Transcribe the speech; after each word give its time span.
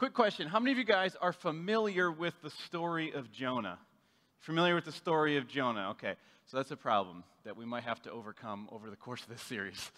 quick 0.00 0.14
question. 0.14 0.48
How 0.48 0.58
many 0.58 0.72
of 0.72 0.78
you 0.78 0.84
guys 0.84 1.14
are 1.20 1.34
familiar 1.34 2.10
with 2.10 2.32
the 2.42 2.48
story 2.48 3.12
of 3.12 3.30
Jonah? 3.30 3.78
Familiar 4.38 4.74
with 4.74 4.86
the 4.86 4.92
story 4.92 5.36
of 5.36 5.46
Jonah? 5.46 5.90
Okay, 5.90 6.14
so 6.46 6.56
that's 6.56 6.70
a 6.70 6.76
problem 6.76 7.22
that 7.44 7.54
we 7.54 7.66
might 7.66 7.82
have 7.82 8.00
to 8.04 8.10
overcome 8.10 8.66
over 8.72 8.88
the 8.88 8.96
course 8.96 9.22
of 9.22 9.28
this 9.28 9.42
series. 9.42 9.92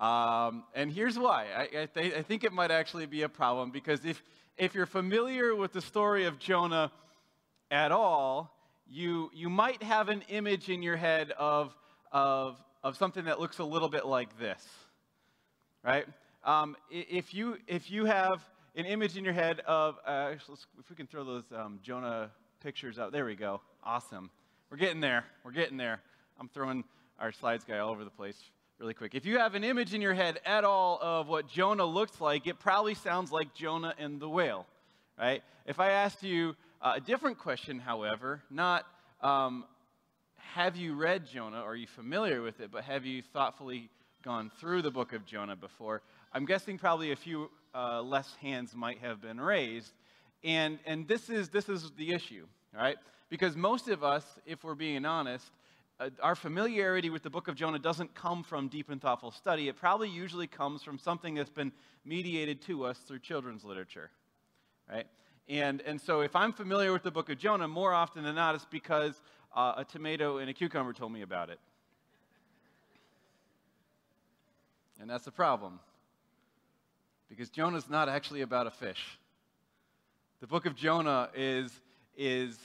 Um, 0.00 0.64
and 0.74 0.90
here's 0.90 1.16
why. 1.16 1.46
I, 1.56 1.82
I, 1.82 1.86
th- 1.86 2.14
I 2.14 2.22
think 2.22 2.42
it 2.42 2.52
might 2.52 2.72
actually 2.72 3.06
be 3.06 3.22
a 3.22 3.28
problem 3.28 3.70
because 3.70 4.04
if, 4.04 4.24
if 4.58 4.74
you're 4.74 4.86
familiar 4.86 5.54
with 5.54 5.72
the 5.72 5.82
story 5.82 6.24
of 6.24 6.40
Jonah 6.40 6.90
at 7.70 7.92
all, 7.92 8.52
you, 8.90 9.30
you 9.32 9.48
might 9.48 9.84
have 9.84 10.08
an 10.08 10.24
image 10.30 10.68
in 10.68 10.82
your 10.82 10.96
head 10.96 11.30
of, 11.30 11.72
of, 12.10 12.60
of 12.82 12.96
something 12.96 13.26
that 13.26 13.38
looks 13.38 13.58
a 13.60 13.64
little 13.64 13.88
bit 13.88 14.04
like 14.04 14.36
this, 14.36 14.66
right? 15.84 16.06
Um, 16.42 16.76
if, 16.90 17.32
you, 17.32 17.58
if 17.68 17.88
you 17.88 18.06
have 18.06 18.44
an 18.76 18.86
image 18.86 19.16
in 19.16 19.24
your 19.24 19.34
head 19.34 19.60
of, 19.60 19.98
uh, 20.06 20.32
if 20.78 20.90
we 20.90 20.96
can 20.96 21.06
throw 21.06 21.24
those 21.24 21.44
um, 21.56 21.78
Jonah 21.82 22.30
pictures 22.60 22.98
out, 22.98 23.12
there 23.12 23.24
we 23.24 23.36
go. 23.36 23.60
Awesome. 23.84 24.30
We're 24.70 24.78
getting 24.78 25.00
there. 25.00 25.24
We're 25.44 25.52
getting 25.52 25.76
there. 25.76 26.00
I'm 26.40 26.48
throwing 26.48 26.82
our 27.20 27.30
slides 27.30 27.64
guy 27.64 27.78
all 27.78 27.90
over 27.90 28.04
the 28.04 28.10
place 28.10 28.42
really 28.80 28.94
quick. 28.94 29.14
If 29.14 29.24
you 29.24 29.38
have 29.38 29.54
an 29.54 29.62
image 29.62 29.94
in 29.94 30.00
your 30.00 30.14
head 30.14 30.40
at 30.44 30.64
all 30.64 30.98
of 31.00 31.28
what 31.28 31.48
Jonah 31.48 31.84
looks 31.84 32.20
like, 32.20 32.48
it 32.48 32.58
probably 32.58 32.94
sounds 32.94 33.30
like 33.30 33.54
Jonah 33.54 33.94
and 33.98 34.18
the 34.18 34.28
whale, 34.28 34.66
right? 35.16 35.42
If 35.64 35.78
I 35.78 35.90
asked 35.90 36.24
you 36.24 36.56
uh, 36.82 36.94
a 36.96 37.00
different 37.00 37.38
question, 37.38 37.78
however, 37.78 38.42
not 38.50 38.84
um, 39.22 39.64
have 40.54 40.76
you 40.76 40.94
read 40.94 41.26
Jonah, 41.26 41.58
are 41.58 41.76
you 41.76 41.86
familiar 41.86 42.42
with 42.42 42.60
it, 42.60 42.70
but 42.72 42.82
have 42.84 43.06
you 43.06 43.22
thoughtfully 43.32 43.88
gone 44.24 44.50
through 44.58 44.82
the 44.82 44.90
book 44.90 45.12
of 45.12 45.24
Jonah 45.24 45.56
before? 45.56 46.02
I'm 46.32 46.44
guessing 46.44 46.76
probably 46.76 47.12
a 47.12 47.16
few 47.16 47.50
uh, 47.74 48.02
less 48.02 48.34
hands 48.40 48.74
might 48.74 48.98
have 48.98 49.20
been 49.20 49.40
raised. 49.40 49.92
And, 50.42 50.78
and 50.86 51.08
this, 51.08 51.30
is, 51.30 51.48
this 51.48 51.68
is 51.68 51.90
the 51.96 52.12
issue, 52.12 52.46
right? 52.74 52.96
Because 53.30 53.56
most 53.56 53.88
of 53.88 54.04
us, 54.04 54.24
if 54.46 54.62
we're 54.62 54.74
being 54.74 55.04
honest, 55.04 55.50
uh, 56.00 56.10
our 56.22 56.34
familiarity 56.34 57.08
with 57.10 57.22
the 57.22 57.30
book 57.30 57.48
of 57.48 57.54
Jonah 57.54 57.78
doesn't 57.78 58.14
come 58.14 58.42
from 58.42 58.68
deep 58.68 58.90
and 58.90 59.00
thoughtful 59.00 59.30
study. 59.30 59.68
It 59.68 59.76
probably 59.76 60.08
usually 60.08 60.46
comes 60.46 60.82
from 60.82 60.98
something 60.98 61.34
that's 61.34 61.50
been 61.50 61.72
mediated 62.04 62.60
to 62.62 62.84
us 62.84 62.98
through 62.98 63.20
children's 63.20 63.64
literature, 63.64 64.10
right? 64.90 65.06
And, 65.48 65.82
and 65.82 66.00
so 66.00 66.20
if 66.20 66.34
I'm 66.34 66.52
familiar 66.52 66.92
with 66.92 67.02
the 67.02 67.10
book 67.10 67.30
of 67.30 67.38
Jonah, 67.38 67.68
more 67.68 67.92
often 67.94 68.24
than 68.24 68.34
not, 68.34 68.54
it's 68.54 68.64
because 68.64 69.20
uh, 69.54 69.74
a 69.76 69.84
tomato 69.84 70.38
and 70.38 70.50
a 70.50 70.52
cucumber 70.52 70.92
told 70.92 71.12
me 71.12 71.22
about 71.22 71.48
it. 71.48 71.60
And 75.00 75.08
that's 75.08 75.24
the 75.24 75.32
problem. 75.32 75.80
Because 77.28 77.50
Jonah's 77.50 77.88
not 77.88 78.08
actually 78.08 78.42
about 78.42 78.66
a 78.66 78.70
fish. 78.70 79.18
The 80.40 80.46
book 80.46 80.66
of 80.66 80.76
Jonah 80.76 81.30
is, 81.34 81.80
is 82.16 82.58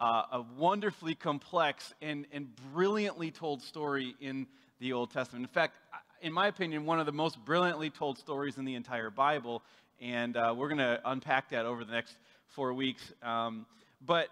uh, 0.00 0.22
a 0.32 0.44
wonderfully 0.56 1.14
complex 1.14 1.94
and, 2.02 2.26
and 2.32 2.48
brilliantly 2.72 3.30
told 3.30 3.62
story 3.62 4.14
in 4.20 4.46
the 4.80 4.92
Old 4.92 5.10
Testament. 5.10 5.44
In 5.44 5.48
fact, 5.48 5.76
in 6.20 6.32
my 6.32 6.46
opinion, 6.46 6.84
one 6.84 7.00
of 7.00 7.06
the 7.06 7.12
most 7.12 7.42
brilliantly 7.44 7.90
told 7.90 8.18
stories 8.18 8.58
in 8.58 8.64
the 8.64 8.74
entire 8.74 9.10
Bible 9.10 9.62
and 10.02 10.36
uh, 10.36 10.52
we're 10.56 10.66
going 10.66 10.78
to 10.78 11.00
unpack 11.04 11.50
that 11.50 11.64
over 11.64 11.84
the 11.84 11.92
next 11.92 12.16
four 12.48 12.74
weeks. 12.74 13.12
Um, 13.22 13.66
but 14.04 14.28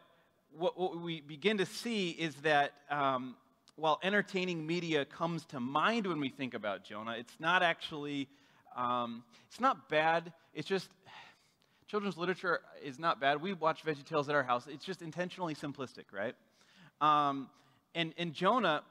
what, 0.53 0.79
what, 0.79 1.01
we 1.01 1.21
begin 1.21 1.59
to 1.59 1.67
see 1.67 2.11
is 2.11 2.35
that 2.37 2.73
um, 2.91 3.37
while 3.77 4.01
entertaining 4.03 4.67
media 4.67 5.05
comes 5.05 5.45
to 5.47 5.61
mind 5.61 6.09
when 6.09 6.19
we 6.19 6.29
think 6.29 6.55
about 6.55 6.83
Jonah, 6.85 7.15
it's 7.17 7.35
not 7.39 7.63
actually, 7.63 8.29
um, 8.77 9.25
it's 9.49 9.61
not 9.61 9.89
bad. 9.89 10.33
It's 10.55 10.69
just, 10.69 10.89
children's 11.87 12.17
literature 12.17 12.61
is 12.85 12.99
not 12.99 13.21
bad. 13.21 13.41
We 13.43 13.53
watch 13.53 13.85
VeggieTales 13.85 14.29
at 14.29 14.35
our 14.35 14.43
house. 14.43 14.67
It's 14.69 14.85
just 14.85 15.03
intentionally 15.03 15.55
simplistic, 15.55 16.05
right? 16.13 16.35
Um, 17.01 17.49
and, 17.95 18.15
and 18.19 18.33
Jonah 18.33 18.83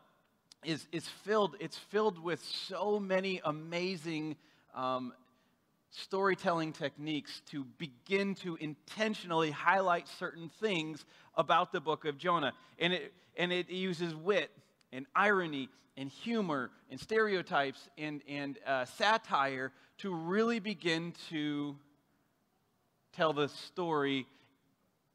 is, 0.64 0.88
is 0.92 1.08
filled, 1.08 1.56
it's 1.60 1.78
filled 1.78 2.22
with 2.22 2.44
so 2.44 3.00
many 3.00 3.42
amazing 3.44 4.36
um, 4.76 5.14
storytelling 5.92 6.74
techniques 6.74 7.42
to 7.52 7.66
begin 7.78 8.36
to 8.36 8.56
intentionally 8.58 9.52
highlight 9.52 10.08
certain 10.20 10.50
things 10.60 11.06
about 11.36 11.72
the 11.72 11.80
book 11.80 12.06
of 12.06 12.18
Jonah. 12.18 12.54
And 12.78 12.94
it, 12.94 13.14
and 13.38 13.52
it 13.52 13.70
uses 13.70 14.14
wit 14.16 14.52
and 14.92 15.06
irony 15.16 15.70
and 15.98 16.10
humor 16.10 16.72
and 16.90 17.00
stereotypes 17.00 17.90
and, 17.98 18.22
and 18.28 18.58
uh, 18.66 18.86
satire 18.86 19.72
to 20.00 20.14
really 20.14 20.60
begin 20.60 21.14
to 21.30 21.76
tell 23.14 23.34
the 23.34 23.50
story 23.50 24.26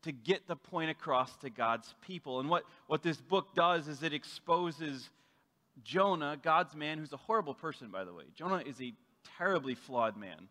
to 0.03 0.13
get 0.13 0.47
the 0.47 0.57
point 0.57 0.91
across 0.91 1.35
to 1.37 1.49
God's 1.49 1.95
people. 2.07 2.41
And 2.41 2.51
what, 2.51 2.65
what 2.87 3.03
this 3.03 3.17
book 3.17 3.55
does 3.55 3.89
is 3.89 4.03
it 4.03 4.13
exposes 4.13 5.09
Jonah, 5.83 6.39
God's 6.41 6.77
man, 6.77 6.99
who's 6.99 7.13
a 7.13 7.17
horrible 7.17 7.55
person, 7.55 7.89
by 7.89 8.05
the 8.05 8.13
way. 8.13 8.25
Jonah 8.37 8.63
is 8.65 8.81
a 8.81 8.93
terribly 9.39 9.75
flawed 9.75 10.17
man. 10.17 10.49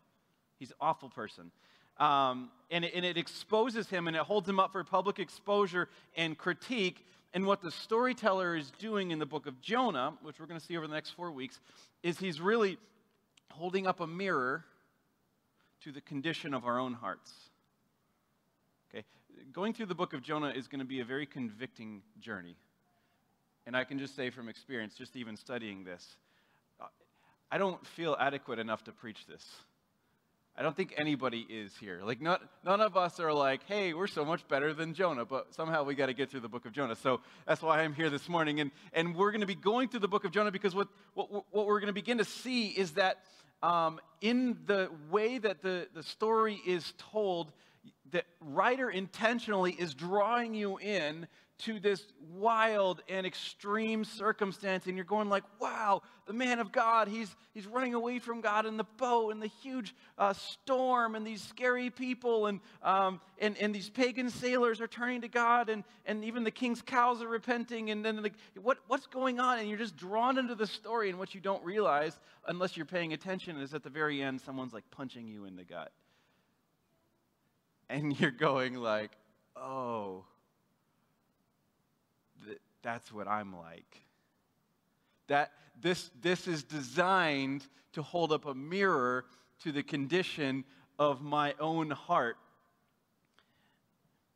He's 0.58 0.70
an 0.70 0.76
awful 0.80 1.08
person. 1.08 1.52
Um, 1.98 2.50
and, 2.70 2.84
it, 2.84 2.92
and 2.94 3.04
it 3.04 3.16
exposes 3.16 3.88
him 3.88 4.08
and 4.08 4.16
it 4.16 4.22
holds 4.22 4.48
him 4.48 4.58
up 4.58 4.72
for 4.72 4.82
public 4.82 5.20
exposure 5.20 5.88
and 6.16 6.36
critique. 6.36 7.06
And 7.34 7.46
what 7.46 7.60
the 7.60 7.72
storyteller 7.72 8.56
is 8.56 8.70
doing 8.78 9.10
in 9.10 9.18
the 9.18 9.26
book 9.26 9.46
of 9.46 9.60
Jonah, 9.60 10.14
which 10.22 10.38
we're 10.38 10.46
going 10.46 10.58
to 10.58 10.64
see 10.64 10.76
over 10.76 10.86
the 10.86 10.94
next 10.94 11.10
four 11.10 11.32
weeks, 11.32 11.60
is 12.04 12.16
he's 12.18 12.40
really 12.40 12.78
holding 13.50 13.88
up 13.88 13.98
a 14.00 14.06
mirror 14.06 14.64
to 15.82 15.90
the 15.90 16.00
condition 16.00 16.54
of 16.54 16.64
our 16.64 16.78
own 16.78 16.94
hearts. 16.94 17.32
Okay? 18.88 19.04
Going 19.52 19.74
through 19.74 19.86
the 19.86 19.96
book 19.96 20.12
of 20.12 20.22
Jonah 20.22 20.50
is 20.50 20.68
going 20.68 20.78
to 20.78 20.86
be 20.86 21.00
a 21.00 21.04
very 21.04 21.26
convicting 21.26 22.02
journey. 22.20 22.54
And 23.66 23.76
I 23.76 23.82
can 23.82 23.98
just 23.98 24.14
say 24.14 24.30
from 24.30 24.48
experience, 24.48 24.94
just 24.94 25.16
even 25.16 25.36
studying 25.36 25.82
this, 25.82 26.16
I 27.50 27.58
don't 27.58 27.84
feel 27.84 28.16
adequate 28.18 28.60
enough 28.60 28.84
to 28.84 28.92
preach 28.92 29.26
this. 29.26 29.44
I 30.56 30.62
don't 30.62 30.76
think 30.76 30.94
anybody 30.96 31.44
is 31.50 31.76
here. 31.76 32.00
Like, 32.04 32.20
not, 32.20 32.40
none 32.64 32.80
of 32.80 32.96
us 32.96 33.18
are 33.18 33.32
like, 33.32 33.64
hey, 33.66 33.92
we're 33.92 34.06
so 34.06 34.24
much 34.24 34.46
better 34.46 34.72
than 34.72 34.94
Jonah, 34.94 35.24
but 35.24 35.52
somehow 35.52 35.82
we 35.82 35.96
got 35.96 36.06
to 36.06 36.14
get 36.14 36.30
through 36.30 36.40
the 36.40 36.48
book 36.48 36.64
of 36.64 36.70
Jonah. 36.70 36.94
So 36.94 37.20
that's 37.44 37.60
why 37.60 37.80
I'm 37.80 37.92
here 37.92 38.08
this 38.08 38.28
morning. 38.28 38.60
And, 38.60 38.70
and 38.92 39.16
we're 39.16 39.32
going 39.32 39.40
to 39.40 39.48
be 39.48 39.56
going 39.56 39.88
through 39.88 40.00
the 40.00 40.08
book 40.08 40.24
of 40.24 40.30
Jonah 40.30 40.52
because 40.52 40.72
what, 40.72 40.86
what, 41.14 41.28
what 41.50 41.66
we're 41.66 41.80
going 41.80 41.88
to 41.88 41.92
begin 41.92 42.18
to 42.18 42.24
see 42.24 42.68
is 42.68 42.92
that 42.92 43.18
um, 43.64 43.98
in 44.20 44.58
the 44.66 44.90
way 45.10 45.38
that 45.38 45.60
the, 45.60 45.88
the 45.92 46.04
story 46.04 46.60
is 46.64 46.94
told, 46.98 47.50
the 48.12 48.22
writer 48.40 48.88
intentionally 48.88 49.72
is 49.72 49.92
drawing 49.92 50.54
you 50.54 50.78
in 50.78 51.26
to 51.56 51.78
this 51.78 52.04
wild 52.32 53.00
and 53.08 53.26
extreme 53.26 54.04
circumstance 54.04 54.86
and 54.86 54.96
you're 54.96 55.04
going 55.04 55.28
like 55.28 55.44
wow 55.60 56.02
the 56.26 56.32
man 56.32 56.58
of 56.58 56.72
god 56.72 57.06
he's 57.06 57.34
he's 57.52 57.66
running 57.66 57.94
away 57.94 58.18
from 58.18 58.40
god 58.40 58.66
in 58.66 58.76
the 58.76 58.84
boat 58.96 59.30
and 59.30 59.40
the 59.40 59.50
huge 59.62 59.94
uh, 60.18 60.32
storm 60.32 61.14
and 61.14 61.24
these 61.24 61.40
scary 61.40 61.90
people 61.90 62.46
and 62.46 62.60
um, 62.82 63.20
and 63.38 63.56
and 63.58 63.72
these 63.72 63.88
pagan 63.88 64.28
sailors 64.28 64.80
are 64.80 64.88
turning 64.88 65.20
to 65.20 65.28
god 65.28 65.68
and 65.68 65.84
and 66.06 66.24
even 66.24 66.42
the 66.42 66.50
king's 66.50 66.82
cows 66.82 67.22
are 67.22 67.28
repenting 67.28 67.90
and 67.90 68.04
then 68.04 68.16
the, 68.16 68.30
what 68.60 68.78
what's 68.88 69.06
going 69.06 69.40
on? 69.40 69.58
And 69.58 69.68
you're 69.68 69.78
just 69.78 69.96
drawn 69.96 70.38
into 70.38 70.54
the 70.54 70.66
story 70.66 71.10
and 71.10 71.18
what 71.18 71.34
you 71.34 71.40
don't 71.40 71.64
realize 71.64 72.18
unless 72.46 72.76
you're 72.76 72.86
paying 72.86 73.12
attention 73.12 73.56
is 73.58 73.74
at 73.74 73.82
the 73.82 73.90
very 73.90 74.22
end 74.22 74.40
someone's 74.40 74.72
like 74.72 74.84
punching 74.90 75.28
you 75.28 75.44
in 75.44 75.56
the 75.56 75.64
gut. 75.64 75.92
And 77.88 78.18
you're 78.18 78.30
going 78.30 78.74
like 78.74 79.12
oh 79.56 80.24
that's 82.84 83.10
what 83.10 83.26
I'm 83.26 83.56
like. 83.56 84.02
That 85.26 85.50
this, 85.80 86.10
this 86.20 86.46
is 86.46 86.62
designed 86.62 87.66
to 87.94 88.02
hold 88.02 88.30
up 88.30 88.46
a 88.46 88.54
mirror 88.54 89.24
to 89.62 89.72
the 89.72 89.82
condition 89.82 90.64
of 90.98 91.22
my 91.22 91.54
own 91.58 91.90
heart. 91.90 92.36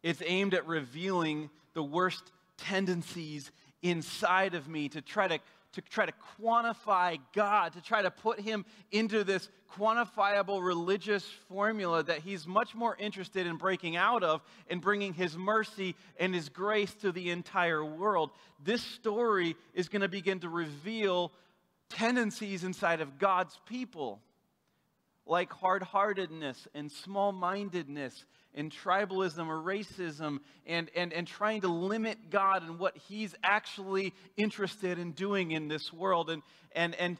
It's 0.02 0.22
aimed 0.24 0.54
at 0.54 0.66
revealing 0.66 1.50
the 1.74 1.82
worst 1.82 2.32
tendencies 2.56 3.52
inside 3.82 4.54
of 4.54 4.66
me 4.66 4.88
to 4.88 5.02
try 5.02 5.28
to 5.28 5.38
to 5.84 5.90
try 5.90 6.06
to 6.06 6.12
quantify 6.40 7.18
God, 7.34 7.72
to 7.74 7.80
try 7.80 8.02
to 8.02 8.10
put 8.10 8.40
him 8.40 8.64
into 8.90 9.24
this 9.24 9.48
quantifiable 9.76 10.64
religious 10.64 11.24
formula 11.48 12.02
that 12.02 12.20
he's 12.20 12.46
much 12.46 12.74
more 12.74 12.96
interested 12.98 13.46
in 13.46 13.56
breaking 13.56 13.96
out 13.96 14.22
of 14.22 14.40
and 14.68 14.80
bringing 14.80 15.12
his 15.12 15.36
mercy 15.36 15.94
and 16.18 16.34
his 16.34 16.48
grace 16.48 16.92
to 16.94 17.12
the 17.12 17.30
entire 17.30 17.84
world. 17.84 18.30
This 18.62 18.82
story 18.82 19.56
is 19.74 19.88
going 19.88 20.02
to 20.02 20.08
begin 20.08 20.40
to 20.40 20.48
reveal 20.48 21.32
tendencies 21.90 22.64
inside 22.64 23.00
of 23.00 23.18
God's 23.18 23.58
people, 23.66 24.20
like 25.26 25.52
hard 25.52 25.82
heartedness 25.82 26.66
and 26.74 26.90
small 26.90 27.32
mindedness 27.32 28.24
and 28.58 28.72
tribalism 28.72 29.46
or 29.46 29.62
racism 29.62 30.40
and, 30.66 30.90
and, 30.94 31.12
and 31.12 31.26
trying 31.26 31.60
to 31.62 31.68
limit 31.68 32.18
God 32.28 32.62
and 32.62 32.78
what 32.78 32.96
He's 33.08 33.34
actually 33.42 34.12
interested 34.36 34.98
in 34.98 35.12
doing 35.12 35.52
in 35.52 35.68
this 35.68 35.92
world. 35.92 36.28
And, 36.28 36.42
and, 36.72 36.94
and, 36.96 37.16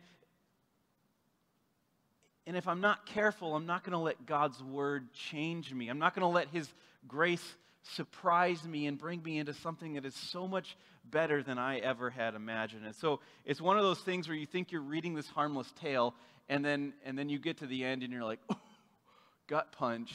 and 2.48 2.56
if 2.56 2.66
I'm 2.66 2.80
not 2.80 3.06
careful, 3.06 3.54
I'm 3.54 3.66
not 3.66 3.84
going 3.84 3.92
to 3.92 3.98
let 3.98 4.26
God's 4.26 4.62
word 4.62 5.12
change 5.12 5.72
me. 5.72 5.88
I'm 5.88 5.98
not 5.98 6.14
going 6.14 6.22
to 6.22 6.34
let 6.34 6.48
his 6.48 6.66
grace 7.06 7.44
surprise 7.82 8.64
me 8.64 8.86
and 8.86 8.98
bring 8.98 9.22
me 9.22 9.38
into 9.38 9.52
something 9.52 9.94
that 9.94 10.04
is 10.04 10.14
so 10.14 10.48
much 10.48 10.76
better 11.04 11.42
than 11.42 11.58
I 11.58 11.78
ever 11.78 12.10
had 12.10 12.34
imagined. 12.34 12.84
And 12.84 12.94
so 12.94 13.20
it's 13.44 13.60
one 13.60 13.76
of 13.76 13.82
those 13.82 14.00
things 14.00 14.28
where 14.28 14.36
you 14.36 14.46
think 14.46 14.72
you're 14.72 14.80
reading 14.80 15.14
this 15.14 15.28
harmless 15.28 15.70
tale, 15.80 16.14
and 16.48 16.64
then, 16.64 16.94
and 17.04 17.18
then 17.18 17.28
you 17.28 17.38
get 17.38 17.58
to 17.58 17.66
the 17.66 17.84
end 17.84 18.02
and 18.02 18.12
you're 18.12 18.24
like, 18.24 18.40
oh, 18.50 18.58
gut 19.46 19.72
punch, 19.72 20.12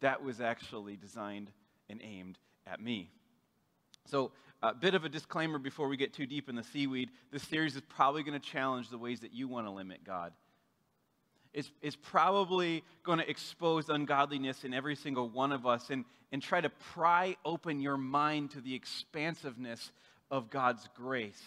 that 0.00 0.22
was 0.22 0.40
actually 0.40 0.96
designed 0.96 1.50
and 1.88 2.00
aimed 2.02 2.38
at 2.66 2.80
me. 2.80 3.10
So, 4.06 4.32
a 4.62 4.74
bit 4.74 4.94
of 4.94 5.04
a 5.04 5.08
disclaimer 5.08 5.58
before 5.58 5.88
we 5.88 5.96
get 5.96 6.14
too 6.14 6.26
deep 6.26 6.48
in 6.48 6.56
the 6.56 6.62
seaweed 6.62 7.10
this 7.30 7.42
series 7.42 7.76
is 7.76 7.82
probably 7.82 8.22
going 8.22 8.38
to 8.38 8.46
challenge 8.46 8.88
the 8.88 8.96
ways 8.96 9.20
that 9.20 9.34
you 9.34 9.46
want 9.46 9.66
to 9.66 9.70
limit 9.70 10.04
God. 10.04 10.32
It's, 11.52 11.70
it's 11.82 11.96
probably 11.96 12.82
going 13.02 13.18
to 13.18 13.28
expose 13.28 13.88
ungodliness 13.88 14.64
in 14.64 14.74
every 14.74 14.96
single 14.96 15.28
one 15.28 15.52
of 15.52 15.66
us 15.66 15.90
and, 15.90 16.04
and 16.32 16.42
try 16.42 16.60
to 16.60 16.70
pry 16.70 17.36
open 17.44 17.80
your 17.80 17.96
mind 17.96 18.52
to 18.52 18.60
the 18.60 18.74
expansiveness 18.74 19.92
of 20.30 20.50
God's 20.50 20.88
grace 20.96 21.42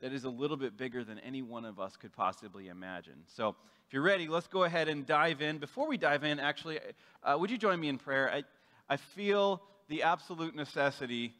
that 0.00 0.12
is 0.12 0.24
a 0.24 0.30
little 0.30 0.56
bit 0.56 0.76
bigger 0.76 1.04
than 1.04 1.18
any 1.20 1.42
one 1.42 1.64
of 1.64 1.80
us 1.80 1.96
could 1.96 2.12
possibly 2.12 2.68
imagine. 2.68 3.24
So, 3.26 3.56
if 3.86 3.94
you're 3.94 4.02
ready, 4.02 4.28
let's 4.28 4.48
go 4.48 4.64
ahead 4.64 4.88
and 4.88 5.06
dive 5.06 5.40
in. 5.40 5.58
Before 5.58 5.88
we 5.88 5.96
dive 5.96 6.22
in, 6.22 6.38
actually, 6.38 6.78
uh, 7.22 7.36
would 7.38 7.50
you 7.50 7.56
join 7.56 7.80
me 7.80 7.88
in 7.88 7.96
prayer? 7.96 8.30
I, 8.30 8.44
I 8.88 8.98
feel 8.98 9.62
the 9.88 10.02
absolute 10.02 10.54
necessity 10.54 11.32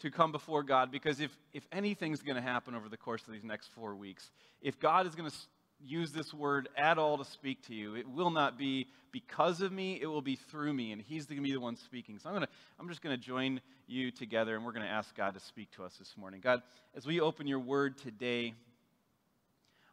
to 0.00 0.10
come 0.10 0.32
before 0.32 0.62
God 0.62 0.90
because 0.90 1.20
if, 1.20 1.30
if 1.52 1.66
anything's 1.72 2.22
going 2.22 2.36
to 2.36 2.42
happen 2.42 2.74
over 2.74 2.88
the 2.88 2.96
course 2.96 3.22
of 3.26 3.32
these 3.32 3.44
next 3.44 3.68
four 3.68 3.94
weeks, 3.94 4.30
if 4.60 4.78
God 4.78 5.06
is 5.06 5.14
going 5.14 5.30
to 5.30 5.36
use 5.84 6.12
this 6.12 6.32
word 6.32 6.68
at 6.76 6.98
all 6.98 7.18
to 7.18 7.24
speak 7.24 7.66
to 7.66 7.74
you, 7.74 7.94
it 7.96 8.08
will 8.08 8.30
not 8.30 8.58
be 8.58 8.86
because 9.12 9.60
of 9.62 9.72
me, 9.72 9.98
it 10.00 10.06
will 10.06 10.22
be 10.22 10.36
through 10.36 10.72
me, 10.72 10.92
and 10.92 11.00
He's 11.00 11.26
going 11.26 11.38
to 11.38 11.42
be 11.42 11.52
the 11.52 11.60
one 11.60 11.76
speaking. 11.76 12.18
So 12.18 12.28
I'm, 12.28 12.34
gonna, 12.34 12.48
I'm 12.78 12.88
just 12.88 13.02
going 13.02 13.16
to 13.16 13.22
join 13.22 13.60
you 13.86 14.10
together, 14.10 14.56
and 14.56 14.64
we're 14.64 14.72
going 14.72 14.84
to 14.84 14.92
ask 14.92 15.14
God 15.16 15.34
to 15.34 15.40
speak 15.40 15.70
to 15.72 15.84
us 15.84 15.94
this 15.98 16.14
morning. 16.16 16.40
God, 16.42 16.62
as 16.94 17.06
we 17.06 17.20
open 17.20 17.46
your 17.46 17.60
word 17.60 17.96
today, 17.98 18.54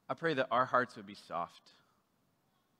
I 0.09 0.13
pray 0.13 0.33
that 0.33 0.47
our 0.51 0.65
hearts 0.65 0.95
would 0.97 1.07
be 1.07 1.15
soft. 1.15 1.61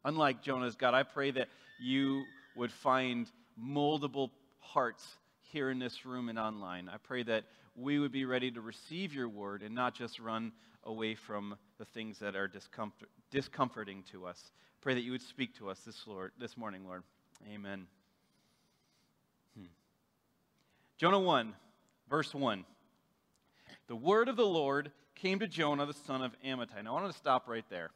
Unlike 0.03 0.41
Jonah's, 0.41 0.75
God, 0.75 0.94
I 0.94 1.03
pray 1.03 1.31
that 1.31 1.47
you 1.79 2.23
would 2.56 2.71
find 2.71 3.27
moldable 3.61 4.31
hearts 4.59 5.06
here 5.44 5.69
in 5.69 5.79
this 5.79 6.06
room 6.06 6.29
and 6.29 6.38
online. 6.38 6.89
I 6.89 6.97
pray 6.97 7.23
that 7.23 7.45
we 7.75 7.99
would 7.99 8.11
be 8.11 8.25
ready 8.25 8.51
to 8.51 8.61
receive 8.61 9.13
your 9.13 9.29
word 9.29 9.61
and 9.61 9.73
not 9.73 9.95
just 9.95 10.19
run 10.19 10.51
away 10.83 11.15
from 11.15 11.56
the 11.83 12.00
things 12.00 12.19
that 12.19 12.35
are 12.35 12.47
discomfort, 12.47 13.09
discomforting 13.30 14.03
to 14.09 14.25
us. 14.25 14.51
Pray 14.80 14.94
that 14.94 15.01
you 15.01 15.12
would 15.12 15.21
speak 15.21 15.53
to 15.57 15.69
us 15.69 15.80
this, 15.80 16.07
Lord, 16.07 16.31
this 16.39 16.56
morning, 16.56 16.85
Lord. 16.85 17.03
Amen. 17.53 17.88
Hmm. 19.57 19.65
Jonah 20.97 21.19
1, 21.19 21.53
verse 22.09 22.33
1. 22.33 22.63
The 23.88 23.95
word 23.97 24.30
of 24.30 24.38
the 24.38 24.45
Lord 24.45 24.91
came 25.15 25.39
to 25.39 25.47
Jonah, 25.47 25.85
the 25.85 25.94
son 25.94 26.21
of 26.21 26.31
Amittai. 26.45 26.83
Now, 26.85 26.95
I 26.95 27.01
want 27.01 27.12
to 27.12 27.18
stop 27.18 27.50
right 27.50 27.65
there. 27.69 27.91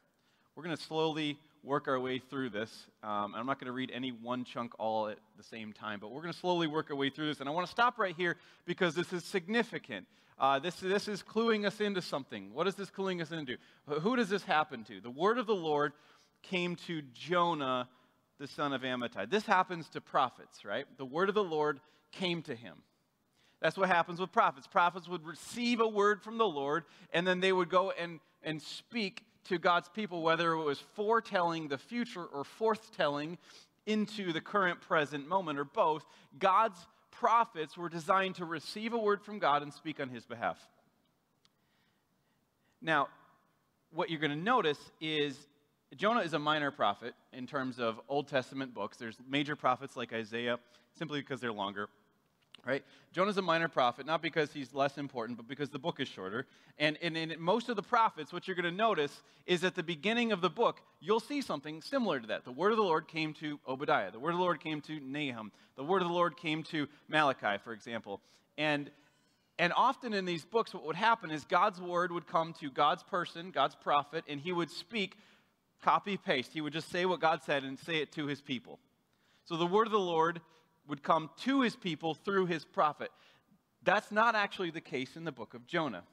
We're 0.56 0.64
going 0.64 0.76
to 0.76 0.84
slowly 0.84 1.40
work 1.64 1.88
our 1.88 2.00
way 2.00 2.20
through 2.20 2.50
this. 2.50 2.88
Um, 3.04 3.34
I'm 3.36 3.46
not 3.46 3.60
going 3.60 3.68
to 3.68 3.74
read 3.74 3.92
any 3.94 4.12
one 4.12 4.44
chunk 4.44 4.74
all 4.80 5.08
at 5.08 5.18
the 5.38 5.44
same 5.44 5.74
time, 5.74 6.00
but 6.00 6.12
we're 6.12 6.22
going 6.22 6.34
to 6.34 6.40
slowly 6.40 6.68
work 6.68 6.90
our 6.90 6.96
way 6.96 7.10
through 7.10 7.28
this. 7.28 7.40
And 7.40 7.50
I 7.50 7.52
want 7.52 7.66
to 7.68 7.72
stop 7.72 7.98
right 7.98 8.16
here 8.16 8.38
because 8.66 8.96
this 8.96 9.12
is 9.14 9.24
significant. 9.24 10.08
Uh, 10.40 10.60
this, 10.60 10.76
this 10.76 11.08
is 11.08 11.24
cluing 11.24 11.66
us 11.66 11.82
into 11.82 12.02
something. 12.02 12.54
What 12.54 12.68
is 12.68 12.76
this 12.76 12.90
cluing 12.90 13.22
us 13.22 13.32
into? 13.32 13.58
Who 13.88 14.16
does 14.16 14.30
this 14.30 14.44
happen 14.44 14.84
to? 14.86 15.02
The 15.02 15.10
word 15.10 15.40
of 15.40 15.48
the 15.48 15.56
Lord 15.56 15.94
came 16.44 16.76
to 16.88 17.02
Jonah, 17.14 17.90
the 18.40 18.48
son 18.48 18.72
of 18.74 18.82
Amittai. 18.82 19.30
This 19.30 19.46
happens 19.46 19.90
to 19.90 20.02
prophets, 20.02 20.64
right? 20.64 20.86
The 20.98 21.06
word 21.06 21.30
of 21.30 21.36
the 21.36 21.44
Lord 21.44 21.80
came 22.12 22.44
to 22.44 22.56
him. 22.56 22.78
That's 23.62 23.78
what 23.78 23.90
happens 23.90 24.20
with 24.20 24.32
prophets. 24.32 24.68
Prophets 24.68 25.08
would 25.08 25.26
receive 25.26 25.80
a 25.80 25.88
word 25.88 26.22
from 26.22 26.38
the 26.38 26.48
Lord, 26.48 26.86
and 27.12 27.26
then 27.26 27.40
they 27.40 27.52
would 27.52 27.70
go 27.70 27.92
and, 27.92 28.20
and 28.44 28.62
speak 28.62 29.24
to 29.50 29.58
God's 29.58 29.90
people, 29.90 30.22
whether 30.22 30.54
it 30.54 30.64
was 30.64 30.80
foretelling 30.96 31.68
the 31.68 31.78
future 31.78 32.24
or 32.24 32.44
forthtelling 32.60 33.38
into 33.86 34.34
the 34.34 34.42
current 34.42 34.82
present 34.82 35.28
moment 35.28 35.58
or 35.60 35.64
both. 35.64 36.06
God's 36.38 36.78
prophets 37.12 37.78
were 37.78 37.90
designed 37.90 38.36
to 38.36 38.46
receive 38.46 38.94
a 38.94 38.98
word 38.98 39.22
from 39.22 39.40
God 39.40 39.64
and 39.64 39.74
speak 39.74 40.00
on 40.00 40.10
his 40.10 40.26
behalf. 40.26 40.58
Now, 42.82 43.08
what 43.92 44.10
you're 44.10 44.20
going 44.20 44.32
to 44.32 44.38
notice 44.38 44.80
is 45.02 45.38
Jonah 45.96 46.20
is 46.20 46.34
a 46.34 46.40
minor 46.40 46.70
prophet 46.70 47.16
in 47.32 47.48
terms 47.48 47.80
of 47.80 48.00
Old 48.10 48.28
Testament 48.28 48.74
books. 48.74 48.98
There's 48.98 49.18
major 49.28 49.56
prophets 49.56 49.96
like 49.96 50.14
Isaiah 50.14 50.60
simply 50.98 51.22
because 51.22 51.40
they're 51.40 51.54
longer 51.54 51.88
right? 52.68 52.84
Jonah's 53.14 53.38
a 53.38 53.42
minor 53.42 53.70
prophet, 53.70 54.06
not 54.06 54.22
because 54.22 54.52
he's 54.52 54.74
less 54.74 54.98
important, 54.98 55.38
but 55.38 55.48
because 55.48 55.70
the 55.70 55.80
book 55.80 56.00
is 56.00 56.08
shorter. 56.08 56.46
And, 56.78 56.98
in 56.98 57.34
most 57.40 57.70
of 57.70 57.76
the 57.76 57.82
prophets, 57.82 58.34
what 58.34 58.48
you're 58.48 58.56
going 58.56 58.70
to 58.70 58.72
notice 58.72 59.22
is 59.46 59.64
at 59.64 59.74
the 59.74 59.84
beginning 59.84 60.32
of 60.34 60.42
the 60.42 60.50
book, 60.50 60.82
you'll 61.00 61.22
see 61.22 61.42
something 61.42 61.82
similar 61.82 62.20
to 62.20 62.28
that. 62.28 62.44
The 62.44 62.52
word 62.52 62.72
of 62.72 62.78
the 62.78 62.84
Lord 62.84 63.08
came 63.08 63.34
to 63.36 63.60
Obadiah. 63.68 64.12
The 64.12 64.20
word 64.20 64.32
of 64.32 64.38
the 64.38 64.44
Lord 64.44 64.60
came 64.60 64.82
to 64.82 65.00
Nahum. 65.00 65.52
The 65.78 65.84
word 65.84 66.02
of 66.02 66.10
the 66.10 66.14
Lord 66.14 66.36
came 66.36 66.62
to 66.64 66.88
Malachi, 67.08 67.58
for 67.64 67.72
example. 67.72 68.22
And, 68.58 68.92
and 69.58 69.72
often 69.76 70.14
in 70.14 70.26
these 70.26 70.44
books, 70.44 70.74
what 70.74 70.86
would 70.86 70.96
happen 70.98 71.32
is 71.32 71.46
God's 71.46 71.80
word 71.80 72.12
would 72.12 72.28
come 72.28 72.54
to 72.60 72.70
God's 72.70 73.04
person, 73.04 73.52
God's 73.52 73.76
prophet, 73.76 74.26
and 74.28 74.42
he 74.42 74.52
would 74.52 74.70
speak 74.70 75.16
copy 75.82 76.18
paste. 76.18 76.52
He 76.54 76.62
would 76.62 76.74
just 76.74 76.92
say 76.92 77.06
what 77.06 77.22
God 77.22 77.42
said 77.44 77.64
and 77.64 77.80
say 77.80 77.98
it 77.98 78.12
to 78.14 78.28
his 78.28 78.42
people. 78.42 78.80
So 79.46 79.56
the 79.56 79.66
word 79.66 79.88
of 79.88 79.94
the 79.94 80.00
Lord 80.00 80.42
would 80.88 81.04
come 81.04 81.30
to 81.44 81.62
his 81.62 81.76
people 81.76 82.14
through 82.14 82.46
his 82.46 82.66
prophet. 82.66 83.12
That's 83.84 84.12
not 84.12 84.36
actually 84.36 84.72
the 84.72 84.82
case 84.82 85.16
in 85.16 85.24
the 85.24 85.32
book 85.32 85.54
of 85.54 85.66
Jonah. 85.68 86.04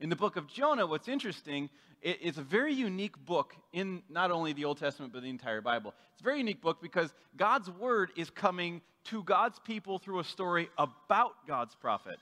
In 0.00 0.08
the 0.08 0.16
book 0.16 0.36
of 0.36 0.46
Jonah, 0.46 0.86
what's 0.86 1.08
interesting, 1.08 1.68
it's 2.00 2.38
a 2.38 2.42
very 2.42 2.72
unique 2.72 3.18
book 3.24 3.54
in 3.72 4.02
not 4.08 4.30
only 4.30 4.52
the 4.52 4.64
Old 4.64 4.78
Testament, 4.78 5.12
but 5.12 5.22
the 5.22 5.28
entire 5.28 5.60
Bible. 5.60 5.94
It's 6.12 6.20
a 6.20 6.24
very 6.24 6.38
unique 6.38 6.62
book 6.62 6.80
because 6.80 7.12
God's 7.36 7.68
word 7.68 8.12
is 8.16 8.30
coming 8.30 8.80
to 9.04 9.22
God's 9.24 9.58
people 9.58 9.98
through 9.98 10.20
a 10.20 10.24
story 10.24 10.68
about 10.78 11.32
God's 11.46 11.74
prophet. 11.74 12.18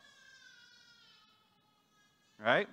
Right? 2.42 2.68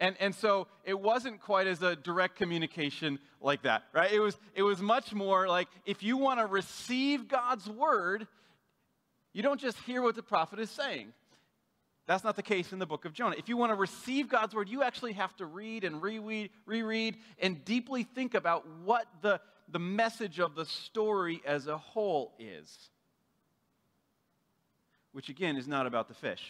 And, 0.00 0.16
and 0.18 0.34
so 0.34 0.66
it 0.84 0.98
wasn't 0.98 1.40
quite 1.40 1.66
as 1.66 1.82
a 1.82 1.94
direct 1.94 2.36
communication 2.36 3.18
like 3.40 3.62
that, 3.62 3.84
right? 3.92 4.12
It 4.12 4.18
was, 4.18 4.36
it 4.54 4.62
was 4.62 4.80
much 4.80 5.12
more 5.12 5.46
like 5.46 5.68
if 5.86 6.02
you 6.02 6.16
want 6.16 6.40
to 6.40 6.46
receive 6.46 7.28
God's 7.28 7.68
word, 7.68 8.26
you 9.34 9.42
don't 9.42 9.60
just 9.60 9.76
hear 9.80 10.00
what 10.00 10.14
the 10.14 10.22
prophet 10.22 10.58
is 10.58 10.70
saying. 10.70 11.12
That's 12.06 12.22
not 12.22 12.36
the 12.36 12.42
case 12.42 12.72
in 12.72 12.78
the 12.78 12.86
book 12.86 13.04
of 13.04 13.12
Jonah. 13.12 13.34
If 13.38 13.48
you 13.48 13.56
want 13.56 13.70
to 13.72 13.76
receive 13.76 14.28
God's 14.28 14.54
word, 14.54 14.68
you 14.68 14.82
actually 14.82 15.14
have 15.14 15.34
to 15.36 15.46
read 15.46 15.84
and 15.84 16.00
reread, 16.00 16.50
reread 16.66 17.16
and 17.38 17.64
deeply 17.64 18.04
think 18.04 18.34
about 18.34 18.66
what 18.84 19.06
the, 19.22 19.40
the 19.68 19.78
message 19.78 20.38
of 20.38 20.54
the 20.54 20.66
story 20.66 21.42
as 21.46 21.66
a 21.66 21.76
whole 21.76 22.32
is. 22.38 22.90
Which, 25.12 25.28
again, 25.30 25.56
is 25.56 25.66
not 25.66 25.86
about 25.86 26.08
the 26.08 26.14
fish. 26.14 26.42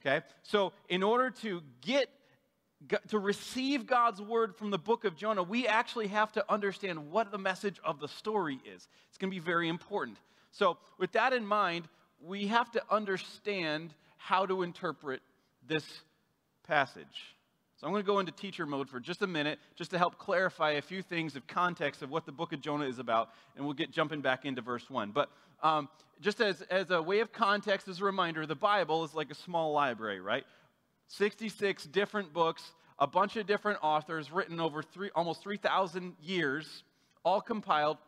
Okay? 0.00 0.24
So, 0.42 0.72
in 0.88 1.02
order 1.02 1.30
to 1.42 1.62
get 1.80 2.10
to 3.08 3.18
receive 3.18 3.86
God's 3.86 4.20
word 4.20 4.54
from 4.54 4.70
the 4.70 4.78
book 4.78 5.04
of 5.04 5.16
Jonah, 5.16 5.42
we 5.42 5.66
actually 5.66 6.08
have 6.08 6.30
to 6.32 6.44
understand 6.52 7.10
what 7.10 7.32
the 7.32 7.38
message 7.38 7.80
of 7.82 8.00
the 8.00 8.08
story 8.08 8.60
is. 8.66 8.86
It's 9.08 9.18
going 9.18 9.30
to 9.30 9.34
be 9.34 9.40
very 9.40 9.68
important. 9.68 10.18
So, 10.56 10.78
with 10.96 11.12
that 11.12 11.34
in 11.34 11.46
mind, 11.46 11.86
we 12.18 12.46
have 12.46 12.70
to 12.72 12.82
understand 12.90 13.92
how 14.16 14.46
to 14.46 14.62
interpret 14.62 15.20
this 15.68 15.84
passage. 16.66 17.34
So, 17.76 17.86
I'm 17.86 17.92
going 17.92 18.02
to 18.02 18.06
go 18.06 18.20
into 18.20 18.32
teacher 18.32 18.64
mode 18.64 18.88
for 18.88 18.98
just 18.98 19.20
a 19.20 19.26
minute, 19.26 19.58
just 19.74 19.90
to 19.90 19.98
help 19.98 20.16
clarify 20.16 20.72
a 20.72 20.82
few 20.82 21.02
things 21.02 21.36
of 21.36 21.46
context 21.46 22.00
of 22.00 22.10
what 22.10 22.24
the 22.24 22.32
book 22.32 22.54
of 22.54 22.62
Jonah 22.62 22.86
is 22.86 22.98
about, 22.98 23.28
and 23.54 23.66
we'll 23.66 23.74
get 23.74 23.90
jumping 23.90 24.22
back 24.22 24.46
into 24.46 24.62
verse 24.62 24.88
1. 24.88 25.10
But 25.10 25.28
um, 25.62 25.90
just 26.22 26.40
as, 26.40 26.62
as 26.62 26.90
a 26.90 27.02
way 27.02 27.20
of 27.20 27.32
context, 27.32 27.86
as 27.86 28.00
a 28.00 28.04
reminder, 28.04 28.46
the 28.46 28.54
Bible 28.54 29.04
is 29.04 29.12
like 29.12 29.30
a 29.30 29.34
small 29.34 29.72
library, 29.72 30.22
right? 30.22 30.44
66 31.08 31.84
different 31.84 32.32
books, 32.32 32.62
a 32.98 33.06
bunch 33.06 33.36
of 33.36 33.46
different 33.46 33.78
authors 33.82 34.32
written 34.32 34.58
over 34.58 34.82
three, 34.82 35.10
almost 35.14 35.42
3,000 35.42 36.14
years, 36.22 36.82
all 37.26 37.42
compiled 37.42 37.98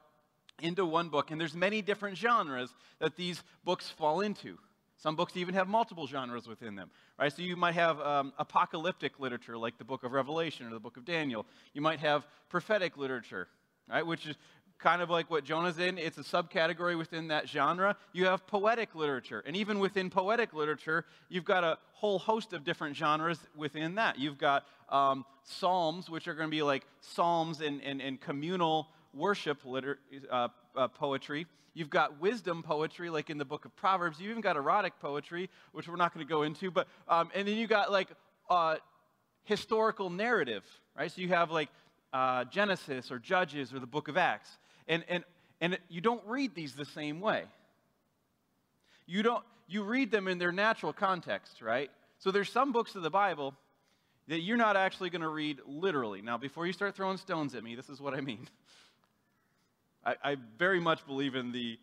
into 0.61 0.85
one 0.85 1.09
book. 1.09 1.31
And 1.31 1.41
there's 1.41 1.55
many 1.55 1.83
different 1.83 2.17
genres 2.17 2.75
that 2.99 3.17
these 3.17 3.43
books 3.65 3.89
fall 3.89 4.21
into. 4.21 4.59
Some 4.97 5.15
books 5.15 5.37
even 5.37 5.55
have 5.55 5.69
multiple 5.69 6.09
genres 6.09 6.49
within 6.49 6.75
them, 6.75 6.91
right? 7.19 7.33
So 7.33 7.43
you 7.43 7.57
might 7.57 7.75
have 7.75 8.01
um, 8.01 8.33
apocalyptic 8.37 9.21
literature 9.21 9.57
like 9.57 9.79
the 9.79 9.85
book 9.85 10.03
of 10.03 10.13
Revelation 10.13 10.67
or 10.67 10.71
the 10.71 10.81
book 10.81 10.97
of 10.97 11.05
Daniel. 11.05 11.47
You 11.73 11.81
might 11.81 12.01
have 12.01 12.27
prophetic 12.49 12.97
literature, 12.97 13.47
right? 13.89 14.05
Which 14.05 14.27
is 14.27 14.35
kind 14.79 15.01
of 15.01 15.09
like 15.09 15.31
what 15.31 15.45
Jonah's 15.45 15.79
in. 15.79 15.99
It's 15.99 16.19
a 16.19 16.23
subcategory 16.23 16.99
within 16.99 17.29
that 17.29 17.49
genre. 17.49 17.97
You 18.13 18.27
have 18.27 18.47
poetic 18.47 18.95
literature. 18.95 19.43
And 19.47 19.57
even 19.57 19.79
within 19.79 20.11
poetic 20.11 20.53
literature, 20.53 21.05
you've 21.29 21.45
got 21.45 21.63
a 21.63 21.79
whole 21.93 22.19
host 22.19 22.53
of 22.53 22.65
different 22.65 22.97
genres 22.97 23.39
within 23.57 23.97
that. 23.97 24.19
You've 24.19 24.39
got 24.39 24.67
um, 24.89 25.25
psalms, 25.45 26.09
which 26.09 26.29
are 26.29 26.35
going 26.35 26.49
to 26.49 26.57
be 26.57 26.63
like 26.63 26.87
psalms 27.01 27.61
and, 27.61 27.83
and, 27.83 28.01
and 28.01 28.21
communal 28.21 28.89
worship 29.15 29.65
liter- 29.65 29.99
uh, 30.31 30.49
uh, 30.77 30.89
poetry. 30.89 31.47
You've 31.75 31.91
got 31.91 32.21
wisdom 32.21 32.63
poetry, 32.63 33.11
like 33.11 33.31
in 33.31 33.39
the 33.39 33.45
book 33.45 33.65
of 33.65 33.75
Proverbs. 33.77 34.19
You've 34.21 34.31
even 34.31 34.43
got 34.43 34.57
erotic 34.57 34.95
poetry, 35.01 35.49
which 35.73 35.87
we're 35.89 35.97
not 35.97 36.13
going 36.13 36.27
to 36.27 36.29
go 36.29 36.43
into. 36.43 36.71
But 36.71 36.89
um, 37.07 37.31
and 37.35 37.47
then 37.47 37.57
you 37.57 37.67
got 37.67 37.93
like 37.93 38.09
uh, 38.51 38.77
historical 39.45 40.11
narrative, 40.11 40.65
right? 40.97 41.11
So 41.11 41.21
you 41.21 41.29
have 41.29 41.51
like 41.51 41.69
uh, 42.13 42.45
Genesis 42.45 43.11
or 43.11 43.19
Judges 43.19 43.73
or 43.73 43.79
the 43.79 43.87
book 43.87 44.09
of 44.09 44.17
Acts. 44.17 44.59
And, 44.87 45.05
and, 45.09 45.25
and 45.61 45.79
you 45.89 46.01
don't 46.01 46.23
read 46.27 46.55
these 46.55 46.75
the 46.75 46.85
same 46.85 47.21
way. 47.21 47.45
You, 49.07 49.23
don't, 49.23 49.45
you 49.67 49.83
read 49.83 50.11
them 50.11 50.29
in 50.29 50.39
their 50.39 50.53
natural 50.53 50.93
context, 50.93 51.63
right? 51.63 51.91
So 52.19 52.31
there's 52.31 52.51
some 52.51 52.73
books 52.73 52.95
of 52.95 53.03
the 53.03 53.11
Bible 53.11 53.55
that 54.29 54.41
you're 54.41 54.59
not 54.59 54.77
actually 54.77 55.11
going 55.11 55.23
to 55.23 55.29
read 55.29 55.61
literally. 55.67 56.21
Now, 56.21 56.37
before 56.37 56.67
you 56.67 56.73
start 56.73 56.95
throwing 56.95 57.17
stones 57.17 57.55
at 57.55 57.65
me, 57.65 57.75
this 57.75 57.89
is 57.89 58.01
what 58.01 58.15
I 58.15 58.21
mean. 58.21 58.49
I, 60.05 60.15
I 60.23 60.37
very 60.59 60.81
much 60.81 61.07
believe 61.07 61.35
in 61.35 61.53
the 61.53 61.79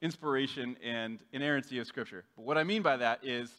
inspiration 0.00 0.76
and 0.82 1.18
inerrancy 1.32 1.78
of 1.78 1.86
Scripture. 1.86 2.24
But 2.36 2.44
what 2.44 2.58
I 2.58 2.64
mean 2.64 2.82
by 2.82 2.96
that 2.98 3.24
is 3.24 3.50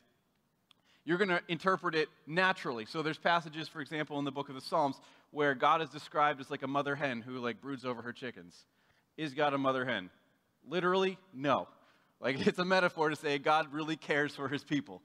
you're 1.06 1.18
going 1.18 1.30
to 1.30 1.42
interpret 1.48 1.96
it 1.96 2.10
naturally. 2.28 2.86
So 2.86 3.02
there's 3.02 3.18
passages, 3.18 3.68
for 3.68 3.82
example, 3.82 4.20
in 4.20 4.26
the 4.26 4.32
book 4.32 4.50
of 4.50 4.56
the 4.56 4.62
Psalms 4.62 5.00
where 5.32 5.56
God 5.56 5.82
is 5.82 5.90
described 5.90 6.40
as 6.40 6.50
like 6.50 6.64
a 6.64 6.68
mother 6.68 6.96
hen 6.96 7.22
who 7.22 7.40
like 7.40 7.62
broods 7.62 7.86
over 7.86 8.02
her 8.02 8.14
chickens. 8.14 8.66
Is 9.18 9.34
God 9.34 9.54
a 9.54 9.58
mother 9.58 9.86
hen? 9.86 10.10
Literally, 10.68 11.18
no. 11.34 11.68
Like 12.20 12.40
it's 12.48 12.60
a 12.60 12.66
metaphor 12.66 13.10
to 13.10 13.16
say 13.16 13.38
God 13.38 13.74
really 13.74 13.96
cares 13.96 14.36
for 14.36 14.48
his 14.48 14.64
people. 14.64 15.02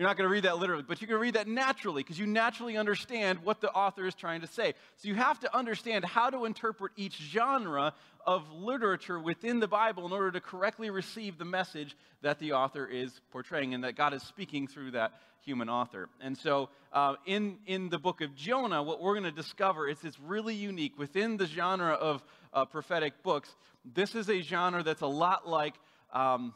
You're 0.00 0.08
not 0.08 0.16
going 0.16 0.30
to 0.30 0.32
read 0.32 0.44
that 0.44 0.56
literally, 0.56 0.82
but 0.82 1.02
you 1.02 1.06
can 1.06 1.18
read 1.18 1.34
that 1.34 1.46
naturally 1.46 2.02
because 2.02 2.18
you 2.18 2.26
naturally 2.26 2.78
understand 2.78 3.40
what 3.44 3.60
the 3.60 3.70
author 3.70 4.06
is 4.06 4.14
trying 4.14 4.40
to 4.40 4.46
say. 4.46 4.72
So 4.96 5.08
you 5.08 5.14
have 5.16 5.38
to 5.40 5.54
understand 5.54 6.06
how 6.06 6.30
to 6.30 6.46
interpret 6.46 6.92
each 6.96 7.18
genre 7.18 7.92
of 8.26 8.50
literature 8.50 9.20
within 9.20 9.60
the 9.60 9.68
Bible 9.68 10.06
in 10.06 10.12
order 10.12 10.30
to 10.30 10.40
correctly 10.40 10.88
receive 10.88 11.36
the 11.36 11.44
message 11.44 11.98
that 12.22 12.38
the 12.38 12.52
author 12.52 12.86
is 12.86 13.12
portraying 13.30 13.74
and 13.74 13.84
that 13.84 13.94
God 13.94 14.14
is 14.14 14.22
speaking 14.22 14.66
through 14.66 14.92
that 14.92 15.12
human 15.44 15.68
author. 15.68 16.08
And 16.22 16.34
so 16.34 16.70
uh, 16.94 17.16
in, 17.26 17.58
in 17.66 17.90
the 17.90 17.98
book 17.98 18.22
of 18.22 18.34
Jonah, 18.34 18.82
what 18.82 19.02
we're 19.02 19.20
going 19.20 19.24
to 19.24 19.30
discover 19.30 19.86
is 19.86 19.98
it's 20.02 20.18
really 20.18 20.54
unique 20.54 20.98
within 20.98 21.36
the 21.36 21.44
genre 21.44 21.92
of 21.92 22.24
uh, 22.54 22.64
prophetic 22.64 23.22
books. 23.22 23.54
This 23.84 24.14
is 24.14 24.30
a 24.30 24.40
genre 24.40 24.82
that's 24.82 25.02
a 25.02 25.06
lot 25.06 25.46
like, 25.46 25.74
um, 26.14 26.54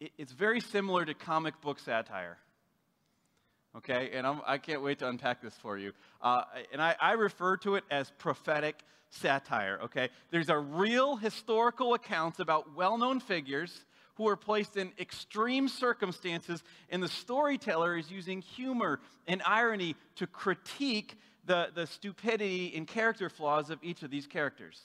it, 0.00 0.12
it's 0.16 0.32
very 0.32 0.60
similar 0.60 1.04
to 1.04 1.12
comic 1.12 1.60
book 1.60 1.78
satire 1.78 2.38
okay? 3.76 4.10
And 4.12 4.26
I'm, 4.26 4.40
I 4.46 4.58
can 4.58 4.74
not 4.74 4.82
wait 4.82 4.98
to 5.00 5.08
unpack 5.08 5.42
this 5.42 5.54
for 5.54 5.78
you. 5.78 5.92
Uh, 6.20 6.42
and 6.72 6.80
I, 6.80 6.96
I, 7.00 7.12
refer 7.12 7.56
to 7.58 7.76
it 7.76 7.84
as 7.90 8.10
prophetic 8.18 8.76
satire, 9.10 9.80
okay? 9.84 10.10
There's 10.30 10.48
a 10.48 10.58
real 10.58 11.16
historical 11.16 11.94
accounts 11.94 12.38
about 12.40 12.74
well 12.74 12.98
known 12.98 13.20
figures 13.20 13.84
who 14.16 14.28
are 14.28 14.36
placed 14.36 14.76
in 14.76 14.92
extreme 14.98 15.68
circumstances, 15.68 16.62
and 16.88 17.02
the 17.02 17.08
storyteller 17.08 17.96
is 17.96 18.10
using 18.10 18.40
humor 18.40 19.00
and 19.26 19.42
irony 19.44 19.96
to 20.16 20.26
critique 20.26 21.18
the, 21.46 21.68
the 21.74 21.86
stupidity 21.86 22.72
and 22.76 22.86
character 22.86 23.28
flaws 23.28 23.70
of 23.70 23.78
each 23.82 24.02
of 24.02 24.10
these 24.10 24.26
characters. 24.26 24.80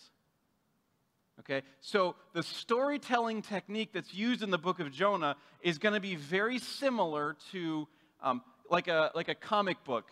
Okay, 1.39 1.62
so 1.79 2.15
the 2.34 2.43
storytelling 2.43 3.41
technique 3.41 3.91
that's 3.93 4.13
used 4.13 4.43
in 4.43 4.50
the 4.50 4.58
book 4.58 4.81
of 4.81 4.91
Jonah 4.91 5.38
is 5.62 5.77
going 5.77 5.93
to 5.93 6.01
be 6.01 6.15
very 6.15 6.60
similar 6.60 7.38
to 7.53 7.88
um, 8.22 8.41
like 8.70 8.88
a, 8.88 9.12
like 9.16 9.30
a 9.30 9.36
comic 9.36 9.84
book 9.84 10.06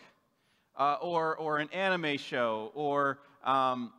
uh, 0.76 0.96
or, 1.00 1.36
or 1.36 1.58
an 1.58 1.68
anime 1.72 2.16
show 2.18 2.70
or, 2.74 3.18
um, 3.44 3.92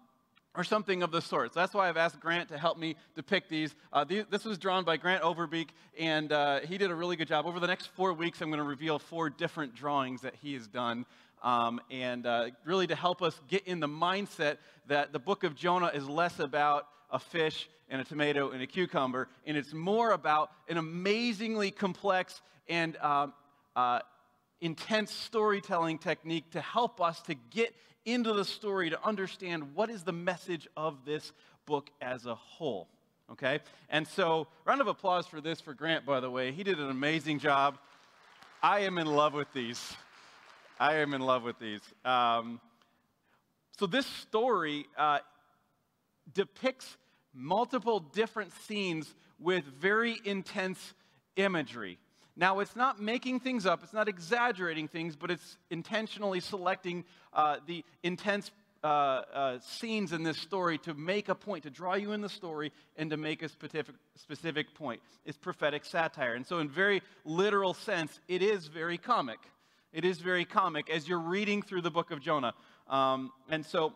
or 0.56 0.64
something 0.64 1.04
of 1.04 1.12
the 1.12 1.22
sort. 1.22 1.54
So 1.54 1.60
that's 1.60 1.74
why 1.74 1.90
I've 1.90 1.98
asked 1.98 2.20
Grant 2.20 2.50
to 2.50 2.58
help 2.58 2.78
me 2.78 2.96
depict 3.16 3.50
these. 3.50 3.76
Uh, 3.94 4.04
these 4.04 4.26
this 4.30 4.46
was 4.46 4.58
drawn 4.58 4.84
by 4.84 4.98
Grant 4.98 5.24
Overbeek, 5.24 5.70
and 5.98 6.32
uh, 6.32 6.60
he 6.62 6.78
did 6.78 6.92
a 6.92 6.96
really 6.96 7.16
good 7.16 7.28
job. 7.28 7.46
Over 7.46 7.60
the 7.60 7.68
next 7.68 7.88
four 7.88 8.14
weeks, 8.14 8.42
I'm 8.42 8.50
going 8.50 8.60
to 8.60 8.68
reveal 8.68 9.00
four 9.00 9.30
different 9.30 9.76
drawings 9.76 10.22
that 10.22 10.36
he 10.42 10.54
has 10.54 10.68
done. 10.68 11.06
Um, 11.42 11.80
and 11.90 12.26
uh, 12.26 12.50
really 12.66 12.88
to 12.88 12.96
help 12.96 13.22
us 13.22 13.40
get 13.48 13.66
in 13.66 13.80
the 13.80 13.88
mindset 13.88 14.58
that 14.88 15.14
the 15.14 15.20
book 15.20 15.46
of 15.46 15.56
Jonah 15.56 15.92
is 15.94 16.10
less 16.10 16.40
about 16.40 16.88
a 17.10 17.20
fish 17.20 17.70
and 17.90 18.02
a 18.02 18.04
tomato 18.04 18.50
and 18.52 18.62
a 18.62 18.68
cucumber, 18.68 19.30
and 19.46 19.56
it's 19.56 19.74
more 19.74 20.12
about 20.12 20.52
an 20.68 20.78
amazingly 20.78 21.72
complex 21.72 22.42
and 22.68 22.98
um, 22.98 23.34
uh, 23.76 24.00
intense 24.62 25.12
storytelling 25.12 25.98
technique 25.98 26.52
to 26.52 26.62
help 26.62 27.02
us 27.02 27.22
to 27.24 27.36
get 27.52 27.74
into 28.06 28.34
the 28.34 28.46
story 28.46 28.90
to 28.90 29.06
understand 29.06 29.76
what 29.76 29.90
is 29.90 30.04
the 30.04 30.12
message 30.12 30.68
of 30.76 31.06
this 31.06 31.32
book 31.66 31.90
as 32.02 32.26
a 32.26 32.36
whole. 32.36 32.88
Okay? 33.32 33.60
And 33.90 34.08
so, 34.08 34.48
round 34.66 34.82
of 34.82 34.88
applause 34.88 35.28
for 35.28 35.40
this 35.40 35.62
for 35.62 35.74
Grant, 35.74 36.06
by 36.06 36.20
the 36.20 36.30
way. 36.30 36.52
He 36.52 36.64
did 36.64 36.80
an 36.80 36.90
amazing 36.90 37.40
job. 37.40 37.78
I 38.64 38.82
am 38.82 38.98
in 38.98 39.08
love 39.08 39.34
with 39.34 39.52
these. 39.54 39.94
I 40.80 40.96
am 40.96 41.14
in 41.14 41.22
love 41.22 41.44
with 41.44 41.60
these. 41.60 41.82
Um, 42.04 42.60
so, 43.78 43.86
this 43.86 44.06
story 44.06 44.88
uh, 44.98 45.20
depicts 46.34 46.98
multiple 47.34 48.00
different 48.00 48.52
scenes 48.64 49.14
with 49.40 49.64
very 49.64 50.20
intense 50.26 50.94
imagery. 51.36 52.00
Now, 52.40 52.60
it's 52.60 52.74
not 52.74 53.02
making 53.02 53.42
things 53.42 53.66
up, 53.66 53.84
it's 53.84 53.92
not 53.92 54.08
exaggerating 54.08 54.88
things, 54.88 55.18
but 55.18 55.30
it's 55.30 55.58
intentionally 55.70 56.40
selecting 56.40 57.04
uh, 57.34 57.58
the 57.68 57.84
intense 58.02 58.50
uh, 58.82 58.88
uh, 58.88 59.60
scenes 59.60 60.14
in 60.14 60.24
this 60.24 60.38
story 60.38 60.78
to 60.78 60.94
make 60.94 61.28
a 61.28 61.36
point, 61.36 61.64
to 61.64 61.70
draw 61.70 61.96
you 61.96 62.14
in 62.14 62.22
the 62.22 62.30
story, 62.30 62.72
and 62.96 63.10
to 63.10 63.18
make 63.18 63.44
a 63.44 63.50
specific, 63.50 63.94
specific 64.16 64.74
point. 64.74 65.02
It's 65.26 65.38
prophetic 65.38 65.84
satire. 65.84 66.34
And 66.34 66.48
so, 66.48 66.60
in 66.60 66.70
very 66.70 67.02
literal 67.26 67.74
sense, 67.74 68.22
it 68.30 68.42
is 68.42 68.68
very 68.68 68.98
comic. 68.98 69.40
It 69.92 70.06
is 70.06 70.20
very 70.20 70.46
comic 70.46 70.90
as 70.90 71.10
you're 71.10 71.20
reading 71.20 71.62
through 71.62 71.82
the 71.82 71.92
book 71.92 72.10
of 72.10 72.22
Jonah. 72.22 72.54
Um, 72.88 73.32
and 73.50 73.66
so, 73.66 73.88
uh, 73.88 73.92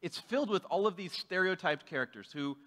it's 0.00 0.18
filled 0.18 0.50
with 0.50 0.64
all 0.70 0.88
of 0.88 0.96
these 0.96 1.12
stereotyped 1.12 1.86
characters 1.86 2.30
who, 2.34 2.58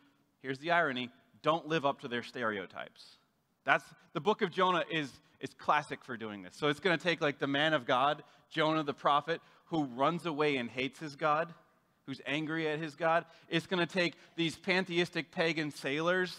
here's 0.41 0.59
the 0.59 0.71
irony, 0.71 1.09
don't 1.41 1.67
live 1.67 1.85
up 1.85 1.99
to 2.01 2.07
their 2.07 2.23
stereotypes. 2.23 3.17
That's 3.65 3.83
the 4.13 4.21
book 4.21 4.41
of 4.41 4.51
Jonah 4.51 4.83
is, 4.91 5.11
is 5.39 5.49
classic 5.57 6.03
for 6.05 6.15
doing 6.15 6.43
this. 6.43 6.55
So 6.55 6.67
it's 6.67 6.79
going 6.79 6.97
to 6.97 7.03
take 7.03 7.19
like 7.19 7.39
the 7.39 7.47
man 7.47 7.73
of 7.73 7.85
God, 7.85 8.23
Jonah 8.49 8.83
the 8.83 8.93
prophet, 8.93 9.41
who 9.65 9.85
runs 9.85 10.25
away 10.25 10.57
and 10.57 10.69
hates 10.69 10.99
his 10.99 11.15
God, 11.15 11.53
who's 12.05 12.21
angry 12.25 12.67
at 12.69 12.79
his 12.79 12.95
God. 12.95 13.25
It's 13.49 13.67
going 13.67 13.85
to 13.85 13.91
take 13.91 14.13
these 14.35 14.55
pantheistic 14.55 15.31
pagan 15.31 15.71
sailors, 15.71 16.35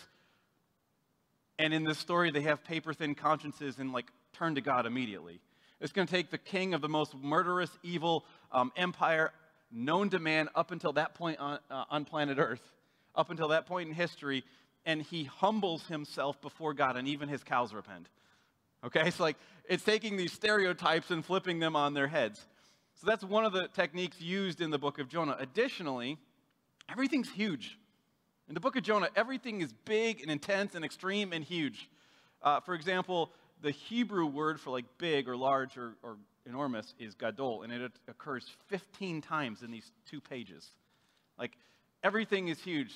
and 1.58 1.72
in 1.72 1.84
this 1.84 1.98
story, 1.98 2.30
they 2.30 2.42
have 2.42 2.64
paper 2.64 2.92
thin 2.92 3.14
consciences 3.14 3.78
and 3.78 3.92
like 3.92 4.06
turn 4.32 4.54
to 4.54 4.60
God 4.60 4.86
immediately. 4.86 5.40
It's 5.80 5.92
going 5.92 6.06
to 6.06 6.12
take 6.12 6.30
the 6.30 6.38
king 6.38 6.74
of 6.74 6.80
the 6.80 6.88
most 6.88 7.14
murderous, 7.14 7.70
evil 7.82 8.24
um, 8.52 8.72
empire 8.76 9.32
known 9.70 10.10
to 10.10 10.18
man 10.18 10.48
up 10.54 10.70
until 10.70 10.92
that 10.92 11.14
point 11.14 11.38
on, 11.38 11.58
uh, 11.70 11.84
on 11.90 12.04
planet 12.04 12.38
Earth, 12.38 12.62
up 13.14 13.30
until 13.30 13.48
that 13.48 13.66
point 13.66 13.88
in 13.88 13.94
history, 13.94 14.44
and 14.86 15.02
he 15.02 15.24
humbles 15.24 15.86
himself 15.88 16.40
before 16.40 16.72
God, 16.72 16.96
and 16.96 17.06
even 17.08 17.28
his 17.28 17.44
cows 17.44 17.74
repent. 17.74 18.08
Okay, 18.84 19.02
it's 19.04 19.20
like 19.20 19.36
it's 19.68 19.82
taking 19.82 20.16
these 20.16 20.32
stereotypes 20.32 21.10
and 21.10 21.24
flipping 21.24 21.58
them 21.58 21.74
on 21.76 21.92
their 21.92 22.06
heads. 22.06 22.46
So 22.94 23.06
that's 23.06 23.24
one 23.24 23.44
of 23.44 23.52
the 23.52 23.68
techniques 23.68 24.20
used 24.20 24.60
in 24.60 24.70
the 24.70 24.78
book 24.78 24.98
of 24.98 25.08
Jonah. 25.08 25.36
Additionally, 25.38 26.16
everything's 26.88 27.28
huge. 27.28 27.78
In 28.48 28.54
the 28.54 28.60
book 28.60 28.76
of 28.76 28.84
Jonah, 28.84 29.08
everything 29.16 29.60
is 29.60 29.72
big 29.84 30.22
and 30.22 30.30
intense 30.30 30.74
and 30.76 30.84
extreme 30.84 31.32
and 31.32 31.44
huge. 31.44 31.90
Uh, 32.40 32.60
for 32.60 32.74
example, 32.74 33.32
the 33.60 33.72
Hebrew 33.72 34.26
word 34.26 34.60
for 34.60 34.70
like 34.70 34.84
big 34.98 35.28
or 35.28 35.36
large 35.36 35.76
or, 35.76 35.94
or 36.02 36.16
enormous 36.46 36.94
is 37.00 37.14
gadol, 37.14 37.62
and 37.62 37.72
it 37.72 37.92
occurs 38.08 38.48
15 38.68 39.20
times 39.20 39.62
in 39.62 39.72
these 39.72 39.90
two 40.08 40.20
pages. 40.20 40.68
Like 41.38 41.52
everything 42.04 42.48
is 42.48 42.60
huge. 42.60 42.94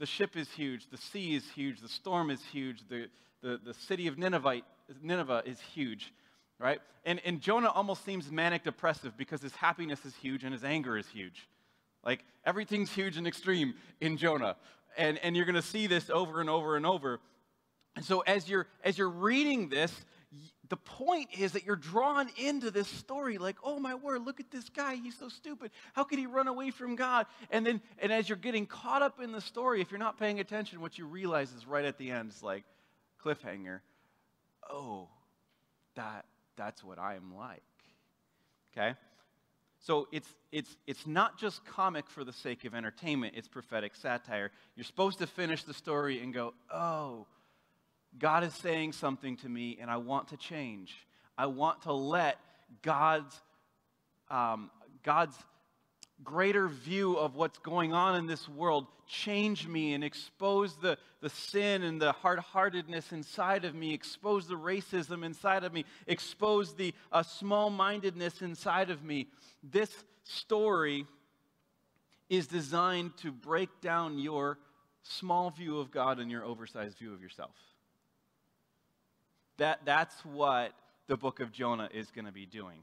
The 0.00 0.06
ship 0.06 0.34
is 0.34 0.48
huge, 0.48 0.88
the 0.90 0.96
sea 0.96 1.34
is 1.34 1.44
huge, 1.50 1.82
the 1.82 1.88
storm 1.88 2.30
is 2.30 2.40
huge, 2.50 2.88
the, 2.88 3.08
the, 3.42 3.60
the 3.62 3.74
city 3.74 4.06
of 4.06 4.16
Nineveh, 4.16 4.62
Nineveh 5.02 5.42
is 5.44 5.60
huge, 5.60 6.14
right? 6.58 6.80
And, 7.04 7.20
and 7.22 7.38
Jonah 7.38 7.68
almost 7.68 8.02
seems 8.02 8.32
manic 8.32 8.64
depressive 8.64 9.14
because 9.18 9.42
his 9.42 9.54
happiness 9.54 10.06
is 10.06 10.14
huge 10.16 10.42
and 10.42 10.54
his 10.54 10.64
anger 10.64 10.96
is 10.96 11.06
huge. 11.06 11.46
Like 12.02 12.24
everything's 12.46 12.90
huge 12.90 13.18
and 13.18 13.26
extreme 13.26 13.74
in 14.00 14.16
Jonah. 14.16 14.56
And, 14.96 15.18
and 15.18 15.36
you're 15.36 15.44
going 15.44 15.54
to 15.54 15.62
see 15.62 15.86
this 15.86 16.08
over 16.08 16.40
and 16.40 16.48
over 16.48 16.76
and 16.76 16.86
over. 16.86 17.20
And 17.94 18.02
so 18.02 18.20
as 18.20 18.48
you're, 18.48 18.68
as 18.82 18.96
you're 18.96 19.10
reading 19.10 19.68
this, 19.68 19.92
the 20.68 20.76
point 20.76 21.30
is 21.38 21.52
that 21.52 21.64
you're 21.64 21.74
drawn 21.74 22.30
into 22.36 22.70
this 22.70 22.86
story 22.86 23.38
like, 23.38 23.56
oh 23.64 23.80
my 23.80 23.96
word, 23.96 24.24
look 24.24 24.38
at 24.38 24.50
this 24.50 24.68
guy. 24.68 24.94
He's 24.94 25.18
so 25.18 25.28
stupid. 25.28 25.72
How 25.92 26.04
could 26.04 26.20
he 26.20 26.26
run 26.26 26.46
away 26.46 26.70
from 26.70 26.94
God? 26.94 27.26
And 27.50 27.66
then, 27.66 27.80
and 27.98 28.12
as 28.12 28.28
you're 28.28 28.38
getting 28.38 28.66
caught 28.66 29.02
up 29.02 29.20
in 29.20 29.32
the 29.32 29.40
story, 29.40 29.80
if 29.80 29.90
you're 29.90 29.98
not 29.98 30.18
paying 30.18 30.38
attention, 30.38 30.80
what 30.80 30.98
you 30.98 31.06
realize 31.06 31.52
is 31.52 31.66
right 31.66 31.84
at 31.84 31.98
the 31.98 32.12
end, 32.12 32.30
it's 32.30 32.42
like 32.42 32.62
cliffhanger. 33.24 33.80
Oh, 34.70 35.08
that, 35.96 36.26
that's 36.56 36.84
what 36.84 37.00
I 37.00 37.16
am 37.16 37.34
like. 37.36 37.62
Okay? 38.72 38.94
So 39.80 40.06
it's, 40.12 40.28
it's, 40.52 40.76
it's 40.86 41.06
not 41.06 41.38
just 41.38 41.64
comic 41.64 42.08
for 42.08 42.22
the 42.22 42.32
sake 42.32 42.64
of 42.64 42.74
entertainment, 42.74 43.34
it's 43.36 43.48
prophetic 43.48 43.96
satire. 43.96 44.52
You're 44.76 44.84
supposed 44.84 45.18
to 45.18 45.26
finish 45.26 45.64
the 45.64 45.74
story 45.74 46.20
and 46.22 46.32
go, 46.32 46.54
oh, 46.72 47.26
God 48.18 48.44
is 48.44 48.54
saying 48.54 48.92
something 48.92 49.36
to 49.38 49.48
me 49.48 49.78
and 49.80 49.90
I 49.90 49.96
want 49.98 50.28
to 50.28 50.36
change. 50.36 50.94
I 51.38 51.46
want 51.46 51.82
to 51.82 51.92
let 51.92 52.38
God's, 52.82 53.40
um, 54.30 54.70
God's 55.02 55.36
greater 56.22 56.68
view 56.68 57.16
of 57.16 57.34
what's 57.34 57.58
going 57.58 57.92
on 57.92 58.16
in 58.16 58.26
this 58.26 58.48
world 58.48 58.86
change 59.06 59.66
me 59.66 59.94
and 59.94 60.04
expose 60.04 60.76
the, 60.76 60.98
the 61.20 61.30
sin 61.30 61.82
and 61.82 62.00
the 62.00 62.12
hard 62.12 62.38
heartedness 62.38 63.12
inside 63.12 63.64
of 63.64 63.74
me, 63.74 63.92
expose 63.94 64.46
the 64.46 64.54
racism 64.54 65.24
inside 65.24 65.64
of 65.64 65.72
me, 65.72 65.84
expose 66.06 66.74
the 66.74 66.94
uh, 67.10 67.22
small 67.22 67.70
mindedness 67.70 68.42
inside 68.42 68.90
of 68.90 69.02
me. 69.02 69.26
This 69.62 69.90
story 70.24 71.06
is 72.28 72.46
designed 72.46 73.16
to 73.18 73.32
break 73.32 73.68
down 73.80 74.18
your 74.18 74.58
small 75.02 75.50
view 75.50 75.78
of 75.78 75.90
God 75.90 76.18
and 76.18 76.30
your 76.30 76.44
oversized 76.44 76.98
view 76.98 77.12
of 77.12 77.20
yourself. 77.20 77.54
That, 79.60 79.80
that's 79.84 80.14
what 80.24 80.72
the 81.06 81.18
book 81.18 81.38
of 81.40 81.52
Jonah 81.52 81.90
is 81.92 82.10
going 82.10 82.24
to 82.24 82.32
be 82.32 82.46
doing. 82.46 82.82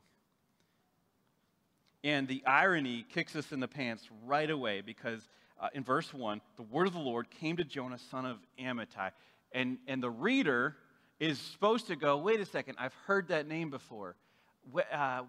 And 2.04 2.28
the 2.28 2.44
irony 2.46 3.04
kicks 3.12 3.36
us 3.36 3.52
in 3.52 3.60
the 3.60 3.68
pants 3.68 4.08
right 4.28 4.48
away 4.48 4.82
because 4.82 5.28
uh, 5.60 5.70
in 5.74 5.84
verse 5.84 6.14
1, 6.14 6.40
the 6.56 6.62
word 6.62 6.86
of 6.86 6.94
the 6.94 7.00
Lord 7.00 7.32
came 7.32 7.58
to 7.58 7.64
Jonah, 7.64 7.98
son 8.12 8.28
of 8.28 8.38
Amittai. 8.60 9.10
And, 9.54 9.80
and 9.88 10.04
the 10.04 10.12
reader 10.12 10.76
is 11.20 11.40
supposed 11.40 11.88
to 11.88 11.96
go, 11.96 12.20
wait 12.20 12.40
a 12.42 12.46
second, 12.46 12.76
I've 12.80 12.94
heard 13.08 13.30
that 13.30 13.48
name 13.48 13.72
before. 13.72 14.16
Uh, 14.72 14.82
uh, 14.94 15.24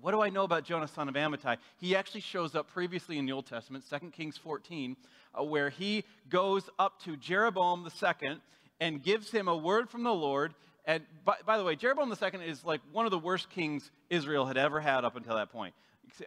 what 0.00 0.12
do 0.12 0.22
I 0.22 0.30
know 0.30 0.44
about 0.44 0.64
Jonah, 0.64 0.88
son 0.88 1.10
of 1.10 1.16
Amittai? 1.16 1.58
He 1.76 1.96
actually 1.96 2.22
shows 2.22 2.54
up 2.54 2.66
previously 2.66 3.18
in 3.18 3.26
the 3.26 3.32
Old 3.32 3.44
Testament, 3.44 3.84
2 3.90 4.08
Kings 4.08 4.38
14, 4.38 4.96
uh, 5.38 5.44
where 5.44 5.68
he 5.68 6.04
goes 6.30 6.70
up 6.78 6.98
to 7.02 7.14
Jeroboam 7.18 7.86
II 8.02 8.38
and 8.80 9.02
gives 9.02 9.30
him 9.30 9.48
a 9.48 9.56
word 9.56 9.90
from 9.90 10.02
the 10.02 10.14
Lord. 10.14 10.54
And 10.88 11.04
by, 11.22 11.36
by 11.44 11.58
the 11.58 11.64
way, 11.64 11.76
Jeroboam 11.76 12.10
II 12.10 12.48
is 12.48 12.64
like 12.64 12.80
one 12.92 13.04
of 13.04 13.10
the 13.10 13.18
worst 13.18 13.50
kings 13.50 13.90
Israel 14.08 14.46
had 14.46 14.56
ever 14.56 14.80
had 14.80 15.04
up 15.04 15.16
until 15.16 15.36
that 15.36 15.52
point 15.52 15.74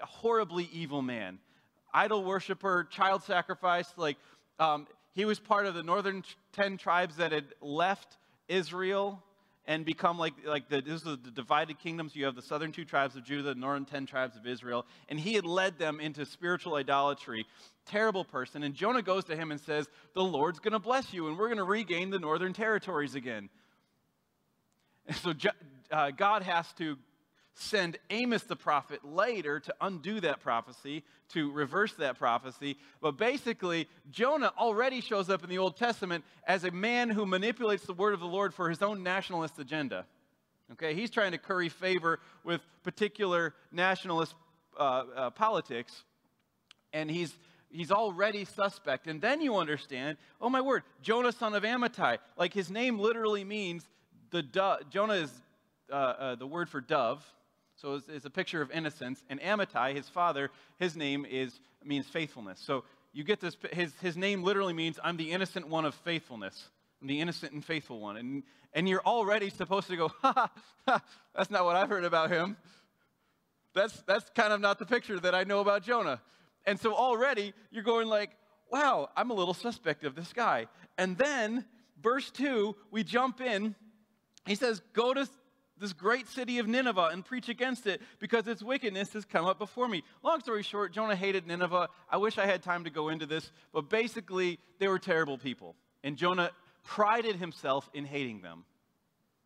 a 0.02 0.06
horribly 0.06 0.70
evil 0.72 1.02
man, 1.02 1.40
idol 1.94 2.24
worshiper, 2.24 2.88
child 2.90 3.24
sacrifice. 3.24 3.92
Like 3.98 4.18
um, 4.60 4.88
he 5.14 5.26
was 5.26 5.40
part 5.40 5.66
of 5.66 5.74
the 5.74 5.82
northern 5.82 6.24
ten 6.54 6.78
tribes 6.78 7.18
that 7.18 7.32
had 7.32 7.46
left 7.60 8.18
Israel 8.48 9.24
and 9.66 9.84
become 9.84 10.20
like 10.20 10.34
like 10.46 10.70
the, 10.70 10.82
this 10.82 11.02
is 11.02 11.04
the 11.04 11.32
divided 11.34 11.80
kingdoms. 11.80 12.16
You 12.16 12.26
have 12.26 12.36
the 12.36 12.42
southern 12.44 12.72
two 12.72 12.86
tribes 12.86 13.16
of 13.16 13.24
Judah, 13.24 13.42
the 13.42 13.56
northern 13.56 13.86
ten 13.86 14.06
tribes 14.06 14.38
of 14.38 14.46
Israel, 14.46 14.86
and 15.10 15.20
he 15.20 15.34
had 15.34 15.46
led 15.46 15.80
them 15.80 16.00
into 16.00 16.24
spiritual 16.24 16.76
idolatry. 16.76 17.48
Terrible 17.88 18.24
person. 18.24 18.62
And 18.62 18.76
Jonah 18.76 19.02
goes 19.02 19.24
to 19.26 19.36
him 19.36 19.50
and 19.50 19.60
says, 19.60 19.90
"The 20.14 20.24
Lord's 20.24 20.60
going 20.60 20.74
to 20.74 20.80
bless 20.80 21.12
you, 21.12 21.28
and 21.28 21.38
we're 21.38 21.48
going 21.48 21.58
to 21.58 21.64
regain 21.64 22.12
the 22.12 22.20
northern 22.20 22.54
territories 22.54 23.16
again." 23.16 23.50
And 25.08 25.16
so 25.16 25.34
uh, 25.92 26.12
God 26.12 26.44
has 26.44 26.72
to 26.74 26.98
send 27.54 27.98
Amos 28.10 28.44
the 28.44 28.56
prophet 28.56 29.04
later 29.04 29.60
to 29.60 29.76
undo 29.82 30.20
that 30.22 30.40
prophecy, 30.40 31.04
to 31.30 31.52
reverse 31.52 31.94
that 31.96 32.18
prophecy. 32.18 32.78
But 33.02 33.18
basically, 33.18 33.88
Jonah 34.10 34.54
already 34.58 35.02
shows 35.02 35.30
up 35.30 35.44
in 35.44 35.50
the 35.50 35.58
Old 35.58 35.78
Testament 35.78 36.24
as 36.48 36.64
a 36.64 36.72
man 36.72 37.10
who 37.10 37.26
manipulates 37.26 37.86
the 37.86 37.94
word 37.94 38.14
of 38.14 38.20
the 38.20 38.26
Lord 38.26 38.54
for 38.54 38.70
his 38.70 38.82
own 38.82 39.04
nationalist 39.04 39.60
agenda. 39.60 40.06
Okay, 40.74 40.96
he's 40.96 41.10
trying 41.10 41.34
to 41.34 41.38
curry 41.38 41.68
favor 41.68 42.20
with 42.46 42.62
particular 42.84 43.54
nationalist 43.72 44.34
uh, 44.80 45.04
uh, 45.16 45.30
politics, 45.32 46.04
and 46.94 47.12
he's 47.12 47.34
he's 47.70 47.92
already 47.92 48.46
suspect. 48.46 49.08
And 49.08 49.22
then 49.22 49.42
you 49.42 49.58
understand, 49.58 50.18
oh 50.40 50.50
my 50.50 50.62
word, 50.62 50.84
Jonah 51.02 51.34
son 51.34 51.54
of 51.56 51.64
Amittai, 51.64 52.20
like 52.38 52.54
his 52.54 52.72
name 52.72 53.00
literally 53.00 53.44
means 53.44 53.86
the. 54.32 54.80
Jonah 54.90 55.14
is 55.14 55.32
uh, 55.92 55.96
uh 55.96 56.36
the 56.36 56.48
word 56.48 56.70
for 56.70 56.82
dove, 56.82 57.24
so 57.76 57.96
it's, 57.96 58.08
it's, 58.10 58.26
a 58.26 58.30
picture 58.30 58.62
of 58.62 58.72
innocence. 58.72 59.24
And 59.30 59.40
Amittai, 59.40 59.96
his 59.96 60.08
father, 60.10 60.52
his 60.78 60.96
name 60.96 61.26
is 61.26 61.60
means 61.84 62.08
faithfulness. 62.08 62.60
So 62.60 62.84
you 63.14 63.24
get 63.24 63.40
this. 63.40 63.58
His 63.72 63.94
his 64.02 64.18
name 64.18 64.44
literally 64.44 64.74
means 64.74 65.00
I'm 65.04 65.18
the 65.18 65.32
innocent 65.32 65.68
one 65.68 65.86
of 65.86 65.96
faithfulness. 65.96 66.70
I'm 67.02 67.08
the 67.08 67.20
innocent 67.20 67.54
and 67.54 67.64
faithful 67.64 68.00
one. 68.00 68.18
And 68.18 68.44
and 68.74 68.88
you're 68.88 69.06
already 69.06 69.50
supposed 69.50 69.88
to 69.88 69.98
go, 69.98 70.08
ha, 70.22 70.34
ha, 70.34 70.52
ha 70.88 71.04
that's 71.36 71.50
not 71.50 71.66
what 71.66 71.76
I've 71.76 71.90
heard 71.90 72.06
about 72.06 72.30
him. 72.30 72.58
That's 73.74 74.02
that's 74.04 74.30
kind 74.36 74.54
of 74.54 74.62
not 74.62 74.80
the 74.80 74.86
picture 74.86 75.20
that 75.20 75.36
I 75.36 75.44
know 75.44 75.60
about 75.60 75.84
Jonah. 75.84 76.22
And 76.66 76.80
so 76.80 76.94
already 76.94 77.54
you're 77.72 77.84
going 77.84 78.08
like, 78.08 78.32
wow, 78.72 79.10
I'm 79.16 79.32
a 79.32 79.34
little 79.34 79.54
suspect 79.54 80.04
of 80.04 80.16
this 80.16 80.32
guy. 80.34 80.68
And 80.98 81.18
then 81.18 81.66
verse 82.02 82.32
two, 82.32 82.76
we 82.92 83.04
jump 83.04 83.42
in. 83.42 83.76
He 84.46 84.56
says, 84.56 84.82
go 84.94 85.14
to 85.14 85.28
this 85.82 85.94
great 85.94 86.28
city 86.28 86.60
of 86.60 86.68
Nineveh 86.68 87.10
and 87.12 87.26
preach 87.26 87.50
against 87.50 87.88
it 87.88 88.02
because 88.20 88.48
its 88.48 88.62
wickedness 88.62 89.14
has 89.14 89.26
come 89.26 89.46
up 89.46 89.58
before 89.58 89.88
me. 89.88 90.04
Long 90.24 90.40
story 90.40 90.64
short, 90.64 90.94
Jonah 90.94 91.16
hated 91.16 91.48
Nineveh. 91.48 91.90
I 92.10 92.18
wish 92.18 92.38
I 92.38 92.46
had 92.46 92.62
time 92.62 92.84
to 92.84 92.90
go 92.90 93.10
into 93.10 93.26
this, 93.26 93.52
but 93.74 93.90
basically, 93.90 94.60
they 94.80 94.88
were 94.88 95.00
terrible 95.00 95.38
people. 95.38 95.76
And 96.04 96.18
Jonah 96.18 96.52
prided 96.84 97.36
himself 97.36 97.90
in 97.94 98.06
hating 98.06 98.42
them. 98.42 98.64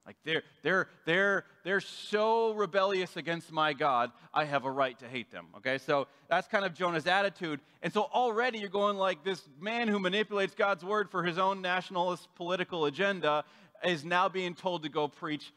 Like 0.05 0.17
they're 0.23 0.43
they're 0.62 0.88
they're 1.05 1.45
they're 1.63 1.81
so 1.81 2.53
rebellious 2.53 3.17
against 3.17 3.51
my 3.51 3.73
God, 3.73 4.12
I 4.31 4.45
have 4.45 4.65
a 4.65 4.69
right 4.69 4.97
to 4.99 5.08
hate 5.08 5.31
them. 5.31 5.47
Okay, 5.58 5.79
so 5.79 6.08
that's 6.29 6.47
kind 6.47 6.63
of 6.63 6.75
Jonah's 6.75 7.08
attitude. 7.08 7.60
And 7.81 7.91
so 7.91 8.03
already 8.03 8.60
you're 8.60 8.69
going 8.69 8.97
like 8.97 9.23
this 9.23 9.41
man 9.60 9.88
who 9.88 9.97
manipulates 9.97 10.53
God's 10.53 10.86
word 10.86 11.10
for 11.10 11.23
his 11.23 11.39
own 11.39 11.60
nationalist 11.62 12.27
political 12.36 12.86
agenda 12.86 13.45
is 13.84 14.06
now 14.06 14.30
being 14.30 14.56
told 14.56 14.84
to 14.84 14.90
go 14.90 15.08
preach 15.08 15.52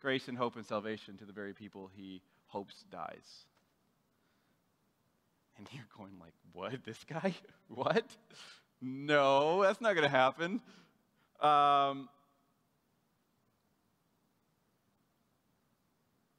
grace 0.00 0.28
and 0.28 0.36
hope 0.36 0.56
and 0.56 0.66
salvation 0.66 1.16
to 1.18 1.24
the 1.24 1.32
very 1.32 1.54
people 1.54 1.90
he 1.94 2.20
hopes 2.46 2.84
dies. 2.90 3.46
And 5.56 5.68
you're 5.72 5.86
going 5.96 6.12
like, 6.20 6.34
what? 6.52 6.84
This 6.84 7.02
guy? 7.08 7.34
what? 7.68 8.04
No, 8.80 9.62
that's 9.62 9.80
not 9.80 9.94
going 9.94 10.04
to 10.04 10.08
happen. 10.08 10.60
Um, 11.40 12.08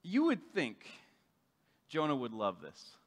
you 0.03 0.25
would 0.25 0.41
think 0.53 0.85
Jonah 1.89 2.15
would 2.15 2.33
love 2.33 2.61
this. 2.61 2.97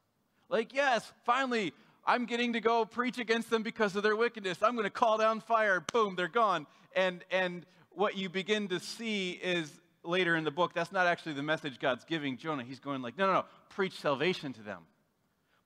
Like, 0.48 0.74
yes, 0.74 1.12
finally, 1.24 1.72
I'm 2.06 2.24
getting 2.24 2.54
to 2.54 2.60
go 2.60 2.84
preach 2.84 3.18
against 3.18 3.50
them 3.50 3.62
because 3.62 3.94
of 3.96 4.02
their 4.02 4.16
wickedness. 4.16 4.62
I'm 4.62 4.72
going 4.72 4.84
to 4.84 4.90
call 4.90 5.18
down 5.18 5.40
fire. 5.40 5.84
Boom, 5.92 6.16
they're 6.16 6.26
gone. 6.26 6.66
And 6.96 7.22
and 7.30 7.66
what 7.98 8.16
you 8.16 8.28
begin 8.28 8.68
to 8.68 8.78
see 8.78 9.32
is 9.32 9.72
later 10.04 10.36
in 10.36 10.44
the 10.44 10.52
book, 10.52 10.72
that's 10.72 10.92
not 10.92 11.08
actually 11.08 11.32
the 11.32 11.42
message 11.42 11.80
God's 11.80 12.04
giving 12.04 12.36
Jonah. 12.36 12.62
He's 12.62 12.78
going 12.78 13.02
like, 13.02 13.18
no, 13.18 13.26
no, 13.26 13.32
no, 13.32 13.44
preach 13.70 13.98
salvation 13.98 14.52
to 14.52 14.62
them. 14.62 14.82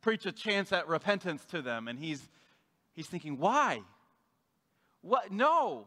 Preach 0.01 0.25
a 0.25 0.33
chance 0.33 0.73
at 0.73 0.89
repentance 0.89 1.45
to 1.51 1.61
them. 1.61 1.89
And 1.89 1.99
he's, 1.99 2.27
he's 2.95 3.07
thinking, 3.07 3.37
why? 3.37 3.83
What? 5.03 5.31
No. 5.31 5.85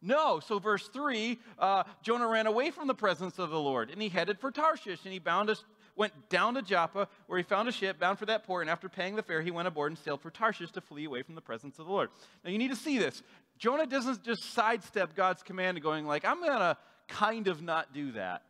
No. 0.00 0.40
So, 0.40 0.58
verse 0.58 0.88
3 0.88 1.38
uh, 1.58 1.82
Jonah 2.02 2.26
ran 2.26 2.46
away 2.46 2.70
from 2.70 2.88
the 2.88 2.94
presence 2.94 3.38
of 3.38 3.50
the 3.50 3.60
Lord 3.60 3.90
and 3.90 4.00
he 4.00 4.08
headed 4.08 4.40
for 4.40 4.50
Tarshish 4.50 5.00
and 5.04 5.12
he 5.12 5.18
bound 5.18 5.50
a, 5.50 5.56
went 5.94 6.12
down 6.30 6.54
to 6.54 6.62
Joppa 6.62 7.06
where 7.26 7.38
he 7.38 7.44
found 7.44 7.68
a 7.68 7.72
ship 7.72 8.00
bound 8.00 8.18
for 8.18 8.26
that 8.26 8.44
port. 8.44 8.62
And 8.62 8.70
after 8.70 8.88
paying 8.88 9.14
the 9.14 9.22
fare, 9.22 9.42
he 9.42 9.50
went 9.50 9.68
aboard 9.68 9.92
and 9.92 9.98
sailed 9.98 10.22
for 10.22 10.30
Tarshish 10.30 10.72
to 10.72 10.80
flee 10.80 11.04
away 11.04 11.22
from 11.22 11.34
the 11.34 11.42
presence 11.42 11.78
of 11.78 11.86
the 11.86 11.92
Lord. 11.92 12.08
Now, 12.44 12.50
you 12.50 12.58
need 12.58 12.70
to 12.70 12.76
see 12.76 12.98
this. 12.98 13.22
Jonah 13.62 13.86
doesn't 13.86 14.24
just 14.24 14.54
sidestep 14.54 15.14
God's 15.14 15.44
command 15.44 15.76
and 15.76 15.84
going 15.84 16.04
like, 16.04 16.24
I'm 16.24 16.40
going 16.40 16.58
to 16.58 16.76
kind 17.06 17.46
of 17.46 17.62
not 17.62 17.94
do 17.94 18.10
that. 18.10 18.42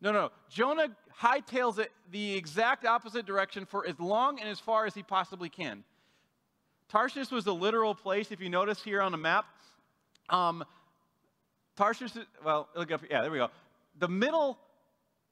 No, 0.00 0.10
no. 0.10 0.30
Jonah 0.48 0.88
hightails 1.20 1.78
it 1.78 1.92
the 2.10 2.34
exact 2.34 2.86
opposite 2.86 3.26
direction 3.26 3.66
for 3.66 3.86
as 3.86 4.00
long 4.00 4.40
and 4.40 4.48
as 4.48 4.58
far 4.58 4.86
as 4.86 4.94
he 4.94 5.02
possibly 5.02 5.50
can. 5.50 5.84
Tarshish 6.88 7.30
was 7.30 7.46
a 7.46 7.52
literal 7.52 7.94
place, 7.94 8.32
if 8.32 8.40
you 8.40 8.48
notice 8.48 8.82
here 8.82 9.02
on 9.02 9.12
the 9.12 9.18
map. 9.18 9.44
Um, 10.30 10.64
Tarshish, 11.76 12.12
well, 12.42 12.70
look 12.74 12.90
up, 12.90 13.02
yeah, 13.10 13.20
there 13.20 13.30
we 13.30 13.36
go. 13.36 13.50
The 13.98 14.08
middle 14.08 14.58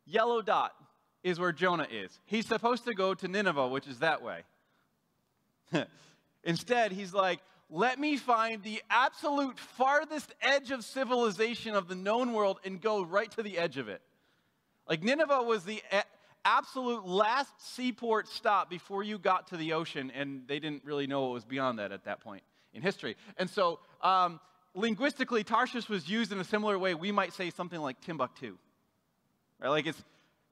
yellow 0.04 0.42
dot 0.42 0.74
is 1.24 1.40
where 1.40 1.52
Jonah 1.52 1.88
is. 1.90 2.20
He's 2.26 2.44
supposed 2.44 2.84
to 2.84 2.92
go 2.92 3.14
to 3.14 3.28
Nineveh, 3.28 3.68
which 3.68 3.86
is 3.86 4.00
that 4.00 4.22
way. 4.22 4.42
Instead, 6.44 6.92
he's 6.92 7.14
like, 7.14 7.40
let 7.70 7.98
me 7.98 8.16
find 8.16 8.62
the 8.62 8.82
absolute 8.88 9.58
farthest 9.58 10.34
edge 10.40 10.70
of 10.70 10.84
civilization 10.84 11.74
of 11.74 11.88
the 11.88 11.94
known 11.94 12.32
world 12.32 12.58
and 12.64 12.80
go 12.80 13.02
right 13.02 13.30
to 13.32 13.42
the 13.42 13.58
edge 13.58 13.76
of 13.76 13.88
it. 13.88 14.00
Like 14.88 15.02
Nineveh 15.02 15.42
was 15.42 15.64
the 15.64 15.82
a- 15.92 16.04
absolute 16.44 17.06
last 17.06 17.52
seaport 17.58 18.26
stop 18.28 18.70
before 18.70 19.02
you 19.02 19.18
got 19.18 19.48
to 19.48 19.56
the 19.56 19.74
ocean, 19.74 20.10
and 20.14 20.42
they 20.46 20.58
didn't 20.58 20.84
really 20.84 21.06
know 21.06 21.22
what 21.22 21.32
was 21.32 21.44
beyond 21.44 21.78
that 21.78 21.92
at 21.92 22.04
that 22.04 22.20
point 22.20 22.42
in 22.72 22.80
history. 22.80 23.16
And 23.36 23.50
so, 23.50 23.80
um, 24.02 24.40
linguistically, 24.74 25.44
Tarshish 25.44 25.90
was 25.90 26.08
used 26.08 26.32
in 26.32 26.40
a 26.40 26.44
similar 26.44 26.78
way. 26.78 26.94
We 26.94 27.12
might 27.12 27.34
say 27.34 27.50
something 27.50 27.80
like 27.80 28.00
Timbuktu. 28.00 28.56
Right? 29.60 29.68
Like 29.68 29.86
it's 29.86 30.02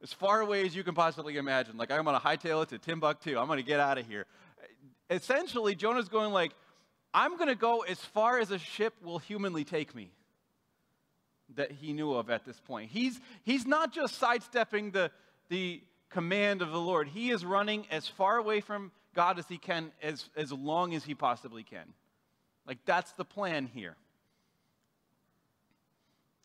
as 0.03 0.13
far 0.13 0.43
away 0.43 0.67
as 0.67 0.77
you 0.77 0.85
can 0.85 0.95
possibly 0.95 1.39
imagine. 1.39 1.79
Like 1.79 1.91
I'm 1.91 2.05
going 2.05 2.19
to 2.19 2.25
hightail 2.25 2.63
it 2.63 2.69
to 2.71 2.79
Timbuktu. 2.79 3.39
I'm 3.39 3.47
going 3.47 3.59
to 3.59 3.63
get 3.63 3.81
out 3.81 3.97
of 3.97 4.07
here. 4.07 4.27
Essentially, 5.09 5.75
Jonah's 5.75 6.09
going 6.09 6.33
like, 6.33 6.53
I'm 7.15 7.37
going 7.37 7.49
to 7.49 7.55
go 7.55 7.81
as 7.81 7.99
far 7.99 8.39
as 8.39 8.51
a 8.51 8.59
ship 8.59 8.95
will 9.03 9.19
humanly 9.19 9.65
take 9.65 9.95
me 9.95 10.11
that 11.55 11.71
he 11.71 11.93
knew 11.93 12.13
of 12.13 12.31
at 12.31 12.45
this 12.45 12.59
point. 12.61 12.91
He's, 12.91 13.21
he's 13.45 13.67
not 13.67 13.93
just 13.93 14.17
sidestepping 14.17 14.91
the, 14.91 15.11
the 15.49 15.81
command 16.11 16.63
of 16.63 16.71
the 16.71 16.81
Lord, 16.81 17.09
he 17.09 17.31
is 17.31 17.45
running 17.45 17.87
as 17.91 18.07
far 18.07 18.37
away 18.37 18.61
from 18.61 18.93
God 19.15 19.39
as 19.39 19.47
he 19.49 19.59
can, 19.59 19.93
as, 20.03 20.29
as 20.37 20.53
long 20.53 20.95
as 20.95 21.05
he 21.05 21.15
possibly 21.15 21.63
can. 21.63 21.93
Like, 22.67 22.79
that's 22.85 23.13
the 23.13 23.25
plan 23.25 23.67
here. 23.73 23.97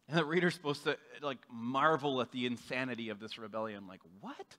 And 0.08 0.18
the 0.18 0.26
reader's 0.26 0.54
supposed 0.54 0.84
to 0.84 0.98
like 1.22 1.40
marvel 1.50 2.22
at 2.22 2.32
the 2.32 2.46
insanity 2.46 3.10
of 3.10 3.20
this 3.20 3.38
rebellion. 3.38 3.88
Like, 3.88 4.02
what? 4.20 4.58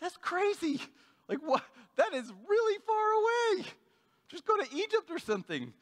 That's 0.00 0.16
crazy. 0.18 0.80
Like, 1.28 1.38
what? 1.38 1.64
That 1.96 2.12
is 2.12 2.30
really 2.48 2.78
far 2.86 3.56
away. 3.56 3.66
Just 4.30 4.46
go 4.46 4.56
to 4.56 4.66
Egypt 4.74 5.10
or 5.10 5.18
something. 5.18 5.72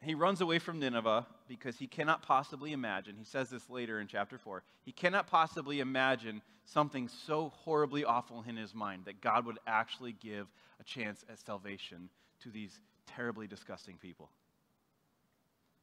He 0.00 0.14
runs 0.14 0.40
away 0.40 0.60
from 0.60 0.78
Nineveh 0.78 1.26
because 1.48 1.76
he 1.76 1.88
cannot 1.88 2.22
possibly 2.22 2.72
imagine. 2.72 3.16
He 3.16 3.24
says 3.24 3.50
this 3.50 3.68
later 3.68 3.98
in 3.98 4.06
chapter 4.06 4.38
4. 4.38 4.62
He 4.84 4.92
cannot 4.92 5.26
possibly 5.26 5.80
imagine 5.80 6.42
something 6.64 7.08
so 7.08 7.52
horribly 7.64 8.04
awful 8.04 8.44
in 8.46 8.56
his 8.56 8.72
mind 8.72 9.06
that 9.06 9.20
God 9.20 9.46
would 9.46 9.58
actually 9.66 10.12
give 10.12 10.46
a 10.78 10.84
chance 10.84 11.24
at 11.28 11.40
salvation 11.40 12.08
to 12.42 12.50
these 12.50 12.78
terribly 13.06 13.48
disgusting 13.48 13.96
people 13.96 14.30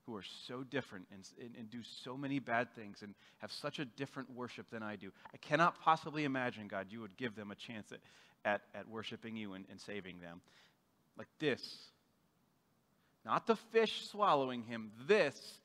who 0.06 0.16
are 0.16 0.24
so 0.48 0.64
different 0.64 1.06
and, 1.12 1.28
and, 1.40 1.56
and, 1.58 1.70
do 1.70 1.80
so 2.04 2.18
many 2.18 2.38
bad 2.38 2.68
things 2.76 3.04
and 3.04 3.16
have 3.38 3.52
such 3.52 3.80
a 3.80 3.86
different 3.86 4.30
worship 4.30 4.66
than 4.70 4.84
I 4.84 4.98
do. 4.98 5.12
I 5.34 5.38
cannot 5.38 5.80
possibly 5.82 6.26
imagine, 6.26 6.68
God, 6.68 6.88
you 6.90 7.00
would 7.00 7.16
give 7.16 7.36
them 7.36 7.52
a 7.52 7.56
chance 7.56 7.92
at, 7.94 8.00
at, 8.46 8.62
at 8.74 8.88
worshiping 8.90 9.36
you 9.36 9.54
and, 9.54 9.66
and 9.70 9.80
saving 9.80 10.20
them. 10.20 10.42
Like 11.18 11.28
this. 11.40 11.78
Not 13.26 13.48
the 13.48 13.56
fish 13.56 14.08
swallowing 14.08 14.64
him. 14.64 14.92
This 15.08 15.60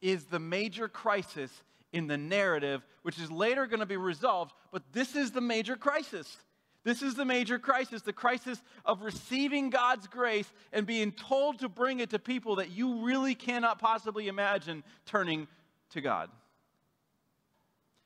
is 0.00 0.24
the 0.24 0.38
major 0.38 0.88
crisis 0.88 1.50
in 1.92 2.06
the 2.06 2.18
narrative, 2.18 2.84
which 3.02 3.18
is 3.18 3.30
later 3.30 3.66
going 3.66 3.80
to 3.80 3.86
be 3.86 3.96
resolved, 3.96 4.52
but 4.70 4.82
this 4.92 5.16
is 5.16 5.30
the 5.30 5.40
major 5.40 5.76
crisis. 5.76 6.36
This 6.84 7.02
is 7.02 7.14
the 7.14 7.24
major 7.24 7.58
crisis 7.58 8.02
the 8.02 8.12
crisis 8.12 8.62
of 8.84 9.02
receiving 9.02 9.70
God's 9.70 10.06
grace 10.06 10.50
and 10.72 10.86
being 10.86 11.12
told 11.12 11.58
to 11.60 11.68
bring 11.68 12.00
it 12.00 12.10
to 12.10 12.18
people 12.18 12.56
that 12.56 12.70
you 12.70 13.04
really 13.04 13.34
cannot 13.34 13.78
possibly 13.78 14.28
imagine 14.28 14.84
turning 15.06 15.48
to 15.90 16.00
God. 16.00 16.30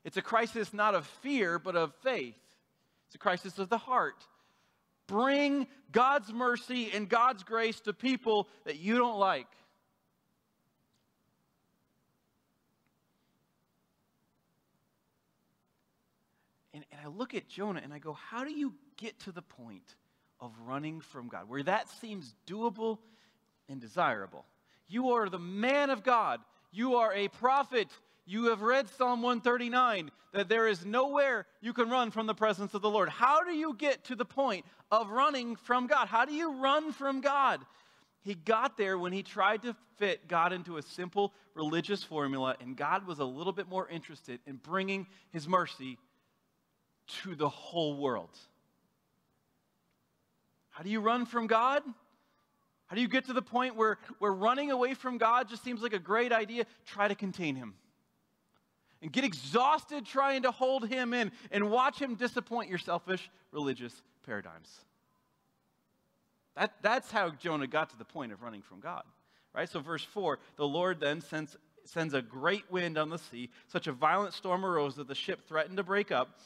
It's 0.05 0.17
a 0.17 0.23
crisis 0.23 0.73
not 0.73 0.95
of 0.95 1.07
fear, 1.23 1.59
but 1.59 1.77
of 1.77 1.93
faith. 2.03 2.35
It's 3.13 3.17
a 3.17 3.19
crisis 3.19 3.59
of 3.59 3.69
the 3.69 3.77
heart. 3.77 4.27
Bring 5.07 5.67
God's 5.91 6.33
mercy 6.33 6.91
and 6.95 7.07
God's 7.07 7.43
grace 7.43 7.79
to 7.81 7.93
people 7.93 8.49
that 8.65 8.79
you 8.79 8.97
don't 8.97 9.19
like. 9.19 9.49
And, 16.73 16.87
and 16.91 17.01
I 17.05 17.09
look 17.09 17.35
at 17.35 17.49
Jonah 17.49 17.83
and 17.85 17.93
I 17.93 17.99
go, 17.99 18.15
how 18.15 18.45
do 18.45 18.51
you 18.51 18.73
get 18.97 19.21
to 19.21 19.33
the 19.33 19.43
point 19.43 19.95
of 20.41 20.51
running 20.67 21.03
from 21.03 21.29
God, 21.29 21.51
where 21.51 21.63
that 21.65 21.91
seems 21.91 22.33
doable 22.47 22.97
and 23.69 23.79
desirable? 23.79 24.47
You 24.89 25.11
are 25.11 25.29
the 25.29 25.39
man 25.39 25.91
of 25.91 26.03
God. 26.03 26.41
You 26.71 26.95
are 26.95 27.13
a 27.13 27.29
prophet. 27.29 27.89
You 28.25 28.51
have 28.51 28.63
read 28.63 28.89
Psalm 28.89 29.23
139 29.23 30.11
that 30.33 30.49
there 30.49 30.69
is 30.69 30.87
nowhere 30.87 31.47
you 31.61 31.73
can 31.73 31.91
run 31.91 32.11
from 32.11 32.27
the 32.27 32.35
presence 32.35 32.75
of 32.75 32.83
the 32.83 32.91
Lord. 32.91 33.09
How 33.09 33.45
do 33.45 33.53
you 33.53 33.75
get 33.75 34.05
to 34.05 34.15
the 34.15 34.25
point 34.25 34.65
of 34.91 35.11
running 35.11 35.57
from 35.57 35.87
God? 35.87 36.09
How 36.09 36.25
do 36.25 36.33
you 36.33 36.61
run 36.61 36.93
from 36.93 37.21
God? 37.21 37.61
He 38.23 38.35
got 38.35 38.77
there 38.77 38.97
when 38.97 39.13
he 39.13 39.23
tried 39.23 39.63
to 39.63 39.75
fit 39.99 40.29
God 40.29 40.53
into 40.53 40.77
a 40.77 40.83
simple 40.83 41.33
religious 41.55 42.05
formula, 42.05 42.57
and 42.61 42.77
God 42.77 43.07
was 43.07 43.19
a 43.19 43.25
little 43.25 43.53
bit 43.53 43.69
more 43.69 43.89
interested 43.89 44.41
in 44.47 44.57
bringing 44.57 45.07
his 45.33 45.49
mercy 45.49 45.99
to 47.25 47.35
the 47.35 47.49
whole 47.49 47.97
world. 47.97 48.31
How 50.71 50.83
do 50.83 50.91
you 50.91 51.01
run 51.01 51.27
from 51.27 51.49
God? 51.49 51.83
How 52.87 52.97
do 52.97 53.03
you 53.03 53.09
get 53.09 53.27
to 53.27 53.33
the 53.33 53.43
point 53.43 53.77
where, 53.77 53.99
where 54.19 54.33
running 54.33 54.71
away 54.71 54.95
from 54.95 55.19
God 55.19 55.49
just 55.49 55.65
seems 55.65 55.83
like 55.83 55.93
a 55.93 55.99
great 55.99 56.33
idea? 56.33 56.65
Try 56.87 57.09
to 57.09 57.15
contain 57.15 57.57
Him. 57.57 57.75
And 59.03 59.13
get 59.13 59.25
exhausted 59.25 60.07
trying 60.07 60.43
to 60.43 60.53
hold 60.53 60.89
Him 60.89 61.13
in 61.13 61.33
and 61.51 61.71
watch 61.71 61.99
Him 61.99 62.15
disappoint 62.15 62.71
your 62.71 62.79
selfish 62.79 63.29
religious 63.51 63.93
paradigms. 64.25 64.71
That, 66.57 66.73
that's 66.83 67.11
how 67.11 67.31
Jonah 67.31 67.67
got 67.67 67.91
to 67.91 67.99
the 67.99 68.05
point 68.05 68.33
of 68.33 68.43
running 68.43 68.63
from 68.63 68.81
God. 68.81 69.03
Right? 69.55 69.69
So, 69.69 69.81
verse 69.81 70.05
4 70.05 70.39
the 70.57 70.67
Lord 70.67 71.01
then 71.01 71.21
sends, 71.21 71.57
sends 71.85 72.15
a 72.15 72.23
great 72.23 72.71
wind 72.71 72.97
on 72.97 73.11
the 73.11 73.19
sea. 73.19 73.51
Such 73.69 73.87
a 73.87 73.93
violent 73.93 74.35
storm 74.35 74.65
arose 74.65 74.97
that 74.97 75.09
the 75.09 75.15
ship 75.15 75.47
threatened 75.49 75.77
to 75.79 75.83
break 75.83 76.11
up. 76.11 76.39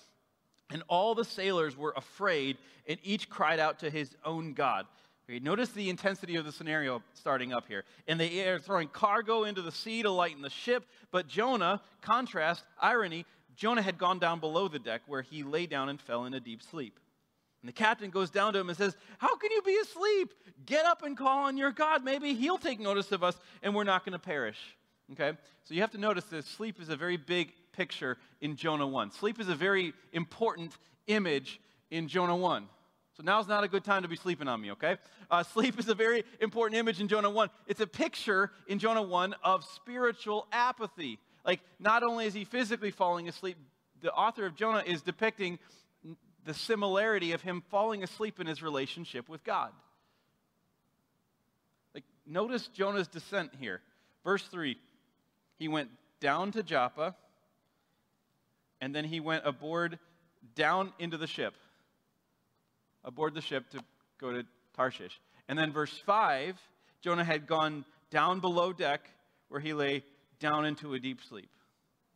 And 0.72 0.82
all 0.88 1.14
the 1.14 1.24
sailors 1.24 1.76
were 1.76 1.94
afraid, 1.96 2.58
and 2.88 2.98
each 3.04 3.28
cried 3.28 3.60
out 3.60 3.80
to 3.80 3.90
his 3.90 4.16
own 4.24 4.52
God. 4.52 4.86
Okay, 5.28 5.40
notice 5.40 5.70
the 5.70 5.90
intensity 5.90 6.36
of 6.36 6.44
the 6.44 6.52
scenario 6.52 7.02
starting 7.14 7.52
up 7.52 7.66
here. 7.66 7.84
And 8.06 8.20
they 8.20 8.46
are 8.48 8.60
throwing 8.60 8.86
cargo 8.86 9.42
into 9.42 9.60
the 9.60 9.72
sea 9.72 10.02
to 10.02 10.10
lighten 10.10 10.40
the 10.40 10.50
ship. 10.50 10.86
But 11.10 11.26
Jonah, 11.26 11.82
contrast, 12.00 12.64
irony, 12.80 13.26
Jonah 13.56 13.82
had 13.82 13.98
gone 13.98 14.20
down 14.20 14.38
below 14.38 14.68
the 14.68 14.78
deck 14.78 15.02
where 15.06 15.22
he 15.22 15.42
lay 15.42 15.66
down 15.66 15.88
and 15.88 16.00
fell 16.00 16.26
in 16.26 16.34
a 16.34 16.40
deep 16.40 16.62
sleep. 16.62 17.00
And 17.62 17.68
the 17.68 17.72
captain 17.72 18.10
goes 18.10 18.30
down 18.30 18.52
to 18.52 18.60
him 18.60 18.68
and 18.68 18.78
says, 18.78 18.96
How 19.18 19.34
can 19.34 19.50
you 19.50 19.62
be 19.62 19.76
asleep? 19.78 20.32
Get 20.64 20.86
up 20.86 21.02
and 21.02 21.16
call 21.16 21.46
on 21.46 21.56
your 21.56 21.72
God. 21.72 22.04
Maybe 22.04 22.34
he'll 22.34 22.58
take 22.58 22.78
notice 22.78 23.10
of 23.10 23.24
us 23.24 23.36
and 23.62 23.74
we're 23.74 23.82
not 23.82 24.04
going 24.04 24.12
to 24.12 24.20
perish. 24.20 24.58
Okay? 25.12 25.36
So 25.64 25.74
you 25.74 25.80
have 25.80 25.90
to 25.92 25.98
notice 25.98 26.24
this 26.26 26.46
sleep 26.46 26.80
is 26.80 26.90
a 26.90 26.96
very 26.96 27.16
big 27.16 27.52
picture 27.72 28.18
in 28.40 28.54
Jonah 28.54 28.86
1. 28.86 29.10
Sleep 29.10 29.40
is 29.40 29.48
a 29.48 29.54
very 29.56 29.92
important 30.12 30.72
image 31.08 31.60
in 31.90 32.06
Jonah 32.06 32.36
1. 32.36 32.68
So 33.16 33.22
now's 33.22 33.48
not 33.48 33.64
a 33.64 33.68
good 33.68 33.83
time 33.83 34.02
to 34.02 34.09
be 34.09 34.16
sleeping 34.16 34.46
on 34.46 34.61
me, 34.61 34.72
okay? 34.72 34.96
Uh, 35.31 35.42
sleep 35.55 35.79
is 35.79 35.88
a 35.88 35.94
very 35.94 36.24
important 36.40 36.79
image 36.79 37.00
in 37.00 37.09
Jonah 37.09 37.31
1. 37.31 37.48
It's 37.66 37.81
a 37.81 37.87
picture 37.87 38.50
in 38.66 38.79
Jonah 38.79 39.02
1 39.02 39.35
of 39.42 39.64
spiritual 39.64 40.46
apathy. 40.52 41.18
Like, 41.44 41.61
not 41.79 42.02
only 42.02 42.26
is 42.26 42.35
he 42.35 42.44
physically 42.44 42.90
falling 42.90 43.29
asleep, 43.29 43.57
the 44.02 44.12
author 44.12 44.44
of 44.44 44.55
Jonah 44.55 44.83
is 44.87 45.00
depicting 45.00 45.59
the 46.44 46.52
similarity 46.52 47.33
of 47.33 47.40
him 47.40 47.62
falling 47.70 48.02
asleep 48.02 48.38
in 48.38 48.46
his 48.46 48.62
relationship 48.62 49.29
with 49.29 49.42
God. 49.44 49.72
Like, 51.94 52.05
notice 52.26 52.68
Jonah's 52.68 53.09
descent 53.09 53.52
here. 53.59 53.81
Verse 54.24 54.42
3 54.44 54.76
He 55.59 55.68
went 55.68 55.88
down 56.20 56.52
to 56.52 56.62
Joppa 56.62 57.14
and 58.81 58.94
then 58.94 59.05
he 59.05 59.20
went 59.20 59.46
aboard 59.46 59.98
down 60.55 60.92
into 60.98 61.16
the 61.16 61.26
ship, 61.26 61.55
aboard 63.06 63.34
the 63.34 63.40
ship 63.40 63.70
to 63.70 63.78
go 64.20 64.32
to 64.32 64.44
Tarshish. 64.76 65.18
And 65.48 65.58
then 65.58 65.72
verse 65.72 65.96
5, 66.04 66.60
Jonah 67.00 67.24
had 67.24 67.46
gone 67.46 67.86
down 68.10 68.40
below 68.40 68.72
deck 68.72 69.08
where 69.48 69.60
he 69.60 69.72
lay 69.72 70.02
down 70.40 70.66
into 70.66 70.92
a 70.94 70.98
deep 70.98 71.20
sleep. 71.26 71.50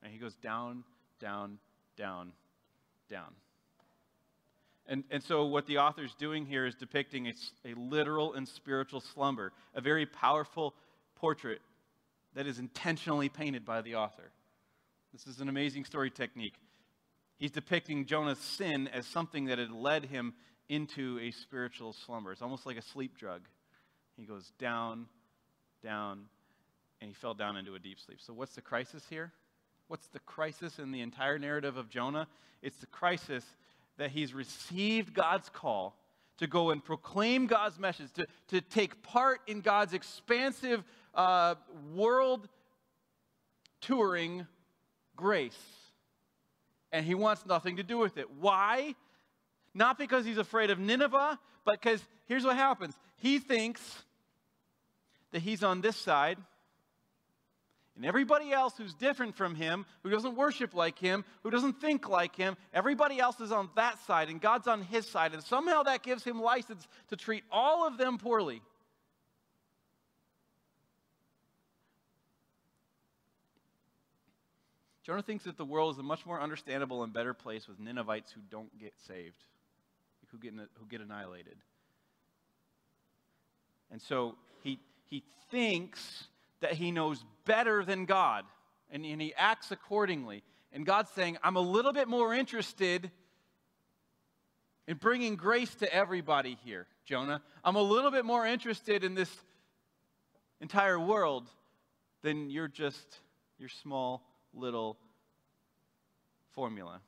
And 0.03 0.12
he 0.12 0.18
goes 0.18 0.35
down, 0.35 0.85
down, 1.20 1.59
down, 1.96 2.33
down. 3.09 3.33
And, 4.87 5.05
and 5.11 5.22
so, 5.22 5.44
what 5.44 5.66
the 5.66 5.79
author's 5.79 6.14
doing 6.18 6.46
here 6.46 6.66
is 6.66 6.74
depicting 6.74 7.29
a, 7.29 7.35
a 7.64 7.74
literal 7.74 8.35
and 8.35 8.48
spiritual 8.48 9.00
slumber, 9.00 9.53
a 9.74 9.81
very 9.81 10.05
powerful 10.05 10.74
portrait 11.14 11.61
that 12.35 12.46
is 12.46 12.59
intentionally 12.59 13.29
painted 13.29 13.64
by 13.64 13.83
the 13.83 13.94
author. 13.94 14.33
This 15.12 15.26
is 15.26 15.40
an 15.40 15.48
amazing 15.48 15.85
story 15.85 16.11
technique. 16.11 16.55
He's 17.37 17.50
depicting 17.50 18.07
Jonah's 18.07 18.38
sin 18.38 18.88
as 18.88 19.07
something 19.07 19.46
that 19.46 19.59
had 19.59 19.70
led 19.70 20.07
him 20.07 20.35
into 20.71 21.19
a 21.21 21.33
spiritual 21.33 21.93
slumber. 21.93 22.31
It's 22.31 22.43
almost 22.43 22.65
like 22.65 22.79
a 22.79 22.83
sleep 22.83 23.19
drug. 23.19 23.43
He 24.17 24.25
goes 24.25 24.53
down, 24.59 25.07
down, 25.83 26.27
and 27.01 27.09
he 27.09 27.15
fell 27.15 27.35
down 27.35 27.57
into 27.57 27.75
a 27.75 27.79
deep 27.79 27.99
sleep. 27.99 28.19
So, 28.21 28.33
what's 28.33 28.55
the 28.55 28.61
crisis 28.61 29.03
here? 29.11 29.33
What's 29.89 30.07
the 30.07 30.21
crisis 30.21 30.79
in 30.79 30.93
the 30.93 31.01
entire 31.01 31.41
narrative 31.41 31.77
of 31.77 31.91
Jonah? 31.91 32.29
It's 32.63 32.77
the 32.77 32.87
crisis 32.87 33.45
that 33.99 34.13
he's 34.13 34.33
received 34.33 35.13
God's 35.13 35.49
call 35.49 35.97
to 36.39 36.47
go 36.47 36.71
and 36.71 36.83
proclaim 36.85 37.49
God's 37.49 37.79
message, 37.79 38.13
to, 38.13 38.27
to 38.49 38.61
take 38.61 39.03
part 39.03 39.41
in 39.49 39.63
God's 39.63 39.93
expansive 39.93 40.85
uh, 41.15 41.57
world 41.93 42.49
touring 43.81 44.47
grace. 45.17 45.59
And 46.93 47.05
he 47.05 47.17
wants 47.17 47.45
nothing 47.45 47.77
to 47.77 47.83
do 47.83 47.99
with 47.99 48.17
it. 48.17 48.31
Why? 48.39 48.95
Not 49.75 49.99
because 49.99 50.25
he's 50.25 50.39
afraid 50.39 50.71
of 50.71 50.79
Nineveh, 50.79 51.39
but 51.65 51.81
because 51.81 52.03
here's 52.27 52.45
what 52.45 52.57
happens. 52.57 52.95
He 53.17 53.39
thinks 53.39 53.81
that 55.33 55.43
he's 55.43 55.63
on 55.63 55.81
this 55.81 55.97
side 55.97 56.39
and 58.01 58.07
everybody 58.07 58.51
else 58.51 58.79
who's 58.79 58.95
different 58.95 59.37
from 59.37 59.55
him, 59.55 59.85
who 60.03 60.09
doesn't 60.09 60.35
worship 60.35 60.73
like 60.73 60.99
him, 60.99 61.23
who 61.43 61.51
doesn't 61.51 61.83
think 61.83 62.09
like 62.09 62.35
him, 62.35 62.57
everybody 62.73 63.21
else 63.21 63.39
is 63.41 63.53
on 63.53 63.69
that 63.77 63.99
side, 64.07 64.31
and 64.31 64.41
God's 64.41 64.67
on 64.67 64.81
his 64.81 65.07
side. 65.07 65.35
And 65.35 65.43
somehow 65.43 65.83
that 65.83 66.03
gives 66.03 66.25
him 66.25 66.41
license 66.41 66.89
to 67.09 67.17
treat 67.17 67.45
all 67.53 67.87
of 67.87 67.99
them 67.99 68.17
poorly. 68.17 68.63
Jonah 75.03 75.21
thinks 75.21 75.45
that 75.45 75.59
the 75.59 75.65
world 75.67 75.93
is 75.93 75.99
a 75.99 76.03
much 76.03 76.25
more 76.25 76.41
understandable 76.41 77.03
and 77.03 77.13
better 77.13 77.35
place 77.35 77.69
with 77.69 77.79
Ninevites 77.79 78.33
who 78.33 78.41
don't 78.51 78.79
get 78.79 78.95
saved, 79.07 79.45
who 80.31 80.38
get, 80.38 80.55
who 80.55 80.87
get 80.88 81.01
annihilated. 81.01 81.57
And 83.90 84.01
so 84.01 84.37
he, 84.62 84.79
he 85.07 85.23
thinks 85.51 86.25
that 86.61 86.75
he 86.75 86.90
knows 86.90 87.25
better 87.45 87.85
than 87.85 88.05
God, 88.05 88.45
and, 88.90 89.05
and 89.05 89.21
he 89.21 89.35
acts 89.35 89.71
accordingly. 89.71 90.43
And 90.73 90.87
God's 90.87 91.11
saying, 91.11 91.38
I'm 91.43 91.57
a 91.57 91.61
little 91.61 91.93
bit 91.93 92.07
more 92.07 92.33
interested 92.33 93.11
in 94.87 94.97
bringing 94.97 95.37
grace 95.37 95.75
to 95.77 95.93
everybody 95.93 96.59
here, 96.64 96.87
Jonah. 97.05 97.43
I'm 97.64 97.77
a 97.77 97.83
little 97.83 98.11
bit 98.11 98.25
more 98.25 98.47
interested 98.47 99.05
in 99.05 99.14
this 99.14 99.31
entire 100.61 100.99
world 100.99 101.49
than 102.23 102.51
you're 102.51 102.69
just 102.69 103.19
your 103.59 103.69
small 103.69 104.23
little 104.53 104.97
formula. 106.53 107.01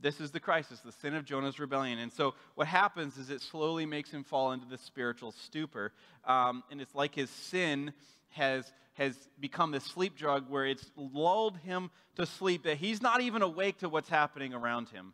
This 0.00 0.20
is 0.20 0.30
the 0.30 0.40
crisis, 0.40 0.80
the 0.80 0.92
sin 0.92 1.14
of 1.14 1.24
Jonah's 1.24 1.58
rebellion. 1.58 1.98
And 1.98 2.12
so 2.12 2.34
what 2.54 2.66
happens 2.66 3.16
is 3.18 3.30
it 3.30 3.40
slowly 3.40 3.86
makes 3.86 4.10
him 4.10 4.22
fall 4.22 4.52
into 4.52 4.66
this 4.66 4.80
spiritual 4.80 5.32
stupor. 5.32 5.92
Um, 6.24 6.62
and 6.70 6.80
it's 6.80 6.94
like 6.94 7.14
his 7.14 7.30
sin 7.30 7.92
has, 8.30 8.72
has 8.94 9.16
become 9.40 9.72
this 9.72 9.84
sleep 9.84 10.16
drug 10.16 10.48
where 10.48 10.66
it's 10.66 10.90
lulled 10.96 11.56
him 11.58 11.90
to 12.16 12.26
sleep, 12.26 12.64
that 12.64 12.76
he's 12.76 13.02
not 13.02 13.20
even 13.20 13.42
awake 13.42 13.78
to 13.78 13.88
what's 13.88 14.08
happening 14.08 14.54
around 14.54 14.88
him. 14.88 15.12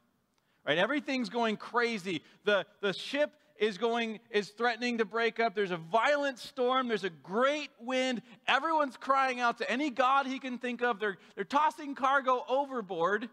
Right? 0.66 0.78
Everything's 0.78 1.28
going 1.28 1.56
crazy. 1.56 2.22
The, 2.44 2.66
the 2.80 2.92
ship 2.92 3.32
is 3.56 3.78
going 3.78 4.18
is 4.30 4.48
threatening 4.48 4.98
to 4.98 5.04
break 5.04 5.38
up 5.38 5.54
there's 5.54 5.70
a 5.70 5.76
violent 5.76 6.40
storm 6.40 6.88
there's 6.88 7.04
a 7.04 7.10
great 7.10 7.70
wind 7.78 8.20
everyone's 8.48 8.96
crying 8.96 9.38
out 9.38 9.58
to 9.58 9.70
any 9.70 9.90
god 9.90 10.26
he 10.26 10.40
can 10.40 10.58
think 10.58 10.82
of 10.82 10.98
they're, 10.98 11.18
they're 11.36 11.44
tossing 11.44 11.94
cargo 11.94 12.44
overboard 12.48 13.28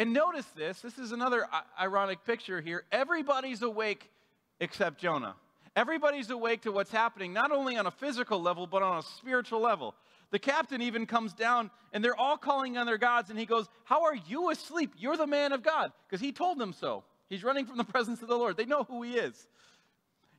and 0.00 0.14
notice 0.14 0.46
this 0.56 0.80
this 0.80 0.96
is 0.96 1.12
another 1.12 1.46
ironic 1.78 2.24
picture 2.24 2.62
here. 2.62 2.84
Everybody's 2.90 3.60
awake 3.60 4.10
except 4.58 4.98
Jonah. 4.98 5.34
Everybody's 5.76 6.30
awake 6.30 6.62
to 6.62 6.72
what's 6.72 6.90
happening, 6.90 7.34
not 7.34 7.52
only 7.52 7.76
on 7.76 7.86
a 7.86 7.90
physical 7.90 8.40
level, 8.40 8.66
but 8.66 8.82
on 8.82 8.98
a 8.98 9.02
spiritual 9.02 9.60
level. 9.60 9.94
The 10.30 10.38
captain 10.38 10.80
even 10.80 11.04
comes 11.04 11.34
down 11.34 11.70
and 11.92 12.02
they're 12.02 12.16
all 12.16 12.38
calling 12.38 12.78
on 12.78 12.86
their 12.86 12.96
gods, 12.96 13.28
and 13.28 13.38
he 13.38 13.44
goes, 13.44 13.68
How 13.84 14.04
are 14.04 14.14
you 14.14 14.50
asleep? 14.50 14.94
You're 14.96 15.18
the 15.18 15.26
man 15.26 15.52
of 15.52 15.62
God. 15.62 15.92
Because 16.08 16.22
he 16.22 16.32
told 16.32 16.58
them 16.58 16.72
so. 16.72 17.04
He's 17.28 17.44
running 17.44 17.66
from 17.66 17.76
the 17.76 17.84
presence 17.92 18.22
of 18.22 18.28
the 18.28 18.38
Lord. 18.38 18.56
They 18.56 18.64
know 18.64 18.84
who 18.84 19.02
he 19.02 19.16
is. 19.16 19.46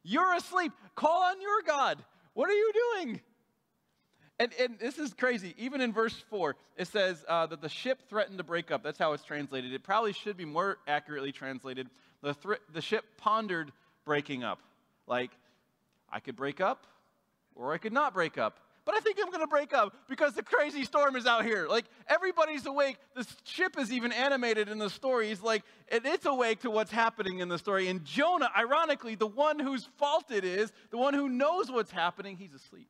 You're 0.02 0.34
asleep. 0.34 0.72
Call 0.96 1.22
on 1.22 1.40
your 1.40 1.62
God. 1.68 2.04
What 2.34 2.50
are 2.50 2.54
you 2.54 2.72
doing? 2.96 3.22
And, 4.42 4.52
and 4.60 4.80
this 4.80 4.98
is 4.98 5.14
crazy. 5.14 5.54
Even 5.60 5.82
in 5.82 5.94
verse 5.94 6.16
4, 6.32 6.56
it 6.76 6.88
says 6.88 7.24
uh, 7.30 7.46
that 7.46 7.62
the 7.62 7.70
ship 7.70 8.00
threatened 8.10 8.40
to 8.40 8.44
break 8.44 8.72
up. 8.72 8.82
That's 8.82 8.98
how 8.98 9.14
it's 9.14 9.24
translated. 9.24 9.72
It 9.72 9.84
probably 9.84 10.14
should 10.14 10.36
be 10.36 10.46
more 10.46 10.80
accurately 10.88 11.32
translated. 11.32 11.92
The, 12.24 12.34
th- 12.34 12.60
the 12.74 12.82
ship 12.82 13.06
pondered 13.18 13.72
breaking 14.04 14.44
up. 14.44 14.58
Like, 15.06 15.30
I 16.12 16.20
could 16.20 16.36
break 16.36 16.60
up 16.60 16.88
or 17.54 17.72
I 17.72 17.78
could 17.78 17.94
not 17.94 18.16
break 18.16 18.40
up. 18.40 18.58
But 18.84 18.96
I 18.96 19.00
think 19.02 19.20
I'm 19.22 19.28
going 19.28 19.42
to 19.42 19.48
break 19.48 19.76
up 19.76 19.96
because 20.10 20.34
the 20.34 20.42
crazy 20.42 20.86
storm 20.86 21.16
is 21.16 21.28
out 21.28 21.46
here. 21.46 21.68
Like, 21.68 21.86
everybody's 22.08 22.66
awake. 22.66 22.98
The 23.14 23.28
ship 23.44 23.78
is 23.78 23.94
even 23.94 24.12
animated 24.12 24.70
in 24.70 24.80
the 24.80 24.90
story. 24.90 25.28
He's 25.28 25.44
like, 25.44 25.62
it's 25.88 26.26
awake 26.26 26.62
to 26.62 26.72
what's 26.72 26.92
happening 26.92 27.42
in 27.42 27.48
the 27.48 27.60
story. 27.60 27.90
And 27.90 28.04
Jonah, 28.04 28.50
ironically, 28.58 29.14
the 29.14 29.28
one 29.28 29.60
whose 29.60 29.88
fault 30.00 30.32
it 30.32 30.44
is, 30.44 30.74
the 30.90 30.98
one 30.98 31.14
who 31.14 31.30
knows 31.30 31.72
what's 31.72 31.92
happening, 31.92 32.38
he's 32.38 32.56
asleep. 32.56 32.88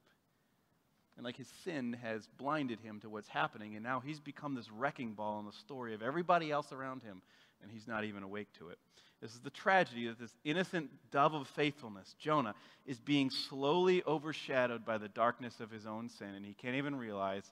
And 1.22 1.26
like 1.28 1.38
his 1.38 1.52
sin 1.64 1.96
has 2.02 2.28
blinded 2.40 2.80
him 2.80 3.00
to 3.02 3.10
what's 3.10 3.28
happening, 3.28 3.76
and 3.76 3.84
now 3.84 4.00
he's 4.00 4.20
become 4.20 4.56
this 4.56 4.72
wrecking 4.72 5.14
ball 5.14 5.40
in 5.40 5.46
the 5.46 5.52
story 5.52 5.94
of 5.94 6.02
everybody 6.02 6.50
else 6.50 6.72
around 6.72 7.04
him, 7.04 7.22
and 7.62 7.70
he's 7.70 7.88
not 7.88 8.06
even 8.06 8.24
awake 8.24 8.48
to 8.58 8.70
it. 8.70 8.80
This 9.22 9.32
is 9.36 9.40
the 9.42 9.52
tragedy 9.52 10.08
that 10.08 10.18
this 10.18 10.34
innocent 10.44 10.90
dove 11.12 11.36
of 11.36 11.48
faithfulness, 11.50 12.16
Jonah, 12.18 12.56
is 12.88 12.98
being 12.98 13.30
slowly 13.30 14.02
overshadowed 14.08 14.84
by 14.84 14.98
the 14.98 15.10
darkness 15.10 15.60
of 15.60 15.70
his 15.70 15.86
own 15.86 16.10
sin, 16.10 16.30
and 16.36 16.44
he 16.44 16.56
can't 16.56 16.76
even 16.76 16.96
realize 16.96 17.44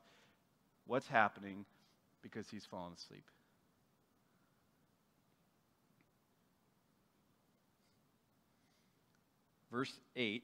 what's 0.87 1.07
happening 1.07 1.63
because 2.23 2.49
he's 2.49 2.65
fallen 2.65 2.93
asleep. 2.93 3.25
Verse 9.71 9.93
8 10.15 10.41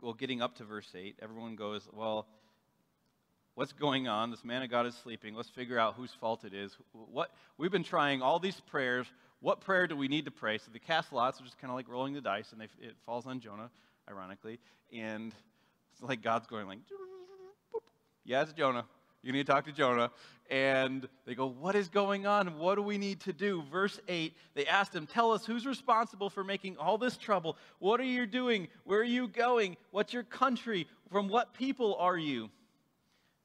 well, 0.00 0.14
getting 0.14 0.42
up 0.42 0.56
to 0.56 0.64
verse 0.64 0.88
8, 0.94 1.16
everyone 1.22 1.56
goes, 1.56 1.88
Well, 1.92 2.26
what's 3.54 3.72
going 3.72 4.08
on? 4.08 4.30
This 4.30 4.44
man 4.44 4.62
of 4.62 4.70
God 4.70 4.86
is 4.86 4.94
sleeping. 5.02 5.34
Let's 5.34 5.48
figure 5.50 5.78
out 5.78 5.94
whose 5.94 6.12
fault 6.20 6.44
it 6.44 6.54
is. 6.54 6.76
What, 6.92 7.30
we've 7.58 7.70
been 7.70 7.84
trying 7.84 8.22
all 8.22 8.38
these 8.38 8.60
prayers. 8.60 9.06
What 9.40 9.60
prayer 9.60 9.86
do 9.86 9.96
we 9.96 10.08
need 10.08 10.24
to 10.26 10.30
pray? 10.30 10.58
So 10.58 10.66
they 10.72 10.78
cast 10.78 11.12
lots, 11.12 11.40
which 11.40 11.48
is 11.48 11.56
kind 11.60 11.70
of 11.70 11.76
like 11.76 11.88
rolling 11.88 12.14
the 12.14 12.20
dice, 12.20 12.52
and 12.52 12.60
they, 12.60 12.68
it 12.80 12.94
falls 13.04 13.26
on 13.26 13.40
Jonah, 13.40 13.70
ironically. 14.08 14.58
And 14.92 15.32
it's 15.92 16.02
like 16.02 16.22
God's 16.22 16.46
going 16.46 16.68
like, 16.68 16.78
yeah, 18.24 18.42
it's 18.42 18.52
Jonah. 18.52 18.84
You 19.22 19.32
need 19.32 19.46
to 19.46 19.52
talk 19.52 19.64
to 19.66 19.72
Jonah. 19.72 20.10
And 20.50 21.08
they 21.24 21.34
go, 21.34 21.46
What 21.46 21.74
is 21.74 21.88
going 21.88 22.26
on? 22.26 22.58
What 22.58 22.74
do 22.74 22.82
we 22.82 22.98
need 22.98 23.20
to 23.20 23.32
do? 23.32 23.62
Verse 23.70 23.98
8, 24.08 24.36
they 24.54 24.66
asked 24.66 24.94
him, 24.94 25.06
Tell 25.06 25.32
us 25.32 25.46
who's 25.46 25.64
responsible 25.64 26.28
for 26.28 26.44
making 26.44 26.76
all 26.76 26.98
this 26.98 27.16
trouble. 27.16 27.56
What 27.78 28.00
are 28.00 28.04
you 28.04 28.26
doing? 28.26 28.68
Where 28.84 29.00
are 29.00 29.04
you 29.04 29.28
going? 29.28 29.76
What's 29.92 30.12
your 30.12 30.24
country? 30.24 30.86
From 31.10 31.28
what 31.28 31.54
people 31.54 31.94
are 31.98 32.18
you? 32.18 32.50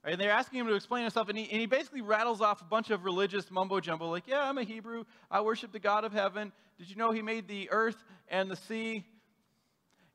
And 0.03 0.19
they're 0.19 0.31
asking 0.31 0.61
him 0.61 0.67
to 0.67 0.73
explain 0.73 1.03
himself, 1.03 1.27
and 1.29 1.37
he, 1.37 1.49
and 1.51 1.59
he 1.59 1.65
basically 1.65 2.01
rattles 2.01 2.39
off 2.39 2.61
a 2.61 2.65
bunch 2.65 2.91
of 2.91 3.03
religious 3.03 3.51
mumbo 3.51 3.79
jumbo, 3.79 4.09
like, 4.09 4.27
Yeah, 4.27 4.41
I'm 4.41 4.57
a 4.57 4.63
Hebrew. 4.63 5.05
I 5.29 5.41
worship 5.41 5.71
the 5.71 5.79
God 5.79 6.03
of 6.03 6.11
heaven. 6.11 6.51
Did 6.77 6.89
you 6.89 6.95
know 6.95 7.11
he 7.11 7.21
made 7.21 7.47
the 7.47 7.69
earth 7.71 8.03
and 8.27 8.49
the 8.49 8.55
sea? 8.55 9.05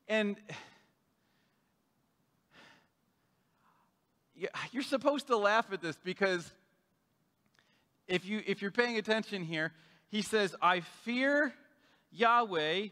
And 0.07 0.35
you're 4.71 4.83
supposed 4.83 5.27
to 5.27 5.37
laugh 5.37 5.71
at 5.71 5.81
this 5.81 5.97
because 6.03 6.51
if, 8.07 8.25
you, 8.25 8.41
if 8.45 8.61
you're 8.61 8.71
paying 8.71 8.97
attention 8.97 9.43
here, 9.43 9.71
he 10.09 10.21
says, 10.21 10.55
I 10.61 10.81
fear 11.03 11.53
Yahweh, 12.11 12.87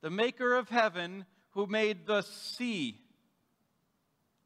the 0.00 0.10
maker 0.10 0.54
of 0.54 0.68
heaven, 0.68 1.24
who 1.50 1.66
made 1.66 2.06
the 2.06 2.22
sea. 2.22 2.98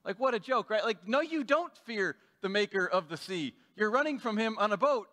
Like, 0.04 0.18
what 0.18 0.34
a 0.34 0.38
joke, 0.38 0.70
right? 0.70 0.84
Like, 0.84 1.06
no, 1.06 1.20
you 1.20 1.44
don't 1.44 1.74
fear 1.84 2.16
the 2.40 2.48
maker 2.48 2.86
of 2.86 3.08
the 3.08 3.16
sea. 3.16 3.54
You're 3.76 3.90
running 3.90 4.18
from 4.18 4.36
him 4.36 4.56
on 4.58 4.72
a 4.72 4.76
boat. 4.76 5.08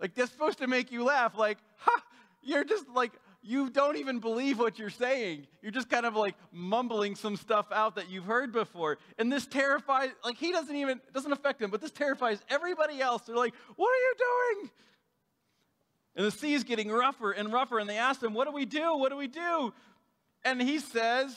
Like, 0.00 0.14
that's 0.14 0.32
supposed 0.32 0.58
to 0.58 0.66
make 0.66 0.90
you 0.90 1.04
laugh. 1.04 1.36
Like, 1.36 1.58
ha, 1.76 2.02
you're 2.42 2.64
just 2.64 2.88
like, 2.88 3.12
you 3.44 3.68
don't 3.68 3.96
even 3.96 4.20
believe 4.20 4.58
what 4.58 4.78
you're 4.78 4.90
saying. 4.90 5.46
You're 5.62 5.70
just 5.70 5.90
kind 5.90 6.06
of 6.06 6.16
like 6.16 6.34
mumbling 6.50 7.14
some 7.14 7.36
stuff 7.36 7.66
out 7.70 7.96
that 7.96 8.10
you've 8.10 8.24
heard 8.24 8.52
before. 8.52 8.98
And 9.18 9.30
this 9.30 9.46
terrifies, 9.46 10.10
like, 10.24 10.36
he 10.36 10.50
doesn't 10.50 10.74
even, 10.74 11.00
doesn't 11.12 11.32
affect 11.32 11.60
him, 11.60 11.70
but 11.70 11.80
this 11.80 11.90
terrifies 11.90 12.40
everybody 12.48 13.00
else. 13.00 13.22
They're 13.22 13.36
like, 13.36 13.54
what 13.76 13.88
are 13.88 14.00
you 14.00 14.14
doing? 14.18 14.70
And 16.16 16.26
the 16.26 16.30
sea 16.30 16.54
is 16.54 16.64
getting 16.64 16.90
rougher 16.90 17.32
and 17.32 17.52
rougher. 17.52 17.78
And 17.78 17.88
they 17.88 17.98
ask 17.98 18.22
him, 18.22 18.32
what 18.32 18.46
do 18.46 18.52
we 18.52 18.64
do? 18.64 18.96
What 18.96 19.10
do 19.10 19.16
we 19.16 19.28
do? 19.28 19.74
And 20.42 20.60
he 20.60 20.78
says, 20.78 21.36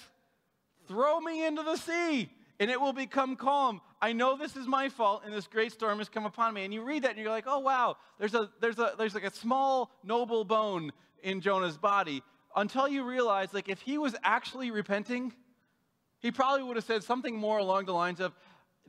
throw 0.87 1.19
me 1.19 1.45
into 1.45 1.63
the 1.63 1.75
sea 1.75 2.29
and 2.59 2.71
it 2.71 2.79
will 2.79 2.93
become 2.93 3.35
calm. 3.35 3.81
I 4.01 4.13
know 4.13 4.37
this 4.37 4.55
is 4.55 4.67
my 4.67 4.89
fault, 4.89 5.23
and 5.25 5.33
this 5.33 5.47
great 5.47 5.71
storm 5.71 5.97
has 5.99 6.09
come 6.09 6.25
upon 6.25 6.53
me. 6.53 6.65
And 6.65 6.73
you 6.73 6.83
read 6.83 7.03
that, 7.03 7.11
and 7.11 7.19
you're 7.19 7.29
like, 7.29 7.45
oh 7.47 7.59
wow, 7.59 7.97
there's 8.19 8.33
a 8.33 8.49
there's 8.59 8.79
a 8.79 8.93
there's 8.97 9.13
like 9.13 9.23
a 9.23 9.33
small 9.33 9.91
noble 10.03 10.43
bone 10.43 10.91
in 11.27 11.41
Jonah's 11.41 11.77
body 11.77 12.23
until 12.55 12.87
you 12.87 13.03
realize, 13.03 13.53
like, 13.53 13.69
if 13.69 13.81
he 13.81 13.97
was 13.97 14.15
actually 14.23 14.71
repenting, 14.71 15.33
he 16.19 16.31
probably 16.31 16.63
would 16.63 16.77
have 16.77 16.85
said 16.85 17.03
something 17.03 17.35
more 17.35 17.59
along 17.59 17.85
the 17.85 17.93
lines 17.93 18.19
of, 18.19 18.33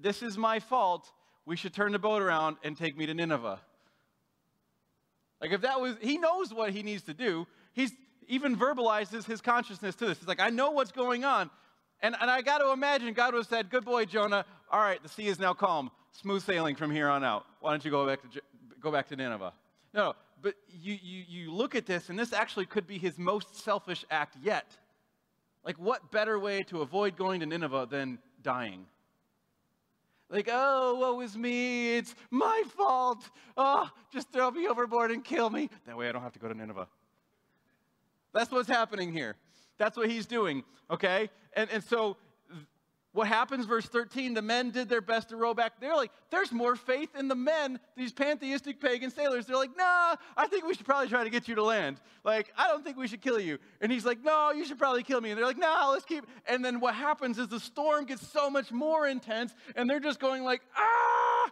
This 0.01 0.23
is 0.23 0.39
my 0.39 0.61
fault. 0.61 1.11
We 1.45 1.57
should 1.57 1.75
turn 1.75 1.93
the 1.93 1.99
boat 1.99 2.23
around 2.23 2.59
and 2.63 2.77
take 2.77 2.97
me 2.97 3.07
to 3.07 3.15
Nineveh. 3.15 3.61
Like 5.41 5.53
if 5.53 5.63
that 5.63 5.81
was, 5.81 5.97
he 6.01 6.19
knows 6.19 6.53
what 6.53 6.71
he 6.71 6.83
needs 6.83 7.03
to 7.05 7.15
do. 7.15 7.47
He's 7.73 7.93
even 8.29 8.57
verbalizes 8.57 9.25
his 9.25 9.41
consciousness 9.41 9.95
to 9.97 10.07
this. 10.07 10.19
He's 10.19 10.29
like, 10.29 10.41
I 10.41 10.51
know 10.51 10.71
what's 10.71 10.93
going 10.93 11.25
on. 11.25 11.51
And, 12.01 12.15
and 12.21 12.31
I 12.31 12.43
got 12.43 12.59
to 12.59 12.71
imagine 12.71 13.13
God 13.15 13.33
would 13.35 13.41
have 13.41 13.47
said, 13.47 13.71
Good 13.71 13.85
boy, 13.85 14.05
Jonah. 14.05 14.45
All 14.71 14.81
right, 14.81 15.03
the 15.03 15.09
sea 15.09 15.27
is 15.27 15.39
now 15.39 15.55
calm. 15.55 15.91
Smooth 16.13 16.45
sailing 16.45 16.77
from 16.77 16.91
here 16.91 17.09
on 17.09 17.25
out. 17.25 17.45
Why 17.61 17.71
don't 17.71 17.85
you 17.85 17.91
go 17.91 18.07
back 18.07 18.21
to, 18.23 18.41
go 18.81 18.93
back 18.93 19.09
to 19.09 19.17
Nineveh? 19.17 19.53
No, 19.95 20.15
but 20.43 20.55
you, 20.69 20.97
you, 21.01 21.25
you 21.29 21.53
look 21.53 21.75
at 21.75 21.87
this, 21.87 22.09
and 22.09 22.19
this 22.19 22.33
actually 22.33 22.67
could 22.67 22.87
be 22.87 22.99
his 22.99 23.19
most 23.19 23.57
selfish 23.65 24.05
act 24.11 24.37
yet. 24.43 24.77
Like, 25.65 25.79
what 25.79 26.11
better 26.11 26.39
way 26.39 26.63
to 26.65 26.81
avoid 26.83 27.17
going 27.17 27.41
to 27.41 27.47
Nineveh 27.47 27.89
than 27.91 28.19
dying? 28.43 28.87
Like, 30.31 30.49
oh, 30.53 30.97
woe 31.01 31.21
is 31.21 31.37
me. 31.37 31.97
It's 31.97 32.15
my 32.31 32.63
fault. 32.77 33.29
Oh, 33.57 33.91
just 34.13 34.31
throw 34.33 34.51
me 34.51 34.69
overboard 34.69 35.11
and 35.11 35.25
kill 35.25 35.51
me. 35.51 35.71
That 35.87 35.97
way 35.97 36.09
I 36.09 36.13
don't 36.13 36.23
have 36.23 36.35
to 36.35 36.39
go 36.39 36.49
to 36.49 36.55
Nineveh. 36.55 36.87
That's 38.33 38.51
what's 38.51 38.69
happening 38.69 39.13
here. 39.13 39.37
That's 39.79 39.97
what 39.97 40.11
he's 40.11 40.27
doing, 40.27 40.65
okay? 40.91 41.31
And, 41.55 41.71
and 41.71 41.83
so 41.83 42.17
what 43.13 43.27
happens, 43.27 43.65
verse 43.65 43.87
13, 43.87 44.35
the 44.35 44.43
men 44.43 44.71
did 44.71 44.89
their 44.89 45.01
best 45.01 45.31
to 45.31 45.37
row 45.37 45.55
back. 45.55 45.81
They're 45.81 45.97
like, 45.97 46.13
there's 46.31 46.53
more 46.53 46.77
faith 46.77 47.09
in 47.19 47.27
the 47.27 47.35
men, 47.35 47.81
these 47.97 48.13
pantheistic 48.13 48.81
pagan 48.81 49.11
sailors. 49.11 49.47
They're 49.47 49.57
like, 49.57 49.77
nah, 49.77 50.17
I 50.37 50.47
think 50.47 50.67
we 50.67 50.75
should 50.75 50.85
probably 50.85 51.09
try 51.09 51.25
to 51.25 51.31
get 51.31 51.49
you 51.49 51.55
to 51.55 51.63
land. 51.63 52.01
Like, 52.23 52.53
I 52.57 52.69
don't 52.69 52.85
think 52.85 52.99
we 52.99 53.09
should 53.09 53.23
kill 53.23 53.41
you. 53.41 53.59
And 53.81 53.91
he's 53.91 54.05
like, 54.05 54.23
no, 54.23 54.53
you 54.53 54.67
should 54.67 54.79
probably 54.79 55.03
kill 55.03 55.23
me. 55.23 55.31
And 55.31 55.39
they're 55.39 55.47
like, 55.47 55.59
nah, 55.59 55.91
let's 55.91 56.05
keep. 56.05 56.27
And 56.47 56.63
then 56.63 56.81
what 56.81 56.95
happens 56.95 57.39
is 57.39 57.49
the 57.49 57.61
storm 57.61 58.05
gets 58.05 58.29
so 58.29 58.51
much 58.51 58.71
more 58.71 59.07
intense, 59.09 59.55
and 59.75 59.89
they're 59.89 60.01
just 60.01 60.21
going 60.21 60.45
like, 60.45 60.61
ah! 60.77 61.51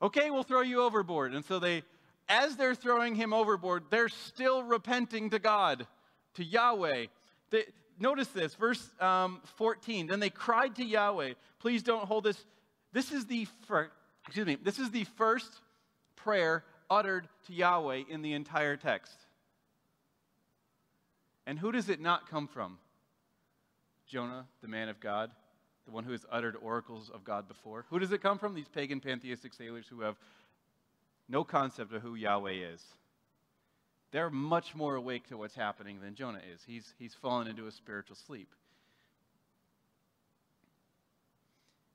Okay, 0.00 0.30
we'll 0.30 0.44
throw 0.44 0.60
you 0.60 0.82
overboard. 0.82 1.34
And 1.34 1.44
so 1.44 1.58
they, 1.58 1.82
as 2.28 2.56
they're 2.56 2.76
throwing 2.76 3.16
him 3.16 3.32
overboard, 3.32 3.84
they're 3.90 4.08
still 4.08 4.62
repenting 4.62 5.30
to 5.30 5.40
God, 5.40 5.88
to 6.34 6.44
Yahweh. 6.44 7.06
They, 7.50 7.64
notice 7.98 8.28
this, 8.28 8.54
verse 8.54 8.90
um, 9.00 9.40
14. 9.56 10.06
Then 10.06 10.20
they 10.20 10.30
cried 10.30 10.76
to 10.76 10.84
Yahweh, 10.84 11.34
please 11.58 11.82
don't 11.82 12.04
hold 12.04 12.24
this. 12.24 12.44
This 12.92 13.12
is 13.12 13.26
the 13.26 13.46
first, 13.66 13.90
excuse 14.26 14.46
me, 14.46 14.56
this 14.62 14.78
is 14.78 14.90
the 14.90 15.04
first 15.04 15.50
prayer 16.16 16.64
uttered 16.90 17.28
to 17.46 17.52
Yahweh 17.52 18.04
in 18.08 18.22
the 18.22 18.32
entire 18.32 18.76
text. 18.76 19.16
And 21.46 21.58
who 21.58 21.72
does 21.72 21.88
it 21.88 22.00
not 22.00 22.28
come 22.28 22.46
from? 22.46 22.78
Jonah, 24.06 24.46
the 24.62 24.68
man 24.68 24.88
of 24.88 25.00
God, 25.00 25.30
the 25.86 25.92
one 25.92 26.04
who 26.04 26.12
has 26.12 26.24
uttered 26.30 26.56
oracles 26.62 27.10
of 27.12 27.24
God 27.24 27.48
before. 27.48 27.84
Who 27.90 27.98
does 27.98 28.12
it 28.12 28.22
come 28.22 28.38
from? 28.38 28.54
These 28.54 28.68
pagan 28.68 29.00
pantheistic 29.00 29.54
sailors 29.54 29.86
who 29.88 30.00
have 30.00 30.16
no 31.28 31.44
concept 31.44 31.92
of 31.92 32.02
who 32.02 32.14
Yahweh 32.14 32.52
is. 32.72 32.84
They're 34.10 34.30
much 34.30 34.74
more 34.74 34.94
awake 34.94 35.28
to 35.28 35.36
what's 35.36 35.54
happening 35.54 36.00
than 36.00 36.14
Jonah 36.14 36.40
is. 36.54 36.62
He's, 36.66 36.94
he's 36.98 37.14
fallen 37.14 37.46
into 37.46 37.66
a 37.66 37.72
spiritual 37.72 38.16
sleep. 38.16 38.48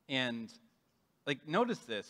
And, 0.10 0.50
like, 1.26 1.48
notice 1.48 1.80
this. 1.80 2.08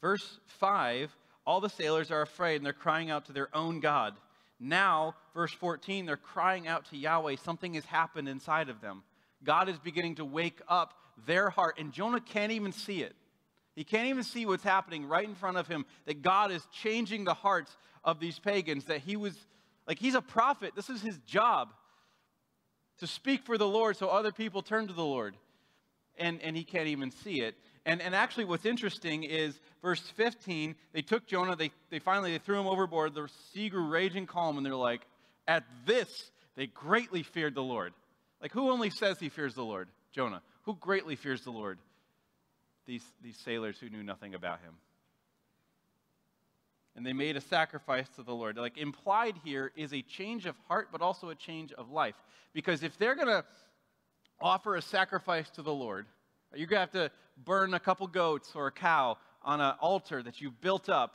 Verse 0.00 0.38
5 0.46 1.14
all 1.46 1.60
the 1.60 1.68
sailors 1.68 2.10
are 2.10 2.22
afraid 2.22 2.56
and 2.56 2.66
they're 2.66 2.72
crying 2.72 3.10
out 3.10 3.26
to 3.26 3.32
their 3.32 3.54
own 3.54 3.80
God. 3.80 4.14
Now, 4.58 5.14
verse 5.34 5.52
14, 5.52 6.06
they're 6.06 6.16
crying 6.16 6.66
out 6.66 6.86
to 6.86 6.96
Yahweh. 6.96 7.36
Something 7.36 7.74
has 7.74 7.84
happened 7.84 8.28
inside 8.28 8.68
of 8.68 8.80
them. 8.80 9.02
God 9.42 9.68
is 9.68 9.78
beginning 9.78 10.14
to 10.16 10.24
wake 10.24 10.60
up 10.68 10.94
their 11.26 11.50
heart, 11.50 11.76
and 11.78 11.92
Jonah 11.92 12.20
can't 12.20 12.52
even 12.52 12.72
see 12.72 13.02
it. 13.02 13.14
He 13.74 13.84
can't 13.84 14.06
even 14.08 14.22
see 14.22 14.46
what's 14.46 14.62
happening 14.62 15.06
right 15.06 15.26
in 15.26 15.34
front 15.34 15.56
of 15.56 15.66
him, 15.66 15.84
that 16.06 16.22
God 16.22 16.50
is 16.50 16.66
changing 16.72 17.24
the 17.24 17.34
hearts 17.34 17.76
of 18.04 18.20
these 18.20 18.38
pagans, 18.38 18.84
that 18.84 19.00
he 19.00 19.16
was, 19.16 19.34
like, 19.86 19.98
he's 19.98 20.14
a 20.14 20.22
prophet. 20.22 20.72
This 20.76 20.90
is 20.90 21.02
his 21.02 21.18
job 21.26 21.70
to 22.98 23.06
speak 23.06 23.44
for 23.44 23.58
the 23.58 23.66
Lord 23.66 23.96
so 23.96 24.08
other 24.08 24.32
people 24.32 24.62
turn 24.62 24.86
to 24.86 24.92
the 24.92 25.04
Lord. 25.04 25.36
And, 26.16 26.40
and 26.42 26.56
he 26.56 26.62
can't 26.62 26.86
even 26.86 27.10
see 27.10 27.40
it. 27.40 27.56
And, 27.86 28.00
and 28.00 28.14
actually, 28.14 28.44
what's 28.44 28.64
interesting 28.64 29.24
is 29.24 29.58
verse 29.82 30.00
15, 30.00 30.76
they 30.92 31.02
took 31.02 31.26
Jonah, 31.26 31.56
they, 31.56 31.72
they 31.90 31.98
finally 31.98 32.32
they 32.32 32.38
threw 32.38 32.58
him 32.58 32.66
overboard. 32.66 33.14
The 33.14 33.28
sea 33.52 33.68
grew 33.68 33.88
raging 33.88 34.26
calm, 34.26 34.56
and 34.56 34.64
they're 34.64 34.76
like, 34.76 35.02
at 35.48 35.64
this, 35.84 36.08
they 36.56 36.66
greatly 36.68 37.22
feared 37.22 37.54
the 37.54 37.62
Lord. 37.62 37.92
Like, 38.40 38.52
who 38.52 38.70
only 38.70 38.90
says 38.90 39.18
he 39.18 39.28
fears 39.28 39.54
the 39.54 39.64
Lord? 39.64 39.88
Jonah. 40.12 40.40
Who 40.62 40.76
greatly 40.76 41.16
fears 41.16 41.42
the 41.42 41.50
Lord? 41.50 41.78
These, 42.86 43.04
these 43.22 43.36
sailors 43.36 43.78
who 43.78 43.88
knew 43.88 44.02
nothing 44.02 44.34
about 44.34 44.60
him. 44.60 44.74
And 46.96 47.04
they 47.04 47.12
made 47.12 47.36
a 47.36 47.40
sacrifice 47.40 48.08
to 48.16 48.22
the 48.22 48.34
Lord. 48.34 48.56
Like 48.56 48.78
implied 48.78 49.34
here 49.44 49.72
is 49.74 49.92
a 49.92 50.02
change 50.02 50.46
of 50.46 50.54
heart, 50.68 50.88
but 50.92 51.00
also 51.00 51.30
a 51.30 51.34
change 51.34 51.72
of 51.72 51.90
life. 51.90 52.14
Because 52.52 52.82
if 52.82 52.96
they're 52.98 53.16
going 53.16 53.28
to 53.28 53.44
offer 54.40 54.76
a 54.76 54.82
sacrifice 54.82 55.50
to 55.50 55.62
the 55.62 55.74
Lord, 55.74 56.06
you're 56.54 56.68
going 56.68 56.86
to 56.86 56.98
have 56.98 57.10
to 57.10 57.10
burn 57.44 57.74
a 57.74 57.80
couple 57.80 58.06
goats 58.06 58.52
or 58.54 58.68
a 58.68 58.72
cow 58.72 59.18
on 59.42 59.60
an 59.60 59.74
altar 59.80 60.22
that 60.22 60.40
you've 60.40 60.60
built 60.60 60.88
up. 60.88 61.14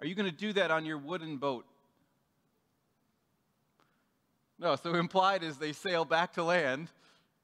Are 0.00 0.06
you 0.06 0.16
going 0.16 0.28
to 0.28 0.36
do 0.36 0.52
that 0.54 0.72
on 0.72 0.84
your 0.84 0.98
wooden 0.98 1.36
boat? 1.36 1.64
No, 4.58 4.74
so 4.76 4.94
implied 4.94 5.44
is 5.44 5.58
they 5.58 5.72
sail 5.72 6.04
back 6.04 6.32
to 6.34 6.42
land 6.42 6.88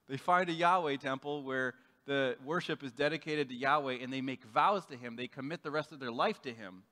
they 0.09 0.17
find 0.17 0.49
a 0.49 0.53
Yahweh 0.53 0.97
temple 0.97 1.43
where 1.43 1.75
the 2.07 2.37
worship 2.45 2.83
is 2.83 2.93
dedicated 2.93 3.49
to 3.51 3.55
Yahweh 3.55 3.99
and 4.01 4.13
they 4.13 4.23
make 4.23 4.43
vows 4.45 4.85
to 4.87 4.97
Him. 4.97 5.17
They 5.17 5.29
commit 5.29 5.63
the 5.63 5.71
rest 5.71 5.93
of 5.93 6.01
their 6.01 6.11
life 6.11 6.41
to 6.43 6.53
Him. 6.53 6.83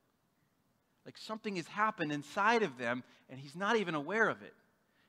Like 1.04 1.16
something 1.16 1.56
has 1.56 1.66
happened 1.66 2.12
inside 2.12 2.62
of 2.62 2.76
them 2.76 3.02
and 3.30 3.40
He's 3.40 3.56
not 3.56 3.76
even 3.76 3.94
aware 3.94 4.28
of 4.28 4.42
it. 4.42 4.54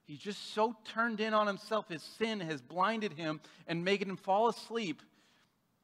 He's 0.05 0.19
just 0.19 0.53
so 0.53 0.75
turned 0.93 1.19
in 1.19 1.33
on 1.33 1.47
Himself. 1.47 1.89
His 1.89 2.01
sin 2.17 2.39
has 2.39 2.61
blinded 2.61 3.13
Him 3.13 3.41
and 3.67 3.83
made 3.83 4.01
Him 4.01 4.15
fall 4.15 4.47
asleep 4.47 5.01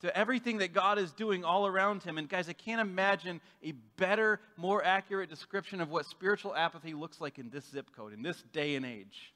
to 0.04 0.18
everything 0.18 0.58
that 0.58 0.74
God 0.74 1.00
is 1.00 1.14
doing 1.14 1.46
all 1.46 1.66
around 1.66 2.04
him. 2.04 2.18
And 2.18 2.28
guys, 2.28 2.50
I 2.50 2.54
can't 2.54 2.82
imagine 2.82 3.40
a 3.64 3.72
better, 3.96 4.42
more 4.58 4.84
accurate 4.84 5.30
description 5.30 5.80
of 5.80 5.90
what 5.90 6.06
spiritual 6.06 6.54
apathy 6.54 6.94
looks 6.94 7.22
like 7.22 7.40
in 7.40 7.50
this 7.50 7.66
zip 7.72 7.88
code, 7.96 8.12
in 8.12 8.22
this 8.22 8.44
day 8.52 8.76
and 8.76 8.86
age. 8.86 9.33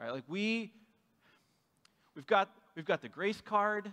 Right? 0.00 0.10
Like 0.10 0.24
we 0.28 0.72
we've 2.16 2.26
got 2.26 2.50
we've 2.74 2.84
got 2.84 3.02
the 3.02 3.08
grace 3.08 3.40
card, 3.40 3.90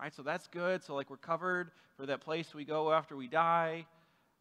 right? 0.00 0.14
So 0.14 0.22
that's 0.22 0.46
good. 0.48 0.82
So 0.84 0.94
like 0.94 1.10
we're 1.10 1.16
covered 1.16 1.70
for 1.96 2.06
that 2.06 2.20
place 2.20 2.54
we 2.54 2.64
go 2.64 2.92
after 2.92 3.16
we 3.16 3.28
die. 3.28 3.86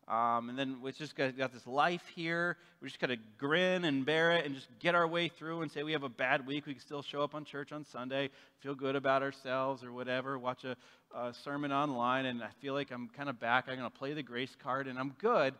Um, 0.07 0.49
and 0.49 0.59
then 0.59 0.81
we 0.83 0.91
just 0.91 1.15
got, 1.15 1.35
got, 1.35 1.51
this 1.51 1.65
life 1.65 2.03
here. 2.15 2.57
We 2.79 2.87
just 2.87 2.99
got 2.99 3.07
to 3.07 3.17
grin 3.39 3.85
and 3.85 4.05
bear 4.05 4.33
it 4.33 4.45
and 4.45 4.53
just 4.53 4.67
get 4.79 4.93
our 4.93 5.07
way 5.07 5.29
through 5.29 5.63
and 5.63 5.71
say 5.71 5.81
we 5.81 5.93
have 5.93 6.03
a 6.03 6.09
bad 6.09 6.45
week. 6.45 6.67
We 6.67 6.73
can 6.73 6.81
still 6.81 7.01
show 7.01 7.23
up 7.23 7.33
on 7.33 7.43
church 7.43 7.71
on 7.71 7.85
Sunday, 7.85 8.29
feel 8.59 8.75
good 8.75 8.95
about 8.95 9.23
ourselves 9.23 9.83
or 9.83 9.91
whatever, 9.91 10.37
watch 10.37 10.63
a, 10.63 10.77
a 11.17 11.33
sermon 11.33 11.71
online, 11.71 12.27
and 12.27 12.43
I 12.43 12.49
feel 12.61 12.75
like 12.75 12.91
I'm 12.91 13.09
kind 13.17 13.29
of 13.29 13.39
back. 13.39 13.65
I'm 13.67 13.79
going 13.79 13.89
to 13.89 13.97
play 13.97 14.13
the 14.13 14.21
grace 14.21 14.55
card 14.61 14.87
and 14.87 14.99
I'm 14.99 15.15
good. 15.17 15.55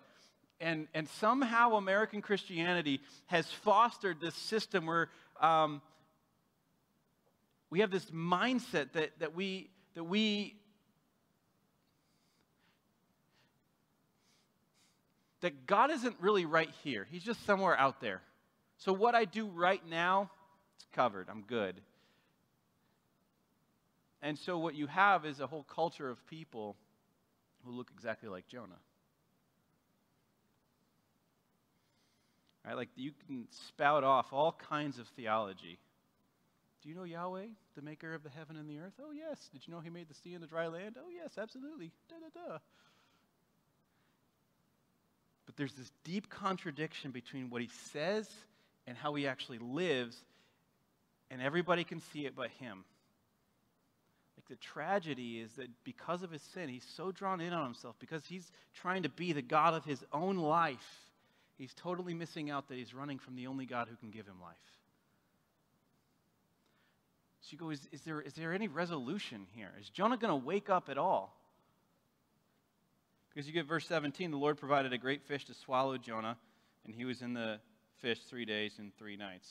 And, 0.62 0.88
and 0.94 1.10
somehow 1.10 1.74
American 1.74 2.22
Christianity 2.22 3.02
has 3.26 3.48
fostered 3.48 4.22
this 4.22 4.36
system 4.36 4.86
where 4.86 5.10
um, 5.42 5.82
we 7.70 7.82
have 7.82 7.92
this 7.92 8.06
mindset 8.06 8.94
that, 8.94 9.12
that 9.20 9.36
we 9.36 9.70
that 9.96 10.04
we 10.04 10.56
that 15.42 15.68
God 15.68 15.92
isn't 15.92 16.16
really 16.20 16.46
right 16.46 16.70
here. 16.84 17.06
He's 17.10 17.24
just 17.24 17.46
somewhere 17.46 17.78
out 17.78 18.02
there. 18.02 18.22
So 18.78 18.94
what 18.94 19.16
I 19.16 19.26
do 19.26 19.48
right 19.48 19.82
now, 19.88 20.32
it's 20.76 20.88
covered. 20.94 21.28
I'm 21.30 21.42
good. 21.42 21.80
And 24.22 24.40
so 24.40 24.58
what 24.58 24.74
you 24.74 24.88
have 24.88 25.26
is 25.26 25.40
a 25.40 25.48
whole 25.48 25.64
culture 25.64 26.10
of 26.10 26.26
people 26.28 26.76
who 27.64 27.72
look 27.72 27.92
exactly 27.94 28.28
like 28.28 28.48
Jonah. 28.48 28.80
Right? 32.66 32.76
Like 32.76 32.90
you 32.96 33.12
can 33.28 33.48
spout 33.52 34.04
off 34.04 34.34
all 34.34 34.54
kinds 34.70 34.98
of 35.00 35.08
theology. 35.10 35.78
Do 36.82 36.90
you 36.90 36.96
know 36.96 37.04
Yahweh, 37.04 37.48
the 37.76 37.82
maker 37.82 38.14
of 38.14 38.24
the 38.24 38.30
heaven 38.30 38.58
and 38.58 38.70
the 38.70 38.78
earth? 38.78 38.94
Oh, 39.02 39.12
yes. 39.12 39.50
Did 39.52 39.68
you 39.68 39.74
know 39.74 39.80
he 39.80 39.90
made 39.90 40.08
the 40.08 40.14
sea 40.14 40.36
and 40.36 40.44
the 40.44 40.48
dry 40.48 40.68
land? 40.68 40.98
Oh, 41.00 41.10
yes, 41.10 41.32
absolutely. 41.38 41.92
Da 42.10 42.16
da 42.18 42.48
da. 42.48 42.58
But 45.48 45.58
there's 45.58 45.74
this 45.74 45.92
deep 46.04 46.30
contradiction 46.30 47.12
between 47.12 47.50
what 47.50 47.62
he 47.62 47.70
says 47.92 48.30
and 48.86 48.96
how 48.96 49.16
he 49.16 49.28
actually 49.28 49.58
lives, 49.58 50.16
and 51.32 51.42
everybody 51.42 51.84
can 51.84 52.02
see 52.14 52.26
it 52.26 52.36
but 52.36 52.50
him. 52.60 52.84
Like 54.38 54.48
the 54.48 54.64
tragedy 54.64 55.40
is 55.40 55.52
that 55.54 55.70
because 55.84 56.22
of 56.22 56.30
his 56.30 56.42
sin, 56.54 56.70
he's 56.70 56.86
so 56.96 57.12
drawn 57.12 57.42
in 57.42 57.52
on 57.52 57.64
himself, 57.64 57.96
because 58.00 58.24
he's 58.26 58.52
trying 58.76 59.04
to 59.04 59.10
be 59.10 59.34
the 59.34 59.42
God 59.42 59.74
of 59.74 59.86
his 59.86 60.04
own 60.12 60.38
life 60.38 61.05
he's 61.58 61.74
totally 61.74 62.14
missing 62.14 62.50
out 62.50 62.68
that 62.70 62.78
he's 62.78 62.94
running 62.94 63.20
from 63.20 63.36
the 63.36 63.48
only 63.48 63.66
God 63.66 63.88
who 63.90 63.96
can 63.96 64.12
give 64.12 64.26
him 64.26 64.42
life. 64.42 64.56
So 67.42 67.50
you 67.52 67.58
go, 67.58 67.70
is, 67.70 67.88
is, 67.92 68.02
there, 68.02 68.22
is 68.22 68.34
there 68.34 68.54
any 68.54 68.68
resolution 68.68 69.46
here? 69.54 69.72
Is 69.80 69.90
Jonah 69.90 70.18
going 70.18 70.32
to 70.32 70.46
wake 70.46 70.70
up 70.70 70.90
at 70.90 70.98
all? 70.98 71.38
Because 73.30 73.48
you 73.48 73.54
get 73.54 73.68
verse 73.68 73.86
17 73.88 74.32
the 74.32 74.38
Lord 74.38 74.58
provided 74.58 74.94
a 74.94 74.98
great 74.98 75.22
fish 75.24 75.46
to 75.46 75.54
swallow 75.54 75.98
Jonah, 75.98 76.38
and 76.86 76.96
he 76.96 77.06
was 77.06 77.22
in 77.22 77.34
the 77.34 77.60
fish 78.02 78.20
three 78.30 78.46
days 78.46 78.74
and 78.80 78.96
three 78.98 79.16
nights. 79.16 79.50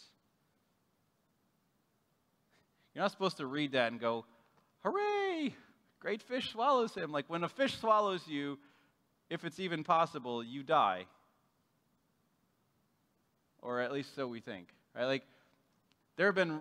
You're 2.95 3.03
not 3.03 3.11
supposed 3.11 3.37
to 3.39 3.47
read 3.47 3.73
that 3.73 3.93
and 3.93 4.01
go, 4.01 4.25
hooray, 4.83 5.55
great 6.01 6.23
fish 6.23 6.51
swallows 6.53 6.95
him. 6.95 7.11
Like 7.11 7.29
when 7.29 7.45
a 7.45 7.49
fish 7.49 7.79
swallows 7.79 8.27
you, 8.27 8.59
if 9.31 9.45
it's 9.45 9.61
even 9.61 9.85
possible, 9.85 10.43
you 10.43 10.63
die. 10.63 11.07
Or 13.65 13.81
at 13.81 13.93
least 13.93 14.15
so 14.15 14.29
we 14.29 14.41
think. 14.41 14.69
Right? 14.95 15.07
Like 15.07 15.25
there 16.17 16.27
have 16.27 16.37
been 16.37 16.61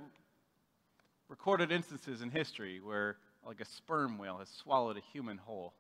recorded 1.30 1.72
instances 1.72 2.22
in 2.22 2.32
history 2.32 2.80
where 2.80 3.18
like 3.46 3.60
a 3.60 3.66
sperm 3.66 4.18
whale 4.18 4.38
has 4.38 4.50
swallowed 4.50 4.98
a 4.98 5.02
human 5.12 5.38
whole. 5.38 5.74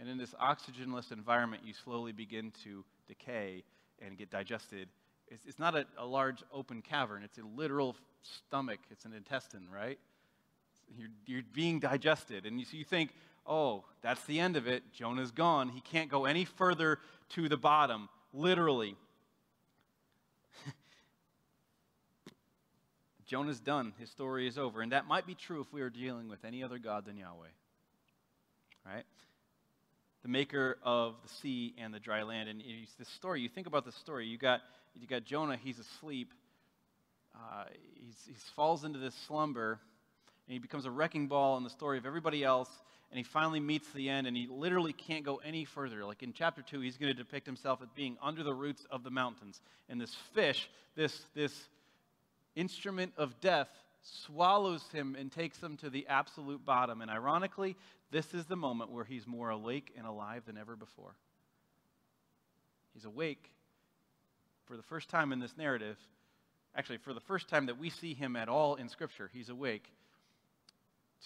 And 0.00 0.08
in 0.08 0.16
this 0.16 0.34
oxygenless 0.40 1.12
environment, 1.12 1.62
you 1.64 1.74
slowly 1.84 2.12
begin 2.12 2.52
to 2.64 2.84
decay 3.06 3.64
and 4.00 4.16
get 4.16 4.30
digested. 4.30 4.88
It's, 5.28 5.44
it's 5.44 5.58
not 5.58 5.76
a, 5.76 5.84
a, 5.98 6.06
large 6.06 6.42
open 6.52 6.82
cavern, 6.82 7.22
it's 7.22 7.38
a 7.38 7.42
literal 7.56 7.96
stomach, 8.22 8.78
it's 8.90 9.04
an 9.04 9.12
intestine, 9.12 9.66
right? 9.72 9.98
You're, 10.96 11.08
you're 11.26 11.42
being 11.52 11.80
digested. 11.80 12.46
And 12.46 12.58
you, 12.58 12.64
so 12.64 12.76
you 12.76 12.84
think, 12.84 13.10
oh, 13.46 13.84
that's 14.00 14.24
the 14.24 14.40
end 14.40 14.56
of 14.56 14.66
it. 14.66 14.82
Jonah's 14.94 15.32
gone. 15.32 15.68
He 15.68 15.80
can't 15.80 16.08
go 16.08 16.24
any 16.24 16.44
further 16.44 16.98
to 17.30 17.48
the 17.48 17.58
bottom, 17.58 18.08
literally. 18.32 18.96
Jonah's 23.28 23.60
done. 23.60 23.92
His 24.00 24.10
story 24.10 24.48
is 24.48 24.56
over. 24.56 24.80
And 24.80 24.92
that 24.92 25.06
might 25.06 25.26
be 25.26 25.34
true 25.34 25.60
if 25.60 25.70
we 25.70 25.82
were 25.82 25.90
dealing 25.90 26.28
with 26.28 26.44
any 26.46 26.64
other 26.64 26.78
God 26.78 27.04
than 27.04 27.18
Yahweh. 27.18 27.48
Right? 28.86 29.04
The 30.22 30.28
maker 30.28 30.78
of 30.82 31.14
the 31.22 31.28
sea 31.28 31.74
and 31.78 31.92
the 31.92 32.00
dry 32.00 32.22
land. 32.22 32.48
And 32.48 32.62
it's 32.64 32.94
this 32.94 33.08
story, 33.08 33.42
you 33.42 33.50
think 33.50 33.66
about 33.66 33.84
the 33.84 33.92
story. 33.92 34.26
You 34.26 34.38
got, 34.38 34.62
you 34.98 35.06
got 35.06 35.24
Jonah, 35.24 35.58
he's 35.62 35.78
asleep. 35.78 36.32
Uh, 37.34 37.64
he 37.94 38.34
falls 38.56 38.84
into 38.84 38.98
this 38.98 39.14
slumber, 39.26 39.78
and 40.46 40.52
he 40.54 40.58
becomes 40.58 40.86
a 40.86 40.90
wrecking 40.90 41.28
ball 41.28 41.58
in 41.58 41.64
the 41.64 41.70
story 41.70 41.98
of 41.98 42.06
everybody 42.06 42.42
else. 42.42 42.70
And 43.10 43.18
he 43.18 43.24
finally 43.24 43.60
meets 43.60 43.90
the 43.92 44.08
end, 44.08 44.26
and 44.26 44.34
he 44.34 44.46
literally 44.50 44.94
can't 44.94 45.24
go 45.24 45.36
any 45.44 45.66
further. 45.66 46.04
Like 46.04 46.22
in 46.22 46.32
chapter 46.32 46.62
2, 46.62 46.80
he's 46.80 46.96
going 46.96 47.14
to 47.14 47.16
depict 47.16 47.46
himself 47.46 47.80
as 47.82 47.88
being 47.94 48.16
under 48.22 48.42
the 48.42 48.54
roots 48.54 48.86
of 48.90 49.04
the 49.04 49.10
mountains. 49.10 49.60
And 49.88 50.00
this 50.00 50.14
fish, 50.34 50.68
this, 50.96 51.18
this 51.34 51.68
instrument 52.58 53.12
of 53.16 53.40
death 53.40 53.68
swallows 54.02 54.82
him 54.92 55.16
and 55.18 55.30
takes 55.30 55.60
him 55.62 55.76
to 55.78 55.90
the 55.90 56.06
absolute 56.08 56.64
bottom. 56.64 57.00
And 57.00 57.10
ironically, 57.10 57.76
this 58.10 58.34
is 58.34 58.46
the 58.46 58.56
moment 58.56 58.90
where 58.90 59.04
he's 59.04 59.26
more 59.26 59.50
awake 59.50 59.92
and 59.96 60.06
alive 60.06 60.42
than 60.46 60.56
ever 60.56 60.76
before. 60.76 61.14
He's 62.94 63.04
awake 63.04 63.50
for 64.66 64.76
the 64.76 64.82
first 64.82 65.08
time 65.08 65.32
in 65.32 65.40
this 65.40 65.56
narrative. 65.56 65.96
Actually, 66.74 66.98
for 66.98 67.14
the 67.14 67.20
first 67.20 67.48
time 67.48 67.66
that 67.66 67.78
we 67.78 67.90
see 67.90 68.14
him 68.14 68.36
at 68.36 68.48
all 68.48 68.74
in 68.76 68.88
Scripture, 68.88 69.30
he's 69.32 69.48
awake 69.48 69.90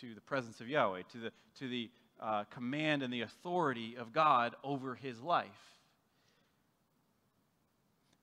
to 0.00 0.14
the 0.14 0.20
presence 0.20 0.60
of 0.60 0.68
Yahweh, 0.68 1.02
to 1.12 1.18
the, 1.18 1.32
to 1.58 1.68
the 1.68 1.90
uh, 2.20 2.44
command 2.44 3.02
and 3.02 3.12
the 3.12 3.22
authority 3.22 3.96
of 3.96 4.12
God 4.12 4.54
over 4.62 4.94
his 4.94 5.20
life. 5.20 5.71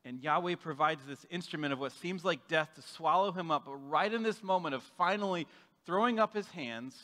And 0.06 0.22
Yahweh 0.24 0.56
provides 0.56 1.02
this 1.06 1.26
instrument 1.30 1.74
of 1.74 1.80
what 1.80 1.92
seems 1.92 2.24
like 2.24 2.48
death 2.48 2.70
to 2.76 2.82
swallow 2.82 3.32
him 3.32 3.52
up. 3.52 3.66
But 3.66 3.76
right 3.76 4.12
in 4.12 4.24
this 4.24 4.42
moment 4.42 4.76
of 4.76 4.84
finally 4.98 5.46
throwing 5.86 6.20
up 6.20 6.34
his 6.34 6.48
hands 6.50 6.96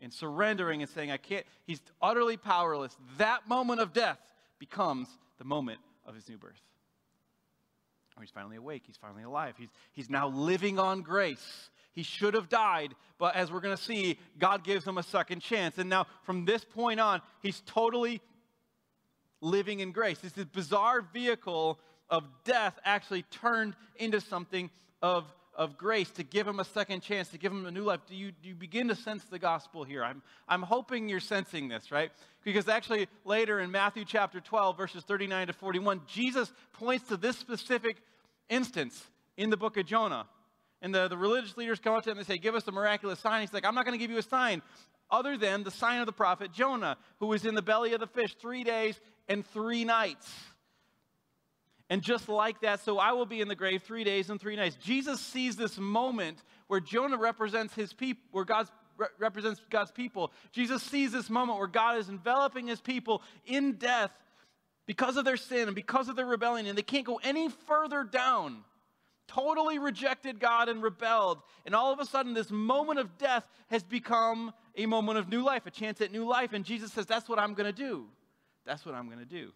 and 0.00 0.12
surrendering 0.12 0.82
and 0.82 0.90
saying, 0.90 1.10
I 1.10 1.16
can't, 1.16 1.44
he's 1.66 1.80
utterly 2.00 2.36
powerless, 2.36 2.96
that 3.18 3.48
moment 3.48 3.80
of 3.80 3.92
death 3.92 4.18
becomes 4.58 5.08
the 5.38 5.44
moment 5.44 5.80
of 6.06 6.14
his 6.14 6.28
new 6.28 6.38
birth. 6.38 6.60
Or 8.16 8.22
he's 8.22 8.30
finally 8.30 8.56
awake, 8.56 8.82
he's 8.86 8.96
finally 8.96 9.24
alive, 9.24 9.54
he's, 9.58 9.68
he's 9.92 10.10
now 10.10 10.28
living 10.28 10.78
on 10.78 11.02
grace. 11.02 11.70
He 11.92 12.02
should 12.02 12.34
have 12.34 12.50
died, 12.50 12.94
but 13.18 13.34
as 13.36 13.50
we're 13.50 13.60
going 13.60 13.76
to 13.76 13.82
see, 13.82 14.18
God 14.38 14.64
gives 14.64 14.86
him 14.86 14.98
a 14.98 15.02
second 15.02 15.40
chance. 15.40 15.78
And 15.78 15.88
now, 15.88 16.06
from 16.24 16.44
this 16.44 16.62
point 16.62 17.00
on, 17.00 17.22
he's 17.40 17.62
totally 17.64 18.20
living 19.40 19.80
in 19.80 19.92
grace. 19.92 20.18
This 20.18 20.36
is 20.36 20.44
bizarre 20.44 21.00
vehicle 21.00 21.80
of 22.10 22.24
death 22.44 22.78
actually 22.84 23.22
turned 23.22 23.74
into 23.96 24.20
something 24.20 24.70
of, 25.02 25.24
of 25.54 25.76
grace 25.76 26.10
to 26.12 26.22
give 26.22 26.46
him 26.46 26.60
a 26.60 26.64
second 26.64 27.00
chance, 27.00 27.28
to 27.28 27.38
give 27.38 27.52
him 27.52 27.66
a 27.66 27.70
new 27.70 27.82
life. 27.82 28.00
Do 28.08 28.14
you, 28.14 28.32
do 28.32 28.48
you 28.48 28.54
begin 28.54 28.88
to 28.88 28.94
sense 28.94 29.24
the 29.24 29.38
gospel 29.38 29.84
here? 29.84 30.04
I'm, 30.04 30.22
I'm 30.48 30.62
hoping 30.62 31.08
you're 31.08 31.20
sensing 31.20 31.68
this, 31.68 31.90
right? 31.90 32.10
Because 32.44 32.68
actually, 32.68 33.08
later 33.24 33.60
in 33.60 33.70
Matthew 33.70 34.04
chapter 34.04 34.40
12, 34.40 34.76
verses 34.76 35.02
39 35.04 35.48
to 35.48 35.52
41, 35.52 36.02
Jesus 36.06 36.52
points 36.74 37.08
to 37.08 37.16
this 37.16 37.36
specific 37.36 37.96
instance 38.48 39.02
in 39.36 39.50
the 39.50 39.56
book 39.56 39.76
of 39.76 39.86
Jonah. 39.86 40.26
And 40.82 40.94
the, 40.94 41.08
the 41.08 41.16
religious 41.16 41.56
leaders 41.56 41.80
come 41.80 41.94
up 41.94 42.04
to 42.04 42.10
him 42.10 42.18
and 42.18 42.26
they 42.26 42.34
say, 42.34 42.38
Give 42.38 42.54
us 42.54 42.68
a 42.68 42.72
miraculous 42.72 43.18
sign. 43.18 43.40
He's 43.40 43.52
like, 43.52 43.64
I'm 43.64 43.74
not 43.74 43.84
going 43.84 43.98
to 43.98 44.02
give 44.02 44.10
you 44.10 44.18
a 44.18 44.22
sign 44.22 44.62
other 45.10 45.36
than 45.36 45.62
the 45.62 45.70
sign 45.70 46.00
of 46.00 46.06
the 46.06 46.12
prophet 46.12 46.52
Jonah, 46.52 46.96
who 47.18 47.26
was 47.26 47.44
in 47.44 47.54
the 47.54 47.62
belly 47.62 47.92
of 47.92 48.00
the 48.00 48.06
fish 48.06 48.34
three 48.40 48.64
days 48.64 49.00
and 49.28 49.46
three 49.46 49.84
nights. 49.84 50.30
And 51.88 52.02
just 52.02 52.28
like 52.28 52.60
that, 52.62 52.80
so 52.80 52.98
I 52.98 53.12
will 53.12 53.26
be 53.26 53.40
in 53.40 53.48
the 53.48 53.54
grave 53.54 53.82
three 53.82 54.02
days 54.02 54.28
and 54.28 54.40
three 54.40 54.56
nights. 54.56 54.76
Jesus 54.76 55.20
sees 55.20 55.54
this 55.54 55.78
moment 55.78 56.42
where 56.66 56.80
Jonah 56.80 57.16
represents 57.16 57.74
his 57.74 57.92
people, 57.92 58.22
where 58.32 58.44
God 58.44 58.68
re- 58.96 59.06
represents 59.18 59.60
God's 59.70 59.92
people. 59.92 60.32
Jesus 60.50 60.82
sees 60.82 61.12
this 61.12 61.30
moment 61.30 61.58
where 61.58 61.68
God 61.68 61.98
is 61.98 62.08
enveloping 62.08 62.66
his 62.66 62.80
people 62.80 63.22
in 63.44 63.74
death 63.74 64.10
because 64.86 65.16
of 65.16 65.24
their 65.24 65.36
sin 65.36 65.68
and 65.68 65.74
because 65.74 66.08
of 66.08 66.16
their 66.16 66.26
rebellion, 66.26 66.66
and 66.66 66.76
they 66.76 66.82
can't 66.82 67.06
go 67.06 67.20
any 67.22 67.48
further 67.48 68.02
down. 68.02 68.64
Totally 69.28 69.78
rejected 69.78 70.38
God 70.38 70.68
and 70.68 70.82
rebelled. 70.82 71.38
And 71.64 71.74
all 71.74 71.92
of 71.92 71.98
a 71.98 72.04
sudden, 72.04 72.32
this 72.32 72.50
moment 72.50 73.00
of 73.00 73.18
death 73.18 73.44
has 73.68 73.82
become 73.82 74.52
a 74.76 74.86
moment 74.86 75.18
of 75.18 75.28
new 75.28 75.42
life, 75.44 75.66
a 75.66 75.70
chance 75.70 76.00
at 76.00 76.12
new 76.12 76.24
life. 76.26 76.52
And 76.52 76.64
Jesus 76.64 76.92
says, 76.92 77.06
That's 77.06 77.28
what 77.28 77.38
I'm 77.38 77.54
going 77.54 77.66
to 77.66 77.76
do. 77.76 78.06
That's 78.64 78.86
what 78.86 78.94
I'm 78.94 79.06
going 79.06 79.18
to 79.18 79.24
do. 79.24 79.52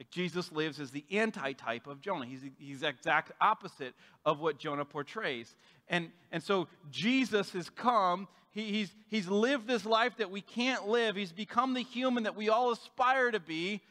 Like 0.00 0.10
Jesus 0.10 0.50
lives 0.50 0.80
as 0.80 0.90
the 0.90 1.04
antitype 1.12 1.86
of 1.86 2.00
Jonah. 2.00 2.24
He's, 2.24 2.40
he's 2.58 2.80
the 2.80 2.88
exact 2.88 3.32
opposite 3.38 3.92
of 4.24 4.40
what 4.40 4.58
Jonah 4.58 4.86
portrays. 4.86 5.54
And, 5.88 6.08
and 6.32 6.42
so 6.42 6.68
Jesus 6.90 7.52
has 7.52 7.68
come, 7.68 8.26
he, 8.50 8.64
he's, 8.64 8.94
he's 9.08 9.28
lived 9.28 9.68
this 9.68 9.84
life 9.84 10.16
that 10.16 10.30
we 10.30 10.40
can't 10.40 10.88
live. 10.88 11.16
He's 11.16 11.32
become 11.32 11.74
the 11.74 11.82
human 11.82 12.22
that 12.22 12.34
we 12.34 12.48
all 12.48 12.72
aspire 12.72 13.30
to 13.30 13.40
be. 13.40 13.82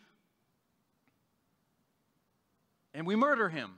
And 2.95 3.05
we 3.05 3.15
murder 3.15 3.47
him. 3.47 3.73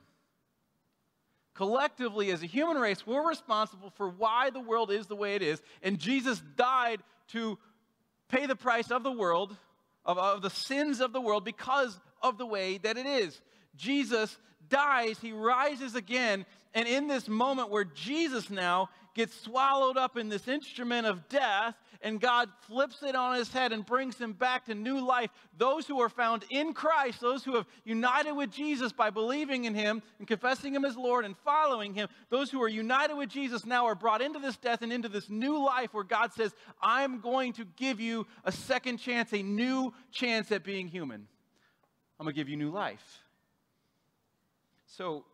Collectively, 1.52 2.30
as 2.30 2.42
a 2.42 2.46
human 2.46 2.78
race, 2.78 3.06
we're 3.06 3.28
responsible 3.28 3.90
for 3.90 4.08
why 4.08 4.48
the 4.48 4.60
world 4.60 4.90
is 4.90 5.06
the 5.06 5.16
way 5.16 5.34
it 5.34 5.42
is. 5.42 5.60
And 5.82 5.98
Jesus 5.98 6.42
died 6.56 7.02
to 7.32 7.58
pay 8.30 8.46
the 8.46 8.56
price 8.56 8.90
of 8.90 9.02
the 9.02 9.12
world, 9.12 9.54
of, 10.04 10.18
of 10.18 10.42
the 10.42 10.50
sins 10.50 11.00
of 11.00 11.12
the 11.12 11.20
world, 11.20 11.44
because 11.44 11.98
of 12.22 12.38
the 12.38 12.46
way 12.46 12.78
that 12.78 12.96
it 12.96 13.06
is. 13.06 13.40
Jesus 13.76 14.36
dies, 14.68 15.18
he 15.20 15.32
rises 15.32 15.94
again, 15.94 16.46
and 16.74 16.88
in 16.88 17.06
this 17.08 17.28
moment 17.28 17.70
where 17.70 17.84
Jesus 17.84 18.50
now 18.50 18.88
gets 19.14 19.38
swallowed 19.40 19.96
up 19.96 20.16
in 20.16 20.28
this 20.28 20.48
instrument 20.48 21.06
of 21.06 21.28
death, 21.28 21.74
and 22.00 22.20
God 22.20 22.48
flips 22.62 23.02
it 23.02 23.14
on 23.14 23.36
his 23.36 23.52
head 23.52 23.72
and 23.72 23.84
brings 23.84 24.18
him 24.18 24.32
back 24.32 24.66
to 24.66 24.74
new 24.74 25.04
life, 25.04 25.30
those 25.56 25.86
who 25.86 26.00
are 26.00 26.08
found 26.08 26.44
in 26.50 26.72
Christ, 26.72 27.20
those 27.20 27.44
who 27.44 27.54
have 27.54 27.66
united 27.84 28.32
with 28.32 28.50
Jesus 28.50 28.92
by 28.92 29.10
believing 29.10 29.64
in 29.64 29.74
him 29.74 30.02
and 30.18 30.26
confessing 30.26 30.74
him 30.74 30.84
as 30.84 30.96
Lord 30.96 31.24
and 31.24 31.36
following 31.38 31.94
him, 31.94 32.08
those 32.30 32.50
who 32.50 32.62
are 32.62 32.68
united 32.68 33.14
with 33.14 33.28
Jesus 33.28 33.64
now 33.64 33.86
are 33.86 33.94
brought 33.94 34.22
into 34.22 34.38
this 34.38 34.56
death 34.56 34.82
and 34.82 34.92
into 34.92 35.08
this 35.08 35.28
new 35.30 35.64
life 35.64 35.94
where 35.94 36.04
God 36.04 36.32
says, 36.32 36.54
I'm 36.80 37.20
going 37.20 37.52
to 37.54 37.64
give 37.76 38.00
you 38.00 38.26
a 38.44 38.52
second 38.52 38.98
chance, 38.98 39.32
a 39.32 39.42
new 39.42 39.92
chance 40.10 40.50
at 40.50 40.64
being 40.64 40.88
human. 40.88 41.26
I'm 42.18 42.24
going 42.24 42.34
to 42.34 42.40
give 42.40 42.48
you 42.48 42.56
new 42.56 42.70
life. 42.70 43.22
So 44.86 45.24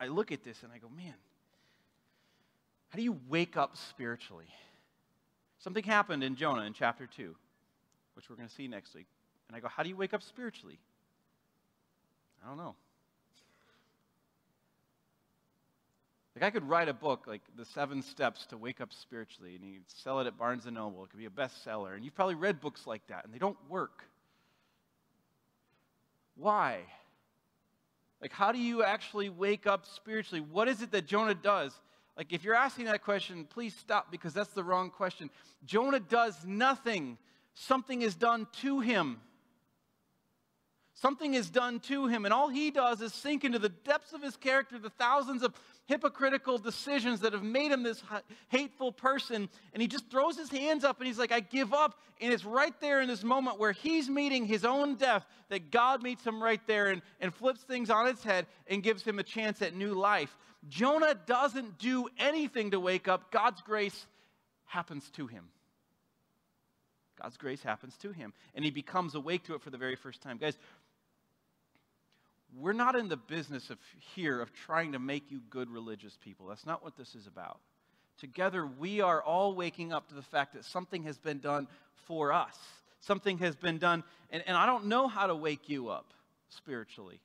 I 0.00 0.06
look 0.06 0.32
at 0.32 0.42
this 0.42 0.62
and 0.62 0.72
I 0.72 0.78
go, 0.78 0.88
man, 0.88 1.14
how 2.88 2.96
do 2.96 3.02
you 3.02 3.18
wake 3.28 3.56
up 3.56 3.76
spiritually? 3.76 4.48
Something 5.58 5.84
happened 5.84 6.24
in 6.24 6.36
Jonah 6.36 6.62
in 6.62 6.72
chapter 6.72 7.06
2, 7.06 7.34
which 8.14 8.30
we're 8.30 8.36
going 8.36 8.48
to 8.48 8.54
see 8.54 8.66
next 8.66 8.94
week. 8.94 9.06
And 9.48 9.56
I 9.56 9.60
go, 9.60 9.68
how 9.68 9.82
do 9.82 9.88
you 9.88 9.96
wake 9.96 10.14
up 10.14 10.22
spiritually? 10.22 10.78
I 12.42 12.48
don't 12.48 12.56
know. 12.56 12.74
Like 16.34 16.44
I 16.44 16.50
could 16.50 16.66
write 16.66 16.88
a 16.88 16.94
book 16.94 17.26
like 17.26 17.42
The 17.56 17.66
Seven 17.66 18.00
Steps 18.02 18.46
to 18.46 18.56
Wake 18.56 18.80
Up 18.80 18.92
Spiritually, 18.92 19.56
and 19.56 19.64
you 19.64 19.80
sell 19.88 20.20
it 20.20 20.26
at 20.26 20.38
Barnes 20.38 20.64
and 20.64 20.76
Noble. 20.76 21.04
It 21.04 21.10
could 21.10 21.18
be 21.18 21.26
a 21.26 21.30
bestseller. 21.30 21.94
And 21.94 22.04
you've 22.04 22.14
probably 22.14 22.36
read 22.36 22.60
books 22.60 22.86
like 22.86 23.06
that, 23.08 23.24
and 23.24 23.34
they 23.34 23.38
don't 23.38 23.58
work. 23.68 24.04
Why? 26.36 26.78
Like, 28.20 28.32
how 28.32 28.52
do 28.52 28.58
you 28.58 28.82
actually 28.82 29.28
wake 29.28 29.66
up 29.66 29.86
spiritually? 29.86 30.44
What 30.50 30.68
is 30.68 30.82
it 30.82 30.90
that 30.92 31.06
Jonah 31.06 31.34
does? 31.34 31.72
Like, 32.16 32.32
if 32.32 32.44
you're 32.44 32.54
asking 32.54 32.84
that 32.86 33.02
question, 33.02 33.46
please 33.48 33.74
stop 33.74 34.10
because 34.10 34.34
that's 34.34 34.52
the 34.52 34.64
wrong 34.64 34.90
question. 34.90 35.30
Jonah 35.64 36.00
does 36.00 36.44
nothing, 36.44 37.16
something 37.54 38.02
is 38.02 38.14
done 38.14 38.46
to 38.60 38.80
him. 38.80 39.20
Something 41.00 41.32
is 41.32 41.48
done 41.48 41.80
to 41.80 42.08
him, 42.08 42.26
and 42.26 42.34
all 42.34 42.50
he 42.50 42.70
does 42.70 43.00
is 43.00 43.14
sink 43.14 43.42
into 43.42 43.58
the 43.58 43.70
depths 43.70 44.12
of 44.12 44.22
his 44.22 44.36
character, 44.36 44.78
the 44.78 44.90
thousands 44.90 45.42
of 45.42 45.54
hypocritical 45.86 46.58
decisions 46.58 47.20
that 47.20 47.32
have 47.32 47.42
made 47.42 47.72
him 47.72 47.82
this 47.82 48.02
hateful 48.48 48.92
person. 48.92 49.48
And 49.72 49.80
he 49.80 49.88
just 49.88 50.10
throws 50.10 50.36
his 50.36 50.50
hands 50.50 50.84
up 50.84 50.98
and 50.98 51.06
he's 51.06 51.18
like, 51.18 51.32
I 51.32 51.40
give 51.40 51.72
up. 51.72 51.98
And 52.20 52.32
it's 52.32 52.44
right 52.44 52.78
there 52.82 53.00
in 53.00 53.08
this 53.08 53.24
moment 53.24 53.58
where 53.58 53.72
he's 53.72 54.10
meeting 54.10 54.44
his 54.44 54.66
own 54.66 54.96
death 54.96 55.24
that 55.48 55.70
God 55.70 56.02
meets 56.02 56.22
him 56.24 56.42
right 56.42 56.60
there 56.66 56.88
and, 56.88 57.00
and 57.18 57.34
flips 57.34 57.62
things 57.62 57.88
on 57.88 58.06
its 58.06 58.22
head 58.22 58.46
and 58.66 58.82
gives 58.82 59.02
him 59.02 59.18
a 59.18 59.22
chance 59.22 59.62
at 59.62 59.74
new 59.74 59.94
life. 59.94 60.36
Jonah 60.68 61.14
doesn't 61.26 61.78
do 61.78 62.08
anything 62.18 62.72
to 62.72 62.78
wake 62.78 63.08
up, 63.08 63.32
God's 63.32 63.62
grace 63.62 64.06
happens 64.66 65.08
to 65.14 65.26
him. 65.26 65.48
God's 67.20 67.36
grace 67.36 67.62
happens 67.62 67.96
to 67.98 68.12
him, 68.12 68.32
and 68.54 68.64
he 68.64 68.70
becomes 68.70 69.14
awake 69.14 69.44
to 69.44 69.54
it 69.54 69.60
for 69.60 69.68
the 69.68 69.76
very 69.76 69.96
first 69.96 70.22
time. 70.22 70.38
Guys, 70.38 70.56
we're 72.58 72.72
not 72.72 72.96
in 72.96 73.08
the 73.08 73.16
business 73.16 73.70
of 73.70 73.78
here 74.14 74.40
of 74.40 74.52
trying 74.52 74.92
to 74.92 74.98
make 74.98 75.30
you 75.30 75.40
good 75.50 75.70
religious 75.70 76.16
people. 76.22 76.46
That's 76.46 76.66
not 76.66 76.82
what 76.82 76.96
this 76.96 77.14
is 77.14 77.26
about. 77.26 77.60
Together, 78.18 78.66
we 78.66 79.00
are 79.00 79.22
all 79.22 79.54
waking 79.54 79.92
up 79.92 80.08
to 80.08 80.14
the 80.14 80.22
fact 80.22 80.54
that 80.54 80.64
something 80.64 81.04
has 81.04 81.18
been 81.18 81.38
done 81.38 81.68
for 82.06 82.32
us. 82.32 82.56
Something 83.00 83.38
has 83.38 83.56
been 83.56 83.78
done, 83.78 84.04
and, 84.30 84.42
and 84.46 84.56
I 84.56 84.66
don't 84.66 84.86
know 84.86 85.08
how 85.08 85.26
to 85.26 85.34
wake 85.34 85.68
you 85.68 85.88
up 85.88 86.12
spiritually. 86.50 87.20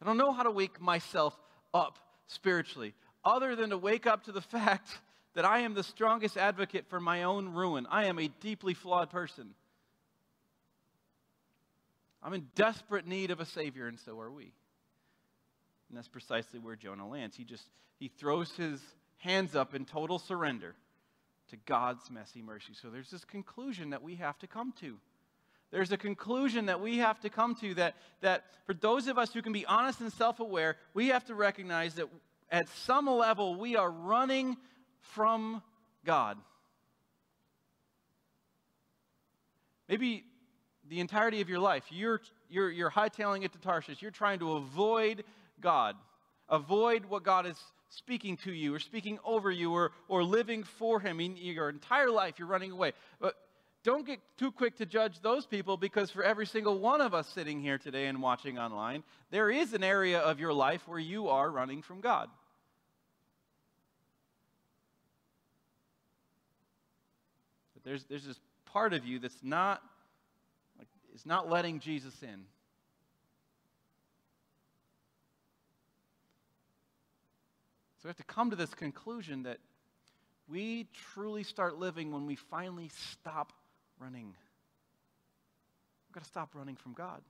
I 0.00 0.06
don't 0.06 0.16
know 0.16 0.32
how 0.32 0.44
to 0.44 0.50
wake 0.50 0.80
myself 0.80 1.38
up 1.74 1.98
spiritually, 2.26 2.94
other 3.24 3.54
than 3.54 3.70
to 3.70 3.78
wake 3.78 4.06
up 4.06 4.24
to 4.24 4.32
the 4.32 4.40
fact 4.40 4.88
that 5.34 5.44
I 5.44 5.60
am 5.60 5.74
the 5.74 5.82
strongest 5.82 6.38
advocate 6.38 6.86
for 6.88 6.98
my 6.98 7.24
own 7.24 7.50
ruin. 7.50 7.86
I 7.90 8.06
am 8.06 8.18
a 8.18 8.28
deeply 8.40 8.72
flawed 8.72 9.10
person. 9.10 9.54
I'm 12.26 12.34
in 12.34 12.48
desperate 12.56 13.06
need 13.06 13.30
of 13.30 13.38
a 13.38 13.46
Savior, 13.46 13.86
and 13.86 13.96
so 14.00 14.18
are 14.18 14.32
we. 14.32 14.52
And 15.88 15.96
that's 15.96 16.08
precisely 16.08 16.58
where 16.58 16.74
Jonah 16.74 17.08
lands. 17.08 17.36
He 17.36 17.44
just 17.44 17.62
he 18.00 18.08
throws 18.08 18.50
his 18.56 18.80
hands 19.18 19.54
up 19.54 19.76
in 19.76 19.84
total 19.84 20.18
surrender 20.18 20.74
to 21.50 21.56
God's 21.56 22.10
messy 22.10 22.42
mercy. 22.42 22.72
So 22.82 22.90
there's 22.90 23.10
this 23.10 23.24
conclusion 23.24 23.90
that 23.90 24.02
we 24.02 24.16
have 24.16 24.36
to 24.40 24.48
come 24.48 24.74
to. 24.80 24.96
There's 25.70 25.92
a 25.92 25.96
conclusion 25.96 26.66
that 26.66 26.80
we 26.80 26.98
have 26.98 27.20
to 27.20 27.30
come 27.30 27.54
to 27.60 27.74
that, 27.74 27.94
that 28.22 28.42
for 28.66 28.74
those 28.74 29.06
of 29.06 29.18
us 29.18 29.32
who 29.32 29.40
can 29.40 29.52
be 29.52 29.64
honest 29.64 30.00
and 30.00 30.12
self 30.12 30.40
aware, 30.40 30.78
we 30.94 31.08
have 31.08 31.24
to 31.26 31.34
recognize 31.36 31.94
that 31.94 32.08
at 32.50 32.68
some 32.70 33.06
level 33.06 33.54
we 33.54 33.76
are 33.76 33.90
running 33.90 34.56
from 35.00 35.62
God. 36.04 36.38
Maybe 39.88 40.24
the 40.88 41.00
entirety 41.00 41.40
of 41.40 41.48
your 41.48 41.58
life, 41.58 41.84
you're, 41.90 42.20
you're, 42.48 42.70
you're 42.70 42.90
hightailing 42.90 43.44
it 43.44 43.52
to 43.52 43.58
Tarshish. 43.58 44.02
You're 44.02 44.10
trying 44.10 44.38
to 44.40 44.52
avoid 44.52 45.24
God, 45.60 45.96
avoid 46.48 47.06
what 47.06 47.22
God 47.22 47.46
is 47.46 47.58
speaking 47.88 48.36
to 48.38 48.52
you 48.52 48.74
or 48.74 48.78
speaking 48.78 49.18
over 49.24 49.50
you 49.50 49.72
or, 49.72 49.92
or 50.08 50.22
living 50.22 50.64
for 50.64 51.00
Him. 51.00 51.20
In 51.20 51.36
your 51.36 51.68
entire 51.68 52.10
life, 52.10 52.38
you're 52.38 52.48
running 52.48 52.72
away. 52.72 52.92
But 53.20 53.34
don't 53.84 54.04
get 54.04 54.18
too 54.36 54.50
quick 54.50 54.76
to 54.76 54.86
judge 54.86 55.20
those 55.20 55.46
people 55.46 55.76
because 55.76 56.10
for 56.10 56.22
every 56.24 56.46
single 56.46 56.78
one 56.78 57.00
of 57.00 57.14
us 57.14 57.28
sitting 57.28 57.60
here 57.60 57.78
today 57.78 58.06
and 58.06 58.20
watching 58.20 58.58
online, 58.58 59.04
there 59.30 59.50
is 59.50 59.72
an 59.74 59.84
area 59.84 60.18
of 60.18 60.40
your 60.40 60.52
life 60.52 60.86
where 60.88 60.98
you 60.98 61.28
are 61.28 61.50
running 61.50 61.82
from 61.82 62.00
God. 62.00 62.28
There's, 67.84 68.04
there's 68.06 68.24
this 68.24 68.40
part 68.64 68.92
of 68.92 69.04
you 69.04 69.20
that's 69.20 69.38
not 69.44 69.80
is 71.16 71.24
not 71.24 71.48
letting 71.48 71.80
Jesus 71.80 72.14
in. 72.22 72.44
So 77.96 78.02
we 78.04 78.08
have 78.10 78.18
to 78.18 78.24
come 78.24 78.50
to 78.50 78.56
this 78.56 78.74
conclusion 78.74 79.44
that 79.44 79.56
we 80.46 80.86
truly 81.14 81.42
start 81.42 81.78
living 81.78 82.12
when 82.12 82.26
we 82.26 82.36
finally 82.36 82.90
stop 83.12 83.54
running. 83.98 84.26
We've 84.26 86.12
got 86.12 86.22
to 86.22 86.28
stop 86.28 86.50
running 86.54 86.76
from 86.76 86.92
God. 86.92 87.22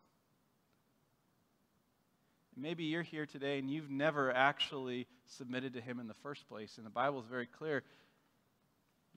Maybe 2.56 2.84
you're 2.84 3.02
here 3.02 3.26
today 3.26 3.60
and 3.60 3.70
you've 3.70 3.90
never 3.90 4.32
actually 4.32 5.06
submitted 5.26 5.74
to 5.74 5.80
Him 5.80 6.00
in 6.00 6.08
the 6.08 6.14
first 6.24 6.48
place. 6.48 6.76
And 6.76 6.84
the 6.84 6.90
Bible 6.90 7.20
is 7.20 7.26
very 7.26 7.46
clear. 7.46 7.84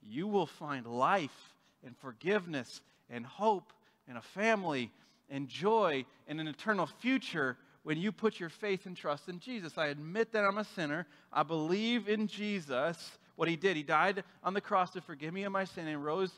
You 0.07 0.27
will 0.27 0.45
find 0.45 0.85
life 0.85 1.55
and 1.83 1.97
forgiveness 1.97 2.81
and 3.09 3.25
hope 3.25 3.73
and 4.09 4.17
a 4.17 4.21
family 4.21 4.91
and 5.29 5.47
joy 5.47 6.03
and 6.27 6.41
an 6.41 6.47
eternal 6.47 6.87
future 6.87 7.55
when 7.83 7.97
you 7.97 8.11
put 8.11 8.39
your 8.39 8.49
faith 8.49 8.85
and 8.87 8.97
trust 8.97 9.29
in 9.29 9.39
Jesus. 9.39 9.77
I 9.77 9.87
admit 9.87 10.33
that 10.33 10.43
I'm 10.43 10.57
a 10.57 10.65
sinner. 10.65 11.07
I 11.31 11.43
believe 11.43 12.09
in 12.09 12.27
Jesus, 12.27 13.17
what 13.35 13.47
he 13.47 13.55
did. 13.55 13.77
He 13.77 13.83
died 13.83 14.23
on 14.43 14.53
the 14.53 14.61
cross 14.61 14.91
to 14.91 15.01
forgive 15.01 15.33
me 15.33 15.43
of 15.43 15.51
my 15.51 15.63
sin 15.63 15.87
and 15.87 16.03
rose 16.03 16.31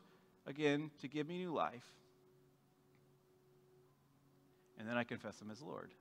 again 0.46 0.92
to 1.02 1.08
give 1.08 1.28
me 1.28 1.40
new 1.40 1.54
life. 1.54 1.86
And 4.78 4.88
then 4.88 4.98
I 4.98 5.04
confess 5.04 5.42
him 5.42 5.50
as 5.50 5.62
Lord. 5.62 5.92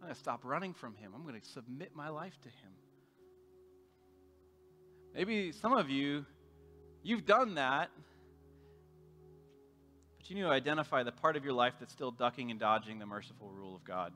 I'm 0.00 0.08
going 0.08 0.14
to 0.14 0.18
stop 0.18 0.40
running 0.44 0.74
from 0.74 0.94
him. 0.94 1.12
I'm 1.14 1.22
going 1.22 1.40
to 1.40 1.46
submit 1.48 1.90
my 1.94 2.08
life 2.08 2.38
to 2.42 2.48
him. 2.48 2.72
Maybe 5.14 5.52
some 5.52 5.72
of 5.72 5.88
you, 5.88 6.24
you've 7.02 7.24
done 7.24 7.54
that 7.54 7.90
need 10.32 10.42
to 10.42 10.48
identify 10.48 11.02
the 11.02 11.12
part 11.12 11.36
of 11.36 11.44
your 11.44 11.52
life 11.52 11.74
that's 11.78 11.92
still 11.92 12.10
ducking 12.10 12.50
and 12.50 12.58
dodging 12.58 12.98
the 12.98 13.04
merciful 13.04 13.50
rule 13.50 13.76
of 13.76 13.84
God, 13.84 14.12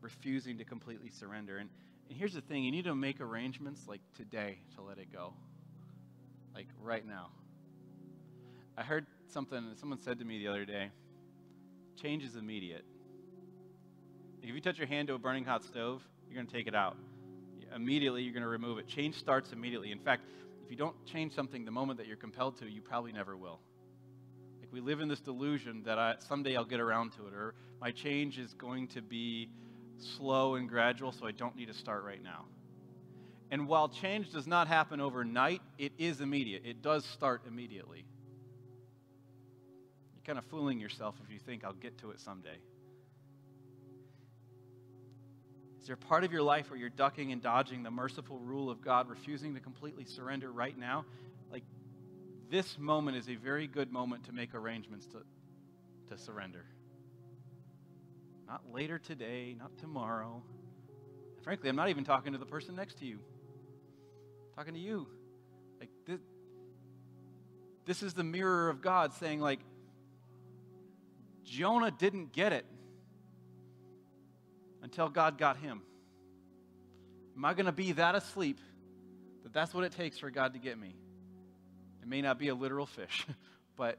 refusing 0.00 0.58
to 0.58 0.64
completely 0.64 1.08
surrender. 1.08 1.58
And, 1.58 1.70
and 2.08 2.18
here's 2.18 2.34
the 2.34 2.40
thing 2.40 2.64
you 2.64 2.72
need 2.72 2.84
to 2.84 2.94
make 2.96 3.20
arrangements 3.20 3.82
like 3.86 4.00
today 4.16 4.58
to 4.74 4.82
let 4.82 4.98
it 4.98 5.12
go, 5.12 5.34
like 6.52 6.66
right 6.82 7.06
now. 7.06 7.28
I 8.76 8.82
heard 8.82 9.06
something, 9.28 9.62
someone 9.78 10.00
said 10.00 10.18
to 10.18 10.24
me 10.24 10.38
the 10.38 10.48
other 10.48 10.64
day 10.64 10.90
change 12.02 12.24
is 12.24 12.34
immediate. 12.34 12.84
If 14.42 14.52
you 14.52 14.60
touch 14.60 14.78
your 14.78 14.88
hand 14.88 15.06
to 15.08 15.14
a 15.14 15.18
burning 15.18 15.44
hot 15.44 15.64
stove, 15.64 16.02
you're 16.28 16.34
going 16.34 16.48
to 16.48 16.52
take 16.52 16.66
it 16.66 16.74
out. 16.74 16.96
Immediately, 17.74 18.22
you're 18.22 18.32
going 18.32 18.42
to 18.42 18.48
remove 18.48 18.78
it. 18.78 18.88
Change 18.88 19.14
starts 19.14 19.52
immediately. 19.52 19.92
In 19.92 20.00
fact, 20.00 20.24
if 20.64 20.70
you 20.72 20.76
don't 20.76 20.94
change 21.06 21.34
something 21.34 21.64
the 21.64 21.70
moment 21.70 21.98
that 21.98 22.08
you're 22.08 22.16
compelled 22.16 22.58
to, 22.58 22.68
you 22.68 22.82
probably 22.82 23.12
never 23.12 23.36
will 23.36 23.60
we 24.74 24.80
live 24.80 24.98
in 24.98 25.06
this 25.06 25.20
delusion 25.20 25.84
that 25.84 26.00
I, 26.00 26.16
someday 26.18 26.56
I'll 26.56 26.64
get 26.64 26.80
around 26.80 27.12
to 27.12 27.28
it, 27.28 27.32
or 27.32 27.54
my 27.80 27.92
change 27.92 28.40
is 28.40 28.54
going 28.54 28.88
to 28.88 29.00
be 29.00 29.48
slow 30.16 30.56
and 30.56 30.68
gradual, 30.68 31.12
so 31.12 31.28
I 31.28 31.30
don't 31.30 31.54
need 31.54 31.68
to 31.68 31.74
start 31.74 32.02
right 32.02 32.20
now. 32.20 32.46
And 33.52 33.68
while 33.68 33.88
change 33.88 34.32
does 34.32 34.48
not 34.48 34.66
happen 34.66 35.00
overnight, 35.00 35.62
it 35.78 35.92
is 35.96 36.20
immediate. 36.20 36.62
It 36.64 36.82
does 36.82 37.04
start 37.04 37.42
immediately. 37.46 38.04
You're 40.16 40.24
kind 40.24 40.40
of 40.40 40.44
fooling 40.46 40.80
yourself 40.80 41.14
if 41.24 41.32
you 41.32 41.38
think 41.38 41.62
I'll 41.62 41.72
get 41.72 41.96
to 41.98 42.10
it 42.10 42.18
someday. 42.18 42.58
Is 45.80 45.86
there 45.86 45.94
part 45.94 46.24
of 46.24 46.32
your 46.32 46.42
life 46.42 46.68
where 46.70 46.80
you're 46.80 46.88
ducking 46.88 47.30
and 47.30 47.40
dodging 47.40 47.84
the 47.84 47.92
merciful 47.92 48.40
rule 48.40 48.70
of 48.70 48.80
God, 48.80 49.08
refusing 49.08 49.54
to 49.54 49.60
completely 49.60 50.04
surrender 50.04 50.50
right 50.50 50.76
now? 50.76 51.04
This 52.50 52.78
moment 52.78 53.16
is 53.16 53.28
a 53.28 53.34
very 53.34 53.66
good 53.66 53.92
moment 53.92 54.24
to 54.24 54.32
make 54.32 54.54
arrangements 54.54 55.06
to, 55.06 55.22
to 56.08 56.18
surrender. 56.20 56.64
Not 58.46 58.62
later 58.72 58.98
today, 58.98 59.56
not 59.58 59.76
tomorrow. 59.78 60.42
Frankly, 61.42 61.68
I'm 61.68 61.76
not 61.76 61.88
even 61.88 62.04
talking 62.04 62.32
to 62.32 62.38
the 62.38 62.46
person 62.46 62.76
next 62.76 62.98
to 62.98 63.06
you. 63.06 63.18
I'm 63.18 64.56
talking 64.56 64.74
to 64.74 64.80
you. 64.80 65.06
Like 65.80 65.90
this, 66.06 66.20
this 67.86 68.02
is 68.02 68.14
the 68.14 68.24
mirror 68.24 68.68
of 68.68 68.80
God 68.80 69.12
saying, 69.14 69.40
like, 69.40 69.60
Jonah 71.44 71.90
didn't 71.90 72.32
get 72.32 72.52
it 72.52 72.64
until 74.82 75.08
God 75.08 75.38
got 75.38 75.56
him. 75.56 75.82
Am 77.36 77.44
I 77.44 77.54
going 77.54 77.66
to 77.66 77.72
be 77.72 77.92
that 77.92 78.14
asleep 78.14 78.58
that 79.42 79.52
that's 79.52 79.74
what 79.74 79.84
it 79.84 79.92
takes 79.92 80.18
for 80.18 80.30
God 80.30 80.52
to 80.54 80.58
get 80.58 80.78
me? 80.78 80.94
It 82.04 82.08
may 82.08 82.20
not 82.20 82.38
be 82.38 82.48
a 82.48 82.54
literal 82.54 82.84
fish, 82.84 83.26
but 83.76 83.98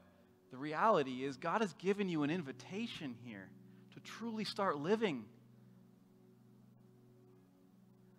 the 0.52 0.56
reality 0.56 1.24
is 1.24 1.36
God 1.36 1.60
has 1.60 1.72
given 1.72 2.08
you 2.08 2.22
an 2.22 2.30
invitation 2.30 3.16
here 3.24 3.48
to 3.94 4.00
truly 4.00 4.44
start 4.44 4.78
living. 4.78 5.24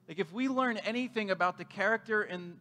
Like, 0.09 0.19
if 0.19 0.33
we 0.33 0.49
learn 0.49 0.75
anything 0.77 1.31
about 1.31 1.57
the 1.57 1.63
character 1.63 2.21
and 2.21 2.57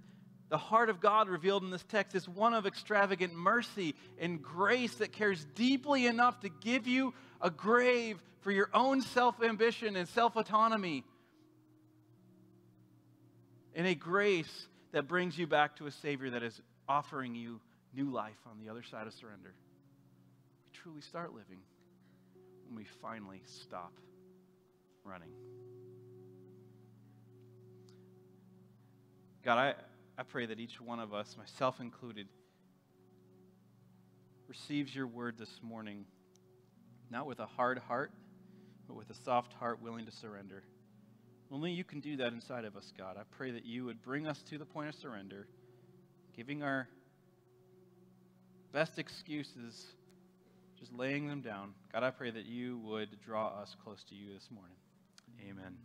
The 0.49 0.59
heart 0.59 0.91
of 0.91 1.01
God 1.01 1.29
revealed 1.29 1.64
in 1.64 1.70
this 1.70 1.83
text 1.83 2.14
is 2.14 2.29
one 2.29 2.55
of 2.55 2.66
extravagant 2.66 3.35
mercy 3.35 3.97
and 4.18 4.41
grace 4.41 4.95
that 4.97 5.12
cares 5.12 5.45
deeply 5.57 6.07
enough 6.07 6.41
to 6.41 6.49
give 6.49 6.87
you 6.87 7.14
a 7.41 7.51
grave 7.51 8.22
for 8.43 8.53
your 8.53 8.70
own 8.72 9.03
self 9.03 9.43
ambition 9.43 9.97
and 9.97 10.09
self 10.09 10.37
autonomy, 10.37 11.03
and 13.74 13.87
a 13.89 13.97
grace 13.97 14.68
that 14.93 15.09
brings 15.09 15.37
you 15.37 15.49
back 15.49 15.77
to 15.77 15.87
a 15.87 15.91
Savior 15.91 16.31
that 16.31 16.45
is 16.45 16.62
offering 16.89 17.34
you 17.34 17.61
new 17.95 18.11
life 18.11 18.39
on 18.47 18.59
the 18.62 18.70
other 18.70 18.82
side 18.82 19.07
of 19.07 19.14
surrender. 19.14 19.55
We 20.64 20.70
truly 20.72 21.01
start 21.01 21.34
living 21.34 21.61
when 22.66 22.76
we 22.76 22.87
finally 23.01 23.43
stop 23.45 23.93
running. 25.05 25.30
God, 29.45 29.59
I, 29.59 29.74
I 30.18 30.24
pray 30.24 30.47
that 30.47 30.59
each 30.59 30.80
one 30.80 30.99
of 30.99 31.14
us, 31.14 31.37
myself 31.39 31.80
included, 31.80 32.26
receives 34.49 34.95
your 34.95 35.07
word 35.07 35.39
this 35.39 35.61
morning, 35.62 36.05
not 37.11 37.26
with 37.26 37.39
a 37.39 37.47
hard 37.47 37.78
heart, 37.78 38.11
but 38.89 38.97
with 38.97 39.09
a 39.11 39.14
soft 39.14 39.53
heart 39.53 39.80
willing 39.80 40.07
to 40.07 40.12
surrender. 40.12 40.62
Only 41.51 41.70
you 41.70 41.84
can 41.84 42.01
do 42.01 42.16
that 42.16 42.32
inside 42.32 42.64
of 42.64 42.76
us, 42.76 42.93
God. 42.99 43.16
I 43.16 43.22
pray 43.37 43.53
that 43.53 43.64
you 43.64 43.84
would 43.84 44.03
bring 44.03 44.26
us 44.26 44.43
to 44.51 44.59
the 44.59 44.64
point 44.64 44.89
of 44.89 44.95
surrender, 44.97 45.47
giving 46.37 46.62
our 46.62 46.87
best 48.72 48.99
excuses, 48.99 49.87
just 50.78 50.93
laying 50.93 51.26
them 51.28 51.41
down. 51.41 51.72
God, 51.93 52.03
I 52.03 52.11
pray 52.11 52.30
that 52.30 52.45
you 52.45 52.78
would 52.84 53.09
draw 53.24 53.49
us 53.49 53.74
close 53.82 54.05
to 54.11 54.14
you 54.14 54.34
this 54.34 54.49
morning. 54.51 54.76
Amen. 55.49 55.76